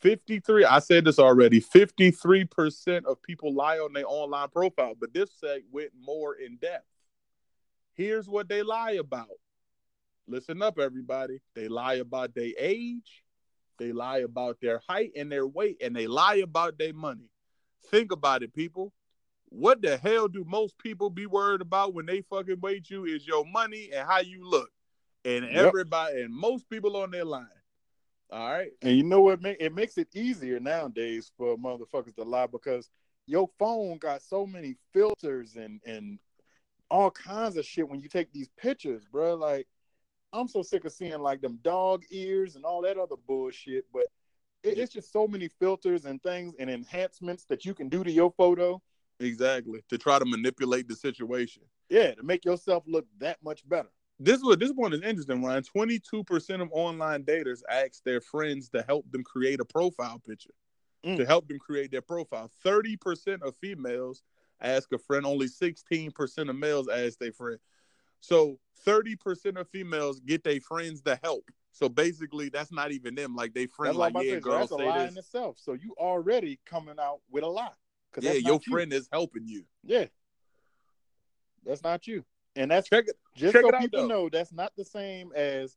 53 0.00 0.64
i 0.66 0.78
said 0.78 1.04
this 1.06 1.18
already 1.18 1.58
53% 1.60 3.06
of 3.06 3.20
people 3.22 3.54
lie 3.54 3.78
on 3.78 3.92
their 3.94 4.04
online 4.06 4.48
profile 4.48 4.94
but 4.98 5.12
this 5.14 5.30
seg 5.42 5.62
went 5.72 5.90
more 5.98 6.34
in 6.34 6.56
depth 6.56 6.84
here's 7.96 8.28
what 8.28 8.48
they 8.48 8.62
lie 8.62 8.92
about. 8.92 9.28
Listen 10.28 10.62
up 10.62 10.78
everybody. 10.78 11.40
They 11.54 11.68
lie 11.68 11.94
about 11.94 12.34
their 12.34 12.50
age. 12.58 13.24
They 13.78 13.92
lie 13.92 14.18
about 14.18 14.58
their 14.60 14.80
height 14.88 15.12
and 15.16 15.30
their 15.30 15.46
weight 15.46 15.76
and 15.82 15.94
they 15.94 16.06
lie 16.06 16.36
about 16.36 16.78
their 16.78 16.94
money. 16.94 17.30
Think 17.90 18.12
about 18.12 18.42
it 18.42 18.54
people. 18.54 18.92
What 19.48 19.80
the 19.82 19.96
hell 19.96 20.28
do 20.28 20.44
most 20.46 20.76
people 20.78 21.10
be 21.10 21.26
worried 21.26 21.60
about 21.60 21.94
when 21.94 22.06
they 22.06 22.22
fucking 22.22 22.60
wait 22.60 22.90
you 22.90 23.04
is 23.04 23.26
your 23.26 23.44
money 23.44 23.90
and 23.94 24.08
how 24.08 24.20
you 24.20 24.48
look. 24.48 24.70
And 25.24 25.44
Yep. 25.44 25.52
everybody 25.54 26.22
and 26.22 26.34
most 26.34 26.68
people 26.68 26.96
on 26.96 27.10
their 27.10 27.24
line. 27.24 27.46
All 28.30 28.50
right? 28.50 28.70
And 28.82 28.96
you 28.96 29.04
know 29.04 29.20
what? 29.20 29.40
It 29.44 29.74
makes 29.74 29.98
it 29.98 30.08
easier 30.14 30.58
nowadays 30.58 31.30
for 31.36 31.56
motherfuckers 31.56 32.14
to 32.16 32.24
lie 32.24 32.46
because 32.46 32.90
your 33.26 33.48
phone 33.58 33.98
got 33.98 34.22
so 34.22 34.46
many 34.46 34.76
filters 34.92 35.56
and 35.56 35.80
and 35.86 36.18
all 36.90 37.10
kinds 37.10 37.56
of 37.56 37.64
shit 37.64 37.88
when 37.88 38.00
you 38.00 38.08
take 38.08 38.32
these 38.32 38.48
pictures, 38.56 39.04
bro. 39.10 39.34
Like, 39.34 39.66
I'm 40.32 40.48
so 40.48 40.62
sick 40.62 40.84
of 40.84 40.92
seeing 40.92 41.18
like 41.20 41.40
them 41.40 41.58
dog 41.62 42.04
ears 42.10 42.56
and 42.56 42.64
all 42.64 42.82
that 42.82 42.98
other 42.98 43.16
bullshit. 43.26 43.84
But 43.92 44.06
it, 44.62 44.78
it's 44.78 44.92
just 44.92 45.12
so 45.12 45.26
many 45.26 45.48
filters 45.48 46.04
and 46.04 46.22
things 46.22 46.54
and 46.58 46.70
enhancements 46.70 47.44
that 47.46 47.64
you 47.64 47.74
can 47.74 47.88
do 47.88 48.04
to 48.04 48.10
your 48.10 48.32
photo. 48.36 48.80
Exactly. 49.18 49.82
To 49.88 49.98
try 49.98 50.18
to 50.18 50.24
manipulate 50.24 50.88
the 50.88 50.96
situation. 50.96 51.62
Yeah, 51.88 52.14
to 52.14 52.22
make 52.22 52.44
yourself 52.44 52.84
look 52.86 53.06
that 53.18 53.38
much 53.42 53.66
better. 53.68 53.88
This 54.18 54.42
was 54.42 54.56
this 54.56 54.72
one 54.72 54.92
is 54.92 55.02
interesting, 55.02 55.42
Ryan. 55.42 55.62
Twenty-two 55.62 56.24
percent 56.24 56.62
of 56.62 56.68
online 56.72 57.22
daters 57.24 57.60
ask 57.70 58.02
their 58.02 58.20
friends 58.20 58.68
to 58.70 58.82
help 58.82 59.10
them 59.10 59.22
create 59.22 59.60
a 59.60 59.64
profile 59.64 60.20
picture. 60.26 60.54
Mm. 61.04 61.18
To 61.18 61.26
help 61.26 61.48
them 61.48 61.58
create 61.58 61.90
their 61.90 62.02
profile. 62.02 62.50
Thirty 62.62 62.96
percent 62.96 63.42
of 63.42 63.54
females 63.60 64.22
ask 64.60 64.92
a 64.92 64.98
friend. 64.98 65.26
Only 65.26 65.48
sixteen 65.48 66.10
percent 66.10 66.50
of 66.50 66.56
males 66.56 66.88
ask 66.88 67.18
their 67.18 67.32
friend. 67.32 67.58
So 68.20 68.58
thirty 68.84 69.16
percent 69.16 69.58
of 69.58 69.68
females 69.68 70.20
get 70.20 70.44
their 70.44 70.60
friends 70.60 71.02
to 71.02 71.18
help. 71.22 71.44
So 71.72 71.88
basically, 71.88 72.48
that's 72.48 72.72
not 72.72 72.92
even 72.92 73.14
them. 73.14 73.36
Like 73.36 73.52
they 73.52 73.66
friend, 73.66 73.98
That's 73.98 74.14
like 74.14 74.24
yeah. 74.24 74.34
So 74.34 74.40
girl, 74.40 74.58
that's 74.58 74.70
a 74.70 74.76
lie 74.76 75.02
this. 75.02 75.12
in 75.12 75.18
itself. 75.18 75.58
So 75.58 75.74
you 75.74 75.94
already 75.98 76.58
coming 76.64 76.96
out 76.98 77.20
with 77.30 77.44
a 77.44 77.48
lie. 77.48 77.68
Yeah, 78.18 78.32
your 78.32 78.60
you. 78.66 78.72
friend 78.72 78.92
is 78.92 79.08
helping 79.12 79.46
you. 79.46 79.64
Yeah. 79.84 80.06
That's 81.66 81.82
not 81.82 82.06
you. 82.06 82.24
And 82.54 82.70
that's 82.70 82.88
Check 82.88 83.08
it. 83.08 83.16
just 83.34 83.52
check 83.52 83.62
so 83.62 83.68
it 83.68 83.78
people 83.78 84.08
know 84.08 84.30
that's 84.30 84.52
not 84.52 84.72
the 84.76 84.84
same 84.84 85.32
as 85.34 85.76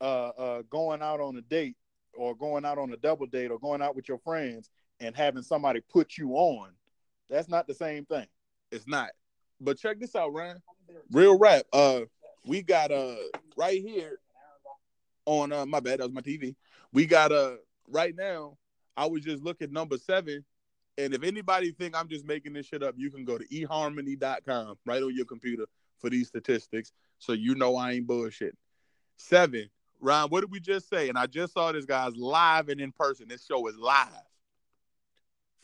uh 0.00 0.28
uh 0.28 0.62
going 0.70 1.02
out 1.02 1.20
on 1.20 1.36
a 1.36 1.42
date 1.42 1.76
or 2.14 2.34
going 2.34 2.64
out 2.64 2.78
on 2.78 2.92
a 2.92 2.96
double 2.96 3.26
date 3.26 3.50
or 3.52 3.58
going 3.60 3.80
out 3.80 3.94
with 3.94 4.08
your 4.08 4.18
friends 4.18 4.70
and 4.98 5.14
having 5.14 5.42
somebody 5.42 5.80
put 5.88 6.18
you 6.18 6.32
on. 6.32 6.70
That's 7.28 7.48
not 7.48 7.66
the 7.66 7.74
same 7.74 8.04
thing. 8.04 8.26
It's 8.70 8.86
not. 8.86 9.10
But 9.60 9.78
check 9.78 9.98
this 10.00 10.14
out, 10.14 10.32
Ryan. 10.32 10.62
Real 11.10 11.38
rap. 11.38 11.64
Uh, 11.72 12.02
we 12.46 12.62
got 12.62 12.90
uh 12.90 13.16
right 13.56 13.80
here 13.80 14.18
on 15.26 15.52
uh 15.52 15.66
my 15.66 15.80
bad, 15.80 16.00
that 16.00 16.04
was 16.04 16.14
my 16.14 16.22
TV. 16.22 16.54
We 16.92 17.06
got 17.06 17.32
uh 17.32 17.56
right 17.86 18.14
now. 18.16 18.56
I 18.96 19.06
was 19.06 19.22
just 19.22 19.44
looking 19.44 19.72
number 19.72 19.96
seven, 19.96 20.44
and 20.96 21.14
if 21.14 21.22
anybody 21.22 21.70
think 21.70 21.96
I'm 21.96 22.08
just 22.08 22.26
making 22.26 22.54
this 22.54 22.66
shit 22.66 22.82
up, 22.82 22.94
you 22.96 23.10
can 23.10 23.24
go 23.24 23.38
to 23.38 23.46
eharmony.com 23.46 24.76
right 24.84 25.02
on 25.02 25.14
your 25.14 25.26
computer 25.26 25.66
for 25.98 26.10
these 26.10 26.28
statistics, 26.28 26.92
so 27.18 27.32
you 27.32 27.54
know 27.54 27.76
I 27.76 27.92
ain't 27.92 28.06
bullshit. 28.06 28.56
Seven, 29.16 29.68
Ryan. 30.00 30.30
What 30.30 30.40
did 30.40 30.50
we 30.50 30.60
just 30.60 30.88
say? 30.88 31.08
And 31.08 31.18
I 31.18 31.26
just 31.26 31.52
saw 31.52 31.70
this 31.72 31.84
guy's 31.84 32.16
live 32.16 32.68
and 32.68 32.80
in 32.80 32.92
person. 32.92 33.28
This 33.28 33.44
show 33.44 33.66
is 33.68 33.76
live. 33.76 34.08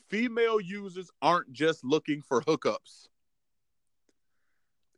Female 0.09 0.61
users 0.61 1.11
aren't 1.23 1.53
just 1.53 1.85
looking 1.85 2.23
for 2.23 2.43
hookups 2.43 3.09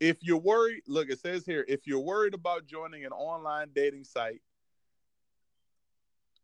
if 0.01 0.23
you're 0.23 0.39
worried, 0.39 0.83
look, 0.87 1.11
it 1.11 1.21
says 1.21 1.45
here, 1.47 1.65
if 1.69 1.87
you're 1.87 2.01
worried 2.01 2.35
about 2.35 2.67
joining 2.67 3.05
an 3.05 3.13
online 3.13 3.69
dating 3.75 4.05
site, 4.05 4.43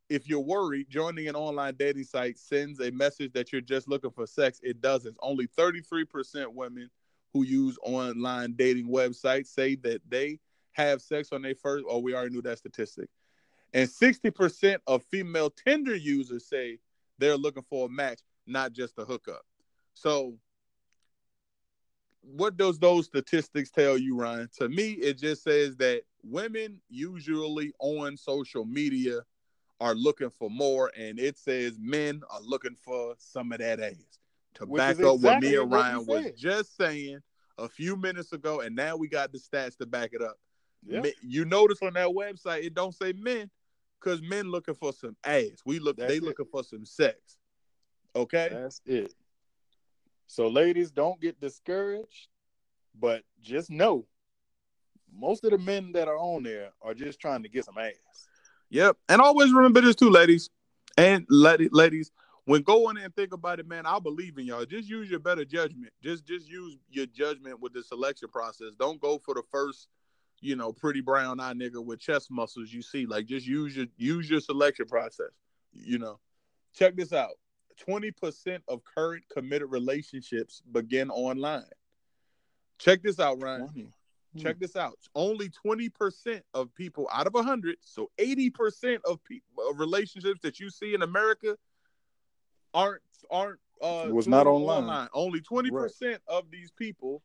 if 0.08 0.28
you're 0.28 0.40
worried, 0.40 0.88
joining 0.90 1.28
an 1.28 1.36
online 1.36 1.74
dating 1.78 2.04
site 2.04 2.38
sends 2.38 2.80
a 2.80 2.90
message 2.90 3.32
that 3.32 3.52
you're 3.52 3.60
just 3.60 3.88
looking 3.88 4.10
for 4.10 4.26
sex. 4.26 4.60
It 4.62 4.80
doesn't. 4.80 5.16
Only 5.22 5.46
33% 5.46 6.52
women 6.52 6.90
who 7.32 7.44
use 7.44 7.78
online 7.82 8.54
dating 8.56 8.88
websites 8.88 9.46
say 9.46 9.76
that 9.76 10.02
they 10.08 10.38
have 10.72 11.00
sex 11.00 11.30
on 11.32 11.42
their 11.42 11.54
first, 11.54 11.84
oh, 11.88 11.98
we 11.98 12.14
already 12.14 12.34
knew 12.34 12.42
that 12.42 12.58
statistic. 12.58 13.08
And 13.72 13.88
60% 13.88 14.78
of 14.86 15.02
female 15.04 15.48
Tinder 15.50 15.96
users 15.96 16.46
say 16.46 16.78
they're 17.18 17.38
looking 17.38 17.64
for 17.70 17.86
a 17.86 17.90
match, 17.90 18.20
not 18.46 18.72
just 18.72 18.98
a 18.98 19.04
hookup. 19.04 19.42
So 19.94 20.34
what 22.22 22.56
does 22.56 22.78
those 22.78 23.06
statistics 23.06 23.70
tell 23.70 23.98
you, 23.98 24.16
Ryan? 24.16 24.48
To 24.58 24.68
me, 24.68 24.92
it 24.92 25.18
just 25.18 25.42
says 25.42 25.76
that 25.76 26.02
women 26.22 26.80
usually 26.88 27.72
on 27.80 28.16
social 28.16 28.64
media 28.64 29.20
are 29.80 29.94
looking 29.94 30.30
for 30.30 30.48
more, 30.48 30.92
and 30.96 31.18
it 31.18 31.36
says 31.36 31.76
men 31.80 32.22
are 32.30 32.40
looking 32.40 32.76
for 32.76 33.14
some 33.18 33.52
of 33.52 33.58
that 33.58 33.80
ass. 33.80 34.18
To 34.54 34.66
Which 34.66 34.78
back 34.78 35.00
up 35.00 35.20
what 35.20 35.40
me 35.40 35.56
and 35.56 35.70
Ryan 35.70 36.06
was 36.06 36.30
just 36.36 36.76
saying 36.76 37.18
a 37.58 37.68
few 37.68 37.96
minutes 37.96 38.32
ago, 38.32 38.60
and 38.60 38.76
now 38.76 38.96
we 38.96 39.08
got 39.08 39.32
the 39.32 39.38
stats 39.38 39.76
to 39.78 39.86
back 39.86 40.10
it 40.12 40.22
up. 40.22 40.36
Yeah. 40.86 41.02
You 41.22 41.44
notice 41.44 41.78
on 41.82 41.94
that 41.94 42.08
website 42.08 42.64
it 42.64 42.74
don't 42.74 42.94
say 42.94 43.12
men, 43.12 43.50
because 44.00 44.22
men 44.22 44.50
looking 44.50 44.74
for 44.74 44.92
some 44.92 45.16
ass. 45.24 45.62
We 45.64 45.78
look, 45.78 45.96
That's 45.96 46.10
they 46.10 46.16
it. 46.18 46.22
looking 46.22 46.46
for 46.46 46.62
some 46.62 46.84
sex. 46.84 47.38
Okay. 48.14 48.48
That's 48.50 48.80
it. 48.86 49.14
So, 50.26 50.48
ladies, 50.48 50.90
don't 50.90 51.20
get 51.20 51.40
discouraged, 51.40 52.28
but 52.98 53.22
just 53.42 53.70
know 53.70 54.06
most 55.14 55.44
of 55.44 55.50
the 55.50 55.58
men 55.58 55.92
that 55.92 56.08
are 56.08 56.16
on 56.16 56.42
there 56.42 56.70
are 56.80 56.94
just 56.94 57.20
trying 57.20 57.42
to 57.42 57.48
get 57.48 57.64
some 57.64 57.76
ass. 57.78 57.92
Yep. 58.70 58.96
And 59.08 59.20
always 59.20 59.52
remember 59.52 59.82
this 59.82 59.96
too, 59.96 60.10
ladies. 60.10 60.48
And 60.96 61.26
ladies, 61.28 62.10
when 62.44 62.62
going 62.62 62.96
and 62.96 63.14
think 63.14 63.32
about 63.32 63.60
it, 63.60 63.68
man, 63.68 63.86
I 63.86 63.98
believe 63.98 64.38
in 64.38 64.46
y'all. 64.46 64.64
Just 64.64 64.88
use 64.88 65.10
your 65.10 65.20
better 65.20 65.44
judgment. 65.44 65.92
Just 66.02 66.24
just 66.26 66.48
use 66.48 66.76
your 66.90 67.06
judgment 67.06 67.60
with 67.60 67.72
the 67.72 67.82
selection 67.82 68.28
process. 68.28 68.68
Don't 68.78 69.00
go 69.00 69.18
for 69.18 69.34
the 69.34 69.42
first, 69.50 69.88
you 70.40 70.56
know, 70.56 70.72
pretty 70.72 71.00
brown 71.00 71.40
eye 71.40 71.52
nigga 71.52 71.84
with 71.84 72.00
chest 72.00 72.30
muscles 72.30 72.72
you 72.72 72.82
see. 72.82 73.06
Like 73.06 73.26
just 73.26 73.46
use 73.46 73.76
your 73.76 73.86
use 73.96 74.28
your 74.28 74.40
selection 74.40 74.86
process. 74.86 75.30
You 75.72 75.98
know. 75.98 76.18
Check 76.74 76.96
this 76.96 77.12
out. 77.12 77.32
20% 77.76 78.60
of 78.68 78.82
current 78.84 79.24
committed 79.32 79.70
relationships 79.70 80.62
begin 80.72 81.10
online. 81.10 81.64
Check 82.78 83.02
this 83.02 83.20
out, 83.20 83.42
Ryan. 83.42 83.68
Funny. 83.68 83.92
Check 84.38 84.58
this 84.58 84.76
out. 84.76 84.98
Only 85.14 85.50
20% 85.64 86.40
of 86.54 86.74
people 86.74 87.08
out 87.12 87.26
of 87.26 87.34
100, 87.34 87.76
so 87.80 88.10
80% 88.18 88.98
of 89.04 89.22
people 89.24 89.68
of 89.70 89.78
relationships 89.78 90.40
that 90.42 90.58
you 90.58 90.70
see 90.70 90.94
in 90.94 91.02
America 91.02 91.56
aren't 92.74 93.02
aren't 93.30 93.60
uh 93.82 94.06
Was 94.10 94.26
not 94.26 94.46
online. 94.46 95.08
Only 95.12 95.40
20% 95.40 96.18
of 96.26 96.50
these 96.50 96.70
people 96.70 97.22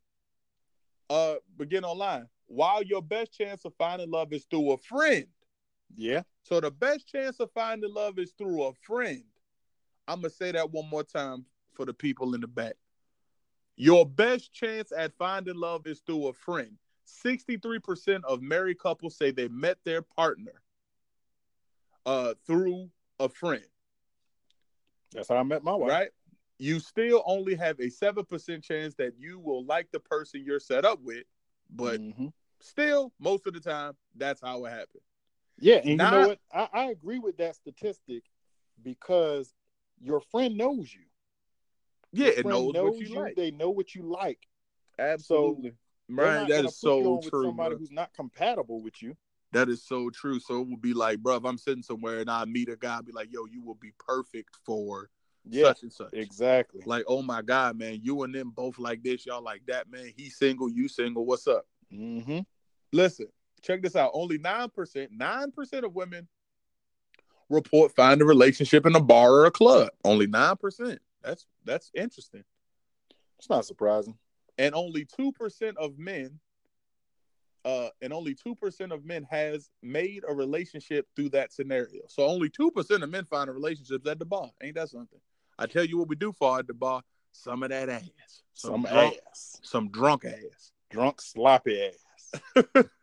uh 1.09 1.35
begin 1.57 1.85
online. 1.85 2.27
While 2.47 2.83
your 2.83 3.01
best 3.01 3.31
chance 3.33 3.63
of 3.63 3.73
finding 3.77 4.11
love 4.11 4.33
is 4.33 4.45
through 4.49 4.71
a 4.71 4.77
friend. 4.77 5.27
Yeah. 5.95 6.23
So 6.43 6.59
the 6.59 6.71
best 6.71 7.07
chance 7.07 7.39
of 7.39 7.51
finding 7.53 7.93
love 7.93 8.19
is 8.19 8.33
through 8.37 8.63
a 8.63 8.73
friend. 8.85 9.23
I'm 10.07 10.21
gonna 10.21 10.29
say 10.29 10.51
that 10.51 10.71
one 10.71 10.89
more 10.89 11.03
time 11.03 11.45
for 11.73 11.85
the 11.85 11.93
people 11.93 12.33
in 12.35 12.41
the 12.41 12.47
back. 12.47 12.75
Your 13.75 14.05
best 14.05 14.53
chance 14.53 14.91
at 14.91 15.13
finding 15.17 15.55
love 15.55 15.85
is 15.85 15.99
through 15.99 16.27
a 16.27 16.33
friend. 16.33 16.77
63% 17.05 18.23
of 18.25 18.41
married 18.41 18.79
couples 18.79 19.15
say 19.15 19.31
they 19.31 19.47
met 19.47 19.77
their 19.83 20.01
partner 20.01 20.61
uh 22.05 22.33
through 22.45 22.89
a 23.19 23.27
friend, 23.29 23.65
That's 25.13 25.29
how 25.29 25.35
I 25.37 25.43
met 25.43 25.63
my 25.63 25.73
wife. 25.75 25.89
right? 25.89 26.09
You 26.59 26.79
still 26.79 27.23
only 27.25 27.55
have 27.55 27.79
a 27.79 27.89
7% 27.89 28.63
chance 28.63 28.93
that 28.95 29.13
you 29.17 29.39
will 29.39 29.63
like 29.65 29.89
the 29.91 29.99
person 29.99 30.43
you're 30.43 30.59
set 30.59 30.85
up 30.85 30.99
with, 31.01 31.25
but 31.69 31.99
Mhm. 31.99 32.33
still 32.59 33.13
most 33.19 33.45
of 33.47 33.53
the 33.53 33.59
time 33.59 33.95
that's 34.15 34.41
how 34.41 34.65
it 34.65 34.69
happens. 34.71 35.03
yeah, 35.59 35.77
and 35.83 35.97
Now- 35.97 36.05
you 36.05 36.21
know 36.21 36.27
what? 36.27 36.39
I, 36.51 36.69
I 36.73 36.85
agree 36.91 37.19
with 37.19 37.37
that 37.37 37.55
statistic 37.55 38.23
because 38.83 39.53
your 40.01 40.21
friend 40.21 40.57
knows 40.57 40.93
you. 40.93 41.01
Yeah, 42.13 42.27
Your 42.27 42.33
it 42.33 42.41
friend 42.43 42.73
knows, 42.73 42.83
what 42.83 42.99
you, 43.01 43.21
like. 43.21 43.35
They 43.35 43.51
know 43.51 43.69
what 43.69 43.93
you 43.95 44.03
like. 44.03 44.39
Absolutely. 44.97 45.73
Not 46.09 46.47
that 46.49 46.65
is 46.65 46.81
you 46.83 46.91
so 46.93 47.19
true. 47.29 47.47
Somebody 47.47 47.75
bro. 47.75 47.79
who's 47.79 47.91
not 47.91 48.13
compatible 48.13 48.81
with 48.81 49.01
you. 49.01 49.15
That 49.51 49.69
is 49.69 49.83
so 49.83 50.09
true. 50.09 50.39
So 50.39 50.61
it 50.61 50.69
will 50.69 50.77
be 50.77 50.93
like, 50.93 51.19
bro, 51.19 51.35
if 51.35 51.45
I'm 51.45 51.57
sitting 51.57 51.83
somewhere 51.83 52.19
and 52.19 52.29
I 52.29 52.45
meet 52.45 52.69
a 52.69 52.75
guy, 52.75 52.95
I'll 52.95 53.03
be 53.03 53.11
like, 53.11 53.29
yo, 53.31 53.45
you 53.45 53.61
will 53.61 53.75
be 53.75 53.91
perfect 53.99 54.57
for 54.65 55.09
Yeah, 55.49 55.69
such 55.69 55.83
and 55.83 55.93
such. 55.93 56.13
exactly. 56.13 56.81
Like, 56.85 57.05
oh 57.07 57.21
my 57.21 57.41
God, 57.41 57.77
man, 57.77 57.99
you 58.01 58.23
and 58.23 58.33
them 58.33 58.51
both 58.55 58.77
like 58.79 59.03
this, 59.03 59.25
y'all 59.25 59.41
like 59.43 59.61
that, 59.67 59.89
man. 59.89 60.11
He 60.15 60.29
single, 60.29 60.69
you 60.69 60.87
single. 60.87 61.25
What's 61.25 61.47
up? 61.47 61.65
hmm 61.91 62.39
Listen, 62.93 63.27
check 63.61 63.81
this 63.81 63.95
out. 63.95 64.11
Only 64.13 64.39
9%, 64.39 65.07
9% 65.11 65.83
of 65.83 65.93
women 65.95 66.27
report 67.49 67.91
find 67.95 68.21
a 68.21 68.25
relationship 68.25 68.85
in 68.85 68.95
a 68.95 68.99
bar 69.01 69.31
or 69.31 69.45
a 69.45 69.51
club. 69.51 69.89
Only 70.03 70.27
9%. 70.27 70.97
That's 71.23 71.45
that's 71.65 71.91
interesting. 71.95 72.43
It's 73.39 73.49
not 73.49 73.65
surprising. 73.65 74.17
and 74.57 74.73
only 74.73 75.05
2% 75.05 75.75
of 75.77 75.97
men 75.99 76.39
uh 77.65 77.89
and 78.01 78.13
only 78.13 78.33
2% 78.35 78.91
of 78.93 79.03
men 79.03 79.23
has 79.29 79.69
made 79.81 80.23
a 80.27 80.33
relationship 80.33 81.07
through 81.15 81.29
that 81.29 81.51
scenario 81.51 82.01
so 82.07 82.23
only 82.23 82.49
2% 82.49 83.03
of 83.03 83.09
men 83.09 83.25
find 83.25 83.49
a 83.49 83.53
relationships 83.53 84.07
at 84.07 84.19
the 84.19 84.25
bar 84.25 84.49
ain't 84.61 84.75
that 84.75 84.89
something 84.89 85.19
i 85.59 85.65
tell 85.65 85.83
you 85.83 85.97
what 85.97 86.07
we 86.07 86.15
do 86.15 86.31
for 86.31 86.59
at 86.59 86.67
the 86.67 86.73
bar 86.73 87.01
some 87.31 87.63
of 87.63 87.69
that 87.69 87.89
ass 87.89 88.09
Some 88.53 88.83
drunk, 88.83 89.15
ass, 89.29 89.59
some 89.63 89.89
drunk 89.89 90.25
ass 90.25 90.71
drunk 90.91 91.19
sloppy 91.21 91.89
ass. 91.89 92.73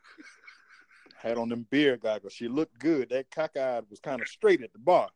Had 1.24 1.38
on 1.38 1.48
them 1.48 1.66
beer 1.70 1.96
goggles. 1.96 2.34
She 2.34 2.48
looked 2.48 2.78
good. 2.78 3.08
That 3.08 3.30
cockeyed 3.30 3.88
was 3.88 3.98
kind 3.98 4.20
of 4.20 4.28
straight 4.28 4.62
at 4.62 4.72
the 4.72 4.78
bar. 4.78 5.08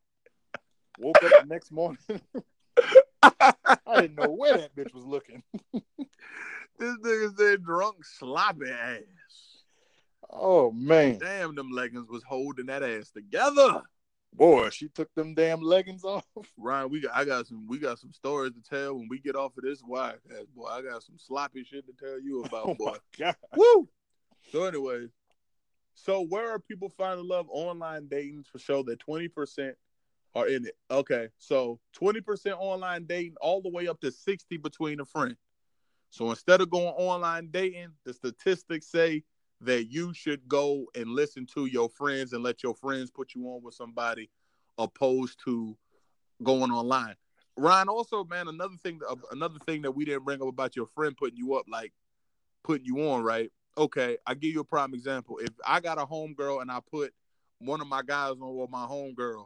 Woke 0.99 1.23
up 1.23 1.33
the 1.41 1.47
next 1.47 1.71
morning. 1.71 1.99
I 3.23 4.01
didn't 4.01 4.17
know 4.17 4.31
where 4.33 4.57
that 4.57 4.75
bitch 4.75 4.95
was 4.95 5.05
looking. 5.05 5.43
this 5.73 6.97
nigga 7.05 7.37
said 7.37 7.63
drunk 7.63 8.05
sloppy 8.05 8.71
ass 8.71 9.03
Oh 10.31 10.71
man, 10.73 11.19
damn 11.19 11.55
them 11.55 11.71
leggings 11.71 12.09
was 12.09 12.23
holding 12.23 12.67
that 12.67 12.83
ass 12.83 13.11
together 13.11 13.83
boy, 14.33 14.71
she 14.71 14.89
took 14.89 15.13
them 15.15 15.35
damn 15.35 15.61
leggings 15.61 16.05
off. 16.05 16.25
Ryan, 16.57 16.91
we 16.91 17.01
got 17.01 17.15
I 17.15 17.25
got 17.25 17.47
some 17.47 17.67
we 17.67 17.79
got 17.79 17.99
some 17.99 18.13
stories 18.13 18.53
to 18.53 18.63
tell 18.63 18.95
when 18.95 19.09
we 19.09 19.19
get 19.19 19.37
off 19.37 19.57
of 19.57 19.65
this 19.65 19.83
wire, 19.83 20.21
boy. 20.57 20.67
I 20.67 20.83
got 20.83 21.03
some 21.03 21.17
sloppy 21.19 21.65
shit 21.65 21.85
to 21.87 21.93
tell 21.93 22.21
you 22.21 22.43
about, 22.43 22.67
Oh 22.69 22.75
boy. 22.75 22.97
god. 23.19 23.37
Woo! 23.55 23.89
So, 24.53 24.65
anyways, 24.65 25.11
so 25.99 26.23
where 26.23 26.51
are 26.51 26.61
people 26.61 26.89
finding 26.89 27.27
love? 27.27 27.47
Online 27.51 28.07
dating 28.07 28.45
for 28.45 28.59
show 28.59 28.83
that 28.85 29.05
20% 29.05 29.73
are 30.35 30.47
in 30.47 30.65
it. 30.65 30.77
Okay, 30.91 31.29
so 31.39 31.81
20% 32.01 32.55
online 32.59 33.05
dating, 33.05 33.35
all 33.41 33.61
the 33.61 33.69
way 33.69 33.89
up 33.89 34.01
to 34.01 34.13
60 34.13 34.57
between 34.59 35.01
a 35.01 35.05
friend. 35.05 35.37
So 36.11 36.31
instead 36.31 36.61
of 36.61 36.71
going 36.71 36.87
online 36.87 37.49
dating, 37.51 37.89
the 38.05 38.15
statistics 38.15 38.87
say 38.87 39.25
that 39.61 39.91
you 39.91 40.15
should 40.15 40.47
go 40.47 40.87
and 40.95 41.09
listen 41.09 41.47
to 41.55 41.67
your 41.67 41.89
friends 41.89 42.33
and 42.33 42.45
let 42.45 42.63
your 42.63 42.75
friends 42.75 43.11
put 43.11 43.35
you 43.35 43.47
on 43.49 43.63
with 43.63 43.75
somebody 43.75 44.31
opposed 44.79 45.41
to 45.47 45.77
going 46.45 46.71
online. 46.71 47.17
Ryan, 47.57 47.89
also, 47.89 48.23
man, 48.23 48.47
another 48.47 48.77
thing, 48.81 49.01
another 49.33 49.59
thing 49.67 49.83
that 49.83 49.91
we 49.91 50.05
didn't 50.05 50.25
bring 50.25 50.41
up 50.41 50.49
about 50.49 50.77
your 50.77 50.87
friend 50.87 51.17
putting 51.17 51.37
you 51.37 51.55
up, 51.55 51.67
like 51.69 51.93
putting 52.63 52.87
you 52.87 53.01
on, 53.11 53.25
right? 53.25 53.51
Okay, 53.79 54.19
I 54.27 54.35
give 54.35 54.53
you 54.53 54.61
a 54.61 54.65
prime 54.65 54.93
example. 54.93 55.39
If 55.39 55.51
I 55.65 55.79
got 55.79 55.99
a 55.99 56.05
homegirl 56.05 56.63
and 56.63 56.71
I 56.71 56.81
put 56.91 57.15
one 57.61 57.81
of 57.81 57.87
my 57.87 58.03
guys 58.03 58.33
on 58.41 58.57
with 58.57 58.71
my 58.71 58.87
homegirl, 58.87 59.45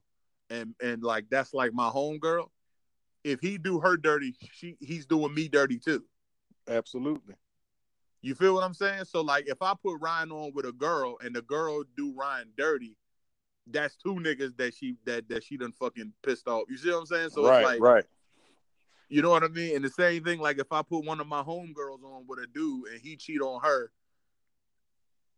and 0.48 0.74
and 0.82 1.02
like 1.02 1.26
that's 1.30 1.52
like 1.52 1.74
my 1.74 1.90
homegirl, 1.90 2.48
if 3.24 3.40
he 3.40 3.58
do 3.58 3.78
her 3.80 3.96
dirty, 3.96 4.34
she 4.52 4.76
he's 4.80 5.04
doing 5.04 5.34
me 5.34 5.48
dirty 5.48 5.78
too. 5.78 6.02
Absolutely. 6.66 7.34
You 8.22 8.34
feel 8.34 8.54
what 8.54 8.64
I'm 8.64 8.72
saying? 8.72 9.04
So 9.04 9.20
like 9.20 9.48
if 9.48 9.60
I 9.60 9.74
put 9.80 10.00
Ryan 10.00 10.32
on 10.32 10.52
with 10.54 10.64
a 10.64 10.72
girl 10.72 11.18
and 11.22 11.34
the 11.34 11.42
girl 11.42 11.84
do 11.96 12.14
Ryan 12.16 12.48
dirty, 12.56 12.96
that's 13.66 13.96
two 13.96 14.14
niggas 14.14 14.56
that 14.56 14.74
she 14.74 14.96
that 15.04 15.28
that 15.28 15.44
she 15.44 15.58
done 15.58 15.72
fucking 15.72 16.12
pissed 16.22 16.48
off. 16.48 16.64
You 16.70 16.78
see 16.78 16.90
what 16.90 17.00
I'm 17.00 17.06
saying? 17.06 17.30
So 17.30 17.46
right, 17.46 17.58
it's 17.58 17.66
like 17.66 17.80
right. 17.80 18.04
you 19.10 19.20
know 19.20 19.30
what 19.30 19.44
I 19.44 19.48
mean? 19.48 19.76
And 19.76 19.84
the 19.84 19.90
same 19.90 20.24
thing, 20.24 20.40
like 20.40 20.58
if 20.58 20.72
I 20.72 20.82
put 20.82 21.04
one 21.04 21.20
of 21.20 21.26
my 21.26 21.42
homegirls 21.42 22.02
on 22.02 22.24
with 22.26 22.38
a 22.38 22.46
dude 22.46 22.88
and 22.88 23.00
he 23.00 23.16
cheat 23.16 23.42
on 23.42 23.60
her, 23.62 23.90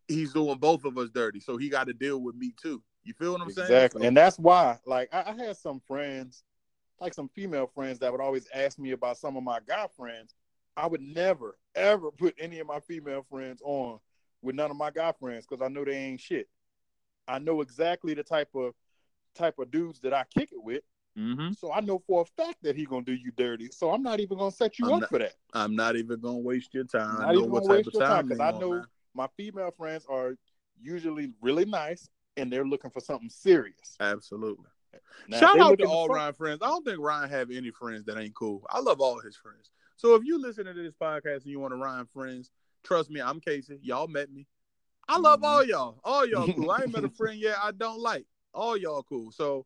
he's 0.07 0.33
doing 0.33 0.57
both 0.57 0.85
of 0.85 0.97
us 0.97 1.09
dirty. 1.09 1.39
So 1.39 1.57
he 1.57 1.69
got 1.69 1.87
to 1.87 1.93
deal 1.93 2.19
with 2.21 2.35
me 2.35 2.53
too. 2.61 2.81
You 3.03 3.13
feel 3.13 3.33
what 3.33 3.41
I'm 3.41 3.49
saying? 3.51 3.67
Exactly. 3.67 4.01
So- 4.01 4.07
And 4.07 4.17
that's 4.17 4.37
why, 4.39 4.79
like, 4.85 5.09
I, 5.13 5.31
I 5.31 5.33
had 5.33 5.57
some 5.57 5.79
friends, 5.79 6.43
like 6.99 7.13
some 7.13 7.29
female 7.29 7.67
friends, 7.67 7.99
that 7.99 8.11
would 8.11 8.21
always 8.21 8.47
ask 8.53 8.79
me 8.79 8.91
about 8.91 9.17
some 9.17 9.35
of 9.37 9.43
my 9.43 9.59
guy 9.67 9.87
friends. 9.95 10.33
I 10.77 10.87
would 10.87 11.01
never, 11.01 11.57
ever 11.75 12.11
put 12.11 12.35
any 12.39 12.59
of 12.59 12.67
my 12.67 12.79
female 12.79 13.25
friends 13.29 13.61
on 13.63 13.99
with 14.41 14.55
none 14.55 14.71
of 14.71 14.77
my 14.77 14.91
guy 14.91 15.11
friends 15.13 15.45
because 15.47 15.63
I 15.63 15.69
know 15.69 15.85
they 15.85 15.95
ain't 15.95 16.19
shit. 16.19 16.47
I 17.27 17.39
know 17.39 17.61
exactly 17.61 18.13
the 18.13 18.23
type 18.23 18.49
of 18.55 18.73
type 19.33 19.57
of 19.59 19.69
dudes 19.71 19.99
that 20.01 20.13
I 20.13 20.23
kick 20.33 20.51
it 20.51 20.63
with. 20.63 20.83
Mhm. 21.17 21.57
So 21.57 21.71
I 21.71 21.79
know 21.81 21.99
for 21.99 22.21
a 22.21 22.25
fact 22.25 22.61
that 22.63 22.75
he 22.75 22.85
gonna 22.85 23.03
do 23.03 23.13
you 23.13 23.31
dirty. 23.31 23.69
So 23.71 23.91
I'm 23.91 24.03
not 24.03 24.19
even 24.19 24.37
gonna 24.37 24.51
set 24.51 24.79
you 24.79 24.85
I'm 24.87 24.93
up 24.95 24.99
not- 25.01 25.09
for 25.09 25.19
that. 25.19 25.33
I'm 25.53 25.75
not 25.75 25.95
even 25.95 26.19
gonna 26.19 26.37
waste 26.37 26.73
your 26.73 26.83
time. 26.85 27.19
Not 27.19 27.29
I 27.29 27.33
know 27.33 27.39
even 27.39 27.51
what 27.51 27.63
gonna 27.63 27.67
type 27.69 27.77
waste 27.77 27.87
of 27.87 27.93
your 27.95 28.01
time 28.03 28.09
time 28.09 28.27
because 28.27 28.39
I 28.41 28.59
know 28.59 28.71
man. 28.71 28.85
My 29.15 29.27
female 29.37 29.71
friends 29.71 30.05
are 30.09 30.35
usually 30.81 31.31
really 31.41 31.65
nice 31.65 32.09
and 32.37 32.51
they're 32.51 32.65
looking 32.65 32.91
for 32.91 32.99
something 32.99 33.29
serious. 33.29 33.95
Absolutely. 33.99 34.65
Now, 35.27 35.39
Shout 35.39 35.59
out 35.59 35.79
to 35.79 35.85
all 35.87 36.07
Ryan 36.07 36.33
friends. 36.33 36.59
I 36.61 36.67
don't 36.67 36.85
think 36.85 36.99
Ryan 36.99 37.29
have 37.29 37.49
any 37.51 37.71
friends 37.71 38.05
that 38.05 38.17
ain't 38.17 38.35
cool. 38.35 38.63
I 38.69 38.79
love 38.79 38.99
all 39.01 39.19
his 39.19 39.35
friends. 39.35 39.71
So 39.97 40.15
if 40.15 40.23
you 40.25 40.39
listen 40.39 40.65
to 40.65 40.73
this 40.73 40.93
podcast 40.93 41.43
and 41.43 41.47
you 41.47 41.59
want 41.59 41.71
to 41.73 41.77
Ryan 41.77 42.05
friends, 42.13 42.51
trust 42.83 43.09
me, 43.09 43.21
I'm 43.21 43.39
Kasey. 43.39 43.79
Y'all 43.81 44.07
met 44.07 44.31
me. 44.31 44.47
I 45.07 45.17
love 45.17 45.39
Mhm. 45.41 45.45
all 45.45 45.63
y'all. 45.63 45.99
All 46.03 46.25
y'all 46.25 46.47
cool. 46.53 46.71
I 46.71 46.81
ain't 46.83 46.91
met 46.93 47.03
a 47.03 47.09
friend 47.17 47.39
yet 47.39 47.55
I 47.61 47.71
don't 47.71 47.99
like. 47.99 48.25
All 48.53 48.75
y'all 48.77 49.03
cool. 49.03 49.31
So 49.31 49.65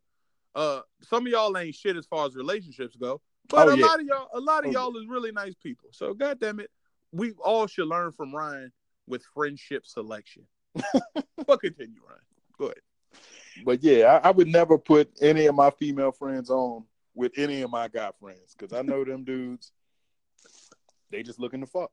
uh 0.55 0.81
some 1.01 1.25
of 1.25 1.31
y'all 1.31 1.55
ain't 1.57 1.75
shit 1.75 1.95
as 1.95 2.05
far 2.05 2.25
as 2.25 2.35
relationships 2.35 2.95
go. 2.95 3.21
But 3.47 3.67
Oh, 3.67 3.71
a 3.73 3.77
yeah. 3.77 3.85
lot 3.85 3.99
of 3.99 4.05
y'all, 4.05 4.29
a 4.33 4.39
lot 4.39 4.65
of 4.65 4.69
Oh, 4.69 4.71
y'all 4.71 4.97
is 4.97 5.07
really 5.07 5.31
nice 5.31 5.55
people. 5.55 5.89
So 5.91 6.13
goddamn 6.13 6.59
it, 6.59 6.69
we 7.11 7.31
all 7.33 7.67
should 7.67 7.87
learn 7.87 8.11
from 8.11 8.35
Ryan 8.35 8.71
with 9.09 9.23
friendship 9.33 9.85
selection. 9.85 10.43
but 10.73 11.59
continue, 11.59 11.99
Ryan. 12.07 12.21
Go 12.57 12.65
ahead. 12.65 12.77
But 13.65 13.83
yeah, 13.83 14.19
I, 14.23 14.29
I 14.29 14.31
would 14.31 14.47
never 14.47 14.77
put 14.77 15.09
any 15.21 15.47
of 15.47 15.55
my 15.55 15.71
female 15.71 16.11
friends 16.11 16.49
on 16.49 16.85
with 17.15 17.33
any 17.37 17.61
of 17.63 17.71
my 17.71 17.87
guy 17.89 18.11
friends 18.19 18.55
because 18.57 18.71
I 18.77 18.81
know 18.83 19.03
them 19.03 19.23
dudes. 19.25 19.71
They 21.09 21.23
just 21.23 21.39
looking 21.39 21.61
to 21.61 21.65
fuck, 21.65 21.91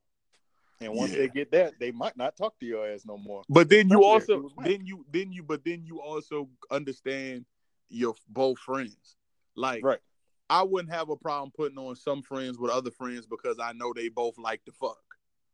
and 0.79 0.93
once 0.93 1.11
Yeah. 1.11 1.17
they 1.17 1.27
get 1.27 1.51
that, 1.51 1.79
they 1.79 1.91
might 1.91 2.15
not 2.15 2.37
talk 2.37 2.57
to 2.59 2.65
your 2.65 2.87
ass 2.87 3.03
no 3.05 3.17
more. 3.17 3.41
But 3.49 3.67
then 3.67 3.89
you 3.89 3.99
Especially 4.05 4.35
if 4.35 4.39
it 4.39 4.43
also 4.43 4.63
then 4.63 4.85
you 4.85 5.05
then 5.11 5.31
you 5.31 5.43
but 5.43 5.65
then 5.65 5.83
you 5.83 5.99
also 5.99 6.49
understand 6.69 7.45
your 7.89 8.13
both 8.29 8.59
friends. 8.59 9.15
Like 9.55 9.83
Right? 9.83 9.99
I 10.49 10.63
wouldn't 10.63 10.93
have 10.93 11.09
a 11.09 11.17
problem 11.17 11.51
putting 11.53 11.77
on 11.77 11.95
some 11.95 12.21
friends 12.21 12.57
with 12.57 12.71
other 12.71 12.91
friends 12.91 13.25
because 13.25 13.57
I 13.59 13.73
know 13.73 13.91
they 13.93 14.07
both 14.07 14.37
like 14.37 14.63
to 14.65 14.71
fuck. 14.71 15.01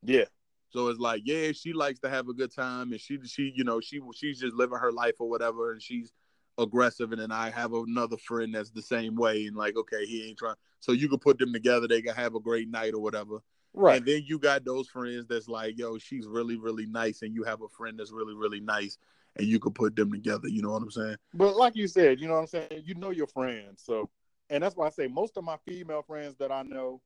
Yeah. 0.04 0.26
So 0.74 0.88
it's 0.88 1.00
like, 1.00 1.22
yeah, 1.24 1.52
she 1.52 1.72
likes 1.72 2.00
to 2.00 2.10
have 2.10 2.28
a 2.30 2.34
good 2.34 2.54
time, 2.54 2.92
and 2.92 3.00
she 3.00 3.20
she 3.26 3.54
you 3.56 3.64
know 3.64 3.80
she 3.80 4.02
she's 4.16 4.40
just 4.40 4.56
living 4.56 4.80
her 4.80 4.92
life 4.92 5.14
or 5.20 5.30
whatever, 5.30 5.72
and 5.72 5.82
she's 5.82 6.12
aggressive, 6.58 7.12
and 7.12 7.22
then 7.22 7.32
I 7.32 7.52
have 7.52 7.74
another 7.74 8.18
friend 8.18 8.56
that's 8.56 8.72
the 8.72 8.82
same 8.82 9.16
way, 9.16 9.46
and 9.46 9.56
like, 9.56 9.78
okay, 9.78 10.06
he 10.06 10.28
ain't 10.28 10.40
trying. 10.40 10.56
So 10.80 10.92
you 10.92 11.08
could 11.08 11.22
put 11.22 11.38
them 11.38 11.54
together, 11.54 11.88
they 11.88 12.02
can 12.02 12.16
have 12.16 12.34
a 12.34 12.40
great 12.40 12.70
night 12.70 12.96
or 12.96 13.02
whatever. 13.02 13.44
Right. 13.76 13.98
And 13.98 14.06
then 14.06 14.24
you 14.26 14.38
got 14.40 14.66
those 14.66 14.88
friends 14.88 15.26
that's 15.28 15.48
like, 15.48 15.78
yo, 15.78 16.00
she's 16.00 16.26
really 16.26 16.58
really 16.58 16.88
nice, 16.88 17.22
and 17.22 17.36
you 17.36 17.44
have 17.44 17.62
a 17.62 17.70
friend 17.70 18.00
that's 18.00 18.12
really 18.12 18.34
really 18.34 18.60
nice, 18.60 18.98
and 19.36 19.46
you 19.46 19.60
could 19.60 19.76
put 19.76 19.96
them 19.96 20.12
together. 20.12 20.48
You 20.48 20.64
know 20.64 20.72
what 20.72 20.82
I'm 20.82 20.92
saying? 20.92 21.18
But 21.36 21.56
like 21.56 21.76
you 21.76 21.88
said, 21.88 22.20
you 22.20 22.28
know 22.28 22.34
what 22.34 22.42
I'm 22.42 22.48
saying? 22.48 22.84
You 22.84 22.96
know 22.96 23.12
your 23.12 23.28
friends. 23.28 23.84
So 23.86 24.10
and 24.50 24.64
that's 24.64 24.76
why 24.76 24.88
I 24.88 24.90
say 24.90 25.08
most 25.08 25.38
of 25.38 25.44
my 25.44 25.58
female 25.68 26.02
friends 26.02 26.36
that 26.38 26.52
I 26.52 26.64
know, 26.64 27.00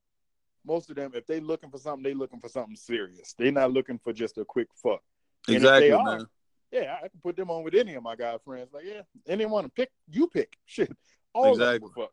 most 0.65 0.89
of 0.89 0.95
them, 0.95 1.11
if 1.13 1.25
they 1.25 1.39
looking 1.39 1.69
for 1.69 1.77
something, 1.77 2.03
they 2.03 2.13
looking 2.13 2.39
for 2.39 2.49
something 2.49 2.75
serious. 2.75 3.33
They're 3.37 3.51
not 3.51 3.71
looking 3.71 3.99
for 3.99 4.13
just 4.13 4.37
a 4.37 4.45
quick 4.45 4.67
fuck. 4.75 5.01
Exactly, 5.47 5.91
are, 5.91 6.03
man. 6.03 6.25
Yeah, 6.71 6.97
I 6.97 7.07
can 7.07 7.19
put 7.23 7.37
them 7.37 7.49
on 7.49 7.63
with 7.63 7.73
any 7.73 7.93
of 7.95 8.03
my 8.03 8.15
guy 8.15 8.37
friends. 8.43 8.73
Like, 8.73 8.83
yeah, 8.85 9.01
anyone 9.27 9.63
to 9.63 9.69
pick, 9.69 9.89
you 10.09 10.27
pick. 10.27 10.57
Shit. 10.65 10.91
All 11.33 11.53
Exactly. 11.53 11.89
fuck. 11.95 12.11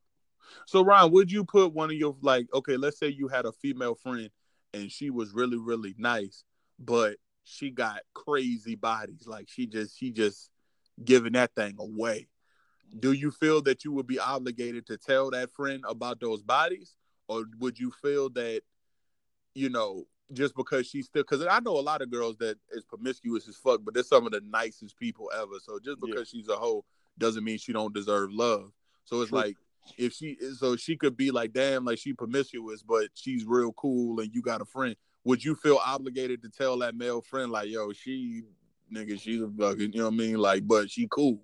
So 0.66 0.84
Ryan, 0.84 1.10
would 1.12 1.32
you 1.32 1.44
put 1.44 1.72
one 1.72 1.90
of 1.90 1.96
your 1.96 2.16
like 2.20 2.46
okay, 2.54 2.76
let's 2.76 2.98
say 2.98 3.08
you 3.08 3.28
had 3.28 3.46
a 3.46 3.52
female 3.52 3.94
friend 3.94 4.30
and 4.72 4.90
she 4.90 5.10
was 5.10 5.32
really 5.32 5.56
really 5.56 5.94
nice, 5.98 6.44
but 6.78 7.16
she 7.44 7.70
got 7.70 8.00
crazy 8.12 8.74
bodies, 8.74 9.26
like 9.26 9.48
she 9.48 9.66
just 9.66 9.98
she 9.98 10.10
just 10.10 10.50
giving 11.02 11.32
that 11.32 11.54
thing 11.54 11.76
away. 11.78 12.28
Do 12.98 13.12
you 13.12 13.30
feel 13.30 13.62
that 13.62 13.84
you 13.84 13.92
would 13.92 14.06
be 14.06 14.18
obligated 14.18 14.86
to 14.86 14.96
tell 14.96 15.30
that 15.30 15.50
friend 15.52 15.82
about 15.88 16.20
those 16.20 16.42
bodies, 16.42 16.94
or 17.28 17.44
would 17.58 17.78
you 17.78 17.90
feel 17.90 18.28
that 18.30 18.62
you 19.54 19.68
know 19.68 20.06
just 20.32 20.54
because 20.56 20.86
she's 20.86 21.06
still 21.06 21.22
because 21.22 21.44
I 21.46 21.60
know 21.60 21.78
a 21.78 21.80
lot 21.80 22.02
of 22.02 22.10
girls 22.10 22.36
that 22.38 22.56
is 22.72 22.84
promiscuous 22.84 23.46
as 23.48 23.56
fuck, 23.56 23.80
but 23.84 23.94
they're 23.94 24.02
some 24.02 24.26
of 24.26 24.32
the 24.32 24.40
nicest 24.48 24.96
people 24.98 25.30
ever. 25.36 25.58
So 25.62 25.78
just 25.78 25.98
Yeah. 26.02 26.14
because 26.14 26.28
she's 26.28 26.48
a 26.48 26.56
hoe 26.56 26.84
doesn't 27.18 27.44
mean 27.44 27.58
she 27.58 27.72
don't 27.72 27.94
deserve 27.94 28.32
love. 28.32 28.72
So 29.04 29.20
it's 29.20 29.30
True. 29.30 29.38
like 29.38 29.56
if 29.98 30.14
she 30.14 30.38
so 30.58 30.76
she 30.76 30.96
could 30.96 31.14
be 31.16 31.30
like 31.30 31.52
damn 31.52 31.84
like 31.84 31.98
she 31.98 32.14
promiscuous 32.14 32.82
but 32.82 33.10
she's 33.12 33.44
real 33.44 33.70
cool 33.74 34.18
and 34.20 34.34
you 34.34 34.40
got 34.40 34.62
a 34.62 34.64
friend 34.64 34.96
would 35.24 35.44
you 35.44 35.54
feel 35.54 35.78
obligated 35.84 36.40
to 36.40 36.48
tell 36.48 36.78
that 36.78 36.94
male 36.94 37.20
friend 37.20 37.52
like 37.52 37.68
yo 37.68 37.92
she 37.92 38.44
nigga 38.90 39.20
she's 39.20 39.42
a 39.42 39.50
fucking 39.58 39.92
you 39.92 39.98
know 39.98 40.06
what 40.06 40.14
i 40.14 40.16
mean 40.16 40.38
like 40.38 40.66
but 40.66 40.90
she 40.90 41.06
cool 41.10 41.38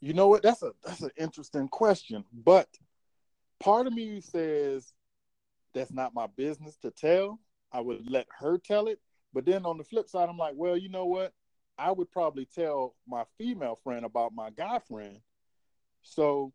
You 0.00 0.12
know 0.12 0.28
what? 0.28 0.42
That's 0.42 0.62
a 0.62 0.72
that's 0.84 1.00
an 1.00 1.10
interesting 1.16 1.68
question. 1.68 2.22
But 2.34 2.68
part 3.62 3.86
of 3.86 3.92
me 3.92 4.20
says 4.20 4.92
that's 5.72 5.92
not 5.92 6.14
my 6.14 6.26
business 6.36 6.76
to 6.78 6.90
tell. 6.90 7.38
I 7.72 7.80
would 7.80 8.10
let 8.10 8.26
her 8.38 8.58
tell 8.58 8.88
it. 8.88 8.98
But 9.32 9.46
then 9.46 9.64
on 9.64 9.78
the 9.78 9.84
flip 9.84 10.08
side, 10.08 10.28
I'm 10.28 10.36
like, 10.36 10.54
well, 10.56 10.76
you 10.76 10.88
know 10.88 11.06
what? 11.06 11.32
I 11.78 11.90
would 11.90 12.10
probably 12.10 12.44
tell 12.44 12.94
my 13.06 13.24
female 13.38 13.78
friend 13.82 14.04
about 14.04 14.34
my 14.34 14.50
guy 14.50 14.78
friend. 14.80 15.18
So 16.02 16.52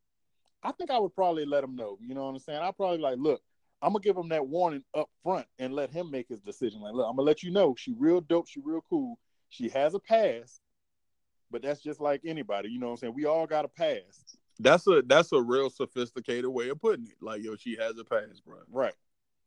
I 0.61 0.71
think 0.73 0.91
I 0.91 0.99
would 0.99 1.15
probably 1.15 1.45
let 1.45 1.63
him 1.63 1.75
know. 1.75 1.97
You 2.01 2.13
know 2.13 2.25
what 2.25 2.31
I'm 2.31 2.39
saying? 2.39 2.59
I'd 2.59 2.77
probably 2.77 2.99
like, 2.99 3.17
look, 3.17 3.41
I'm 3.81 3.93
gonna 3.93 4.03
give 4.03 4.17
him 4.17 4.29
that 4.29 4.47
warning 4.47 4.83
up 4.95 5.09
front 5.23 5.47
and 5.59 5.73
let 5.73 5.91
him 5.91 6.11
make 6.11 6.27
his 6.27 6.41
decision. 6.41 6.81
Like, 6.81 6.93
look, 6.93 7.07
I'm 7.07 7.15
gonna 7.15 7.25
let 7.25 7.41
you 7.43 7.51
know 7.51 7.75
she 7.77 7.93
real 7.97 8.21
dope, 8.21 8.47
she 8.47 8.59
real 8.59 8.83
cool. 8.89 9.17
She 9.49 9.69
has 9.69 9.93
a 9.93 9.99
past, 9.99 10.61
but 11.51 11.61
that's 11.61 11.81
just 11.81 12.01
like 12.01 12.21
anybody. 12.25 12.69
You 12.69 12.79
know 12.79 12.87
what 12.87 12.93
I'm 12.93 12.97
saying? 12.97 13.13
We 13.15 13.25
all 13.25 13.47
got 13.47 13.65
a 13.65 13.69
past. 13.69 14.37
That's 14.59 14.87
a 14.87 15.01
that's 15.05 15.31
a 15.31 15.41
real 15.41 15.69
sophisticated 15.69 16.47
way 16.47 16.69
of 16.69 16.79
putting 16.81 17.05
it 17.07 17.15
like 17.21 17.43
yo 17.43 17.55
she 17.55 17.75
has 17.75 17.97
a 17.97 18.03
pass 18.03 18.39
bro 18.45 18.57
Right. 18.71 18.93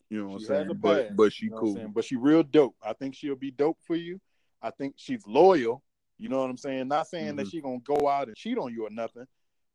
you 0.09 0.21
know 0.23 0.29
what 0.29 0.35
i'm 0.37 0.41
saying 0.41 0.73
but 0.81 1.17
but 1.17 1.33
she 1.33 1.47
You 1.47 1.51
know 1.53 1.57
cool? 1.59 1.89
But 1.95 2.05
she 2.05 2.17
real 2.17 2.43
dope. 2.43 2.77
I 2.83 2.93
think 2.93 3.15
she'll 3.15 3.37
be 3.37 3.51
dope 3.51 3.79
for 3.83 3.97
you. 3.97 4.21
I 4.63 4.71
think 4.71 4.95
she's 4.97 5.27
loyal. 5.27 5.83
You 6.19 6.29
know 6.29 6.41
what 6.41 6.51
I'm 6.51 6.57
saying? 6.59 6.89
Not 6.89 7.07
saying 7.09 7.37
that 7.37 7.47
Mhm. 7.47 7.51
she 7.51 7.61
gonna 7.63 7.81
go 7.81 8.09
out 8.09 8.29
and 8.29 8.37
cheat 8.37 8.59
on 8.59 8.75
you 8.75 8.87
or 8.87 8.91
nothing, 8.91 9.27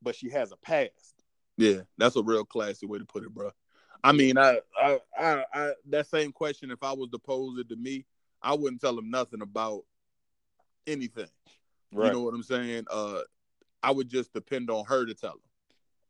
but 0.02 0.16
she 0.16 0.30
has 0.30 0.52
a 0.52 0.58
past. 0.58 1.24
Yeah, 1.58 1.82
that's 1.98 2.16
a 2.18 2.22
real 2.24 2.46
classy 2.46 2.86
way 2.86 3.00
to 3.00 3.06
put 3.06 3.24
it, 3.24 3.34
bro. 3.34 3.52
I 4.04 4.12
mean, 4.12 4.38
I, 4.38 4.60
I, 4.80 5.00
I, 5.18 5.46
I 5.54 5.74
that 5.88 6.06
same 6.08 6.32
question. 6.32 6.70
If 6.70 6.84
I 6.84 6.92
was 6.94 7.10
to 7.10 7.18
pose 7.18 7.58
it 7.58 7.70
to 7.70 7.76
me, 7.76 8.06
I 8.42 8.54
wouldn't 8.54 8.82
tell 8.82 8.98
him 9.00 9.10
nothing 9.10 9.42
about 9.42 9.84
anything. 10.86 11.30
Right. 11.92 12.08
You 12.08 12.14
know 12.14 12.22
what 12.22 12.34
I'm 12.36 12.44
saying? 12.44 12.86
Uh, 12.92 13.22
I 13.84 13.92
would 13.92 14.10
just 14.10 14.34
depend 14.34 14.70
on 14.70 14.86
her 14.86 15.06
to 15.06 15.14
tell 15.14 15.34
him. 15.34 15.40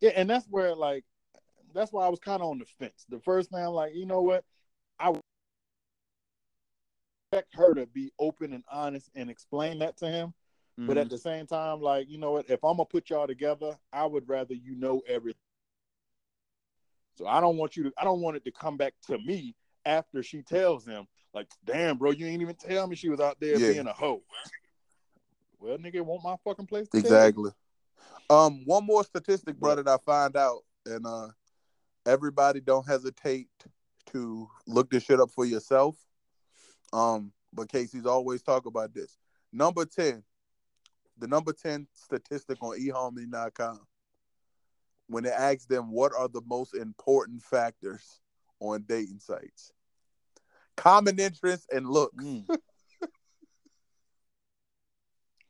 Yeah, 0.02 0.12
and 0.16 0.30
that's 0.30 0.48
where 0.48 0.76
like 0.76 1.04
that's 1.74 1.92
why 1.92 2.06
I 2.06 2.10
was 2.10 2.20
kind 2.20 2.42
of 2.42 2.50
on 2.50 2.60
the 2.60 2.66
fence. 2.66 3.06
The 3.10 3.20
first 3.20 3.50
thing 3.50 3.60
I'm 3.60 3.72
like, 3.72 3.94
you 3.94 4.06
know 4.06 4.22
what? 4.22 4.44
I 5.00 5.14
expect 7.32 7.54
her 7.56 7.74
to 7.74 7.86
be 7.88 8.12
open 8.20 8.54
and 8.54 8.64
honest 8.72 9.10
and 9.16 9.30
explain 9.30 9.80
that 9.80 9.98
to 9.98 10.08
him. 10.08 10.34
But 10.78 10.98
Mhm. 10.98 11.02
at 11.02 11.10
the 11.10 11.18
same 11.18 11.48
time, 11.48 11.82
like, 11.82 12.10
you 12.10 12.18
know 12.18 12.32
what? 12.34 12.50
If 12.50 12.64
I'm 12.64 12.78
gonna 12.78 12.86
put 12.86 13.10
y'all 13.10 13.28
together, 13.28 13.78
I 13.92 14.06
would 14.06 14.28
rather 14.30 14.54
you 14.54 14.76
know 14.76 15.02
everything. 15.08 15.40
So 17.18 17.28
I 17.28 17.40
don't 17.42 17.58
want 17.58 17.76
you 17.76 17.84
to 17.84 17.94
I 17.98 18.04
don't 18.04 18.22
want 18.22 18.38
it 18.38 18.44
to 18.46 18.52
come 18.52 18.78
back 18.78 18.94
to 19.08 19.18
me 19.18 19.56
after 19.86 20.22
she 20.24 20.42
tells 20.42 20.86
him, 20.86 21.08
like, 21.34 21.48
damn, 21.64 21.98
bro, 21.98 22.12
you 22.12 22.26
ain't 22.26 22.42
even 22.42 22.56
tell 22.56 22.88
me 22.88 22.96
she 22.96 23.10
was 23.10 23.20
out 23.20 23.40
there 23.40 23.60
Yeah. 23.60 23.72
being 23.74 23.88
a 23.88 23.94
hoe. 23.94 24.22
Well, 25.66 25.80
nigga, 25.80 26.02
want 26.02 26.24
my 26.24 26.36
fucking 26.44 26.68
place 26.68 26.88
to. 26.90 27.00
Exactly. 27.00 27.50
Um, 28.30 28.62
one 28.66 28.86
more 28.86 29.04
statistic, 29.04 29.60
brother, 29.60 29.82
that 29.82 29.92
I 29.92 29.98
find 30.06 30.38
out, 30.38 30.60
and 30.86 31.04
uh, 31.08 31.30
everybody 32.06 32.60
don't 32.60 32.88
hesitate 32.88 33.48
to 34.12 34.48
look 34.68 34.92
this 34.92 35.02
shit 35.02 35.20
up 35.20 35.32
for 35.32 35.44
yourself. 35.44 35.96
Um, 36.94 37.32
but 37.52 37.68
Kasey's 37.68 38.06
always 38.06 38.44
talk 38.44 38.68
about 38.68 38.94
this. 38.94 39.18
Number 39.52 39.86
ten, 39.86 40.22
the 41.18 41.28
number 41.28 41.52
ten 41.52 41.88
statistic 41.94 42.62
on 42.62 42.80
eHarmony.com. 42.80 43.80
When 45.08 45.24
they 45.24 45.32
ask 45.32 45.68
them 45.68 45.92
what 45.92 46.12
are 46.16 46.28
the 46.28 46.44
most 46.46 46.76
important 46.76 47.42
factors 47.42 48.20
on 48.60 48.86
dating 48.88 49.20
sites, 49.20 49.72
common 50.78 51.20
interest 51.20 51.68
and 51.74 51.90
looks. 51.90 52.24
Mm. 52.24 52.46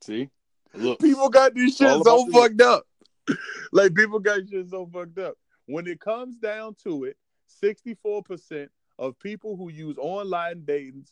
See? 0.05 0.29
Look. 0.75 0.99
people 0.99 1.29
got 1.29 1.55
this 1.55 1.77
shit 1.77 2.03
so 2.03 2.27
fucked 2.27 2.61
up. 2.61 2.85
like 3.71 3.95
people 3.95 4.19
got 4.19 4.41
shit 4.47 4.69
so 4.69 4.87
fucked 4.93 5.17
up. 5.17 5.35
When 5.65 5.87
it 5.87 5.99
comes 5.99 6.35
down 6.37 6.75
to 6.83 7.05
it, 7.05 7.17
64% 7.63 8.67
of 8.99 9.17
people 9.19 9.57
who 9.57 9.69
use 9.69 9.97
online 9.97 10.63
dating 10.65 11.05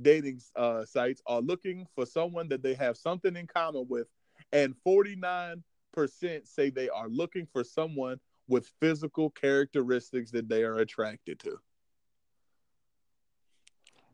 dating 0.00 0.40
uh, 0.56 0.84
sites 0.84 1.20
are 1.26 1.40
looking 1.40 1.86
for 1.94 2.06
someone 2.06 2.48
that 2.48 2.62
they 2.62 2.74
have 2.74 2.96
something 2.96 3.36
in 3.36 3.46
common 3.46 3.84
with, 3.88 4.06
and 4.52 4.74
49% 4.86 5.60
say 6.44 6.70
they 6.70 6.88
are 6.88 7.08
looking 7.08 7.46
for 7.52 7.64
someone 7.64 8.18
with 8.46 8.70
physical 8.80 9.30
characteristics 9.30 10.30
that 10.30 10.48
they 10.48 10.62
are 10.62 10.76
attracted 10.76 11.40
to. 11.40 11.58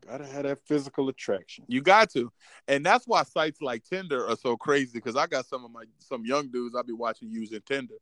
Gotta 0.07 0.25
have 0.27 0.43
that 0.43 0.59
physical 0.67 1.09
attraction. 1.09 1.65
You 1.67 1.81
got 1.81 2.11
to, 2.11 2.31
and 2.67 2.85
that's 2.85 3.07
why 3.07 3.23
sites 3.23 3.61
like 3.61 3.83
Tinder 3.83 4.27
are 4.27 4.35
so 4.35 4.55
crazy. 4.55 4.91
Because 4.93 5.15
I 5.15 5.25
got 5.25 5.47
some 5.47 5.65
of 5.65 5.71
my 5.71 5.85
some 5.99 6.25
young 6.25 6.49
dudes 6.49 6.75
I 6.75 6.83
be 6.83 6.93
watching 6.93 7.31
using 7.31 7.61
Tinder, 7.65 7.95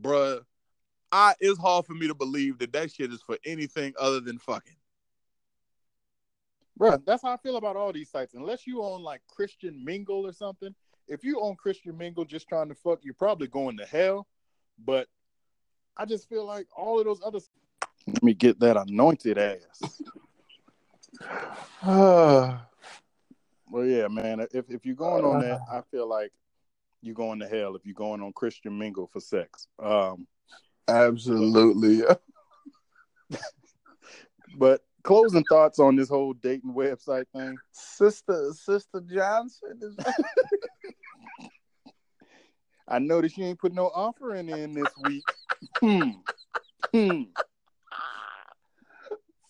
bruh. 0.00 0.42
I 1.10 1.34
it's 1.40 1.58
hard 1.58 1.86
for 1.86 1.94
me 1.94 2.06
to 2.06 2.14
believe 2.14 2.58
that 2.58 2.72
that 2.74 2.92
shit 2.92 3.10
is 3.12 3.22
for 3.22 3.38
anything 3.46 3.94
other 3.98 4.20
than 4.20 4.38
fucking. 4.38 4.76
Bro, 6.76 6.98
that's 7.04 7.22
how 7.22 7.32
I 7.32 7.36
feel 7.38 7.56
about 7.56 7.76
all 7.76 7.92
these 7.92 8.10
sites. 8.10 8.34
Unless 8.34 8.66
you 8.66 8.82
own 8.82 9.02
like 9.02 9.20
Christian 9.26 9.84
Mingle 9.84 10.26
or 10.26 10.32
something. 10.32 10.74
If 11.08 11.24
you 11.24 11.40
own 11.40 11.56
Christian 11.56 11.96
Mingle 11.96 12.24
just 12.24 12.48
trying 12.48 12.68
to 12.68 12.74
fuck, 12.74 13.00
you're 13.02 13.14
probably 13.14 13.48
going 13.48 13.78
to 13.78 13.86
hell. 13.86 14.28
But 14.84 15.08
I 15.96 16.04
just 16.04 16.28
feel 16.28 16.46
like 16.46 16.66
all 16.76 17.00
of 17.00 17.06
those 17.06 17.20
other 17.24 17.40
Let 18.06 18.22
me 18.22 18.34
get 18.34 18.60
that 18.60 18.76
anointed 18.76 19.38
ass. 19.38 20.02
Well, 23.70 23.84
yeah, 23.84 24.08
man. 24.08 24.40
If 24.52 24.70
if 24.70 24.86
you're 24.86 24.94
going 24.94 25.26
on 25.26 25.40
that, 25.40 25.60
I 25.70 25.82
feel 25.90 26.08
like 26.08 26.32
you're 27.02 27.14
going 27.14 27.38
to 27.40 27.46
hell 27.46 27.76
if 27.76 27.84
you're 27.84 27.94
going 27.94 28.22
on 28.22 28.32
Christian 28.32 28.78
Mingle 28.78 29.08
for 29.12 29.20
sex. 29.20 29.66
Um, 29.78 30.26
absolutely. 30.88 32.02
but 34.58 34.80
closing 35.02 35.44
thoughts 35.44 35.78
on 35.78 35.96
this 35.96 36.08
whole 36.08 36.32
dating 36.32 36.74
website 36.74 37.26
thing. 37.34 37.56
Sister 37.72 38.52
Sister 38.54 39.00
Johnson 39.00 39.78
is 39.82 39.96
I 42.88 42.98
noticed 42.98 43.36
you 43.36 43.44
ain't 43.44 43.58
put 43.58 43.74
no 43.74 43.88
offering 43.94 44.48
in 44.48 44.72
this 44.72 44.88
week. 45.04 45.24
Hmm. 45.78 46.10
Hmm. 46.94 47.22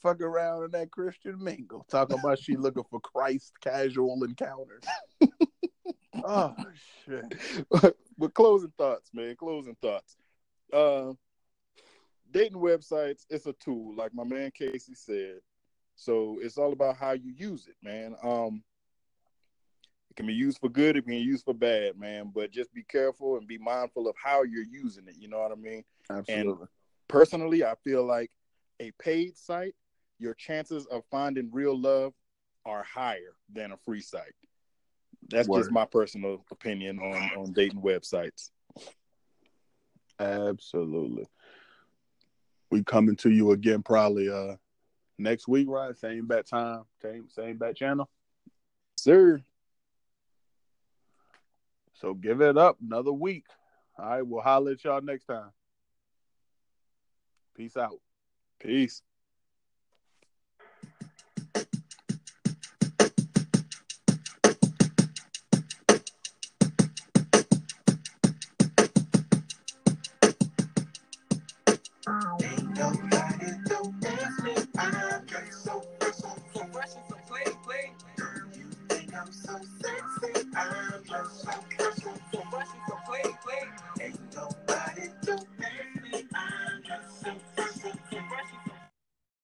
Fuck 0.08 0.22
around 0.22 0.64
in 0.64 0.70
that 0.70 0.90
Christian 0.90 1.42
mingle. 1.42 1.84
Talking 1.90 2.18
about 2.18 2.38
she 2.38 2.56
looking 2.56 2.84
for 2.90 2.98
Christ 3.00 3.52
casual 3.60 4.24
encounters. 4.24 4.84
oh 6.24 6.54
shit. 7.04 7.34
but 8.16 8.32
closing 8.32 8.72
thoughts, 8.78 9.10
man. 9.12 9.36
Closing 9.36 9.76
thoughts. 9.82 10.16
Uh, 10.72 11.12
dating 12.30 12.56
websites, 12.56 13.26
it's 13.28 13.44
a 13.44 13.52
tool, 13.54 13.94
like 13.94 14.14
my 14.14 14.24
man 14.24 14.50
Kasey 14.58 14.96
said. 14.96 15.40
So 15.94 16.38
it's 16.40 16.56
all 16.56 16.72
about 16.72 16.96
how 16.96 17.12
you 17.12 17.34
use 17.36 17.66
it, 17.66 17.76
man. 17.82 18.16
Um, 18.22 18.62
it 20.10 20.16
can 20.16 20.26
be 20.26 20.32
used 20.32 20.58
for 20.58 20.70
good, 20.70 20.96
it 20.96 21.02
can 21.02 21.10
be 21.10 21.18
used 21.18 21.44
for 21.44 21.52
bad, 21.52 21.98
man. 21.98 22.32
But 22.34 22.50
just 22.50 22.72
be 22.72 22.82
careful 22.82 23.36
and 23.36 23.46
be 23.46 23.58
mindful 23.58 24.08
of 24.08 24.14
how 24.16 24.42
you're 24.42 24.62
using 24.62 25.06
it. 25.06 25.16
You 25.18 25.28
know 25.28 25.40
what 25.40 25.52
I 25.52 25.56
mean? 25.56 25.84
Absolutely. 26.08 26.66
Personally, 27.08 27.62
I 27.62 27.74
feel 27.84 28.06
like 28.06 28.30
a 28.80 28.90
paid 28.92 29.36
site, 29.36 29.74
your 30.18 30.34
chances 30.34 30.86
of 30.86 31.02
finding 31.10 31.50
real 31.52 31.78
love 31.78 32.12
are 32.64 32.82
higher 32.82 33.34
than 33.52 33.72
a 33.72 33.76
free 33.76 34.00
site. 34.00 34.34
That's 35.28 35.48
just 35.48 35.70
my 35.70 35.84
personal 35.84 36.44
opinion 36.50 36.98
on 36.98 37.30
on 37.36 37.52
dating 37.52 37.82
websites. 37.82 38.50
Absolutely. 40.18 41.26
We 42.70 42.82
coming 42.84 43.16
to 43.16 43.30
you 43.30 43.52
again 43.52 43.82
probably 43.82 44.28
uh 44.30 44.56
next 45.18 45.48
week, 45.48 45.68
right? 45.68 45.96
Same 45.96 46.26
bat 46.26 46.46
time, 46.46 46.84
same 47.02 47.28
same 47.30 47.56
bat 47.56 47.76
channel. 47.76 48.08
Sir, 48.96 49.40
So 51.94 52.14
give 52.14 52.40
it 52.40 52.56
up 52.56 52.78
another 52.80 53.12
week. 53.12 53.44
All 53.98 54.08
right, 54.08 54.22
we'll 54.26 54.40
holler 54.40 54.72
at 54.72 54.84
y'all 54.84 55.00
next 55.00 55.24
time. 55.24 55.50
Peace 57.56 57.76
out. 57.76 57.98
peace. 58.60 59.02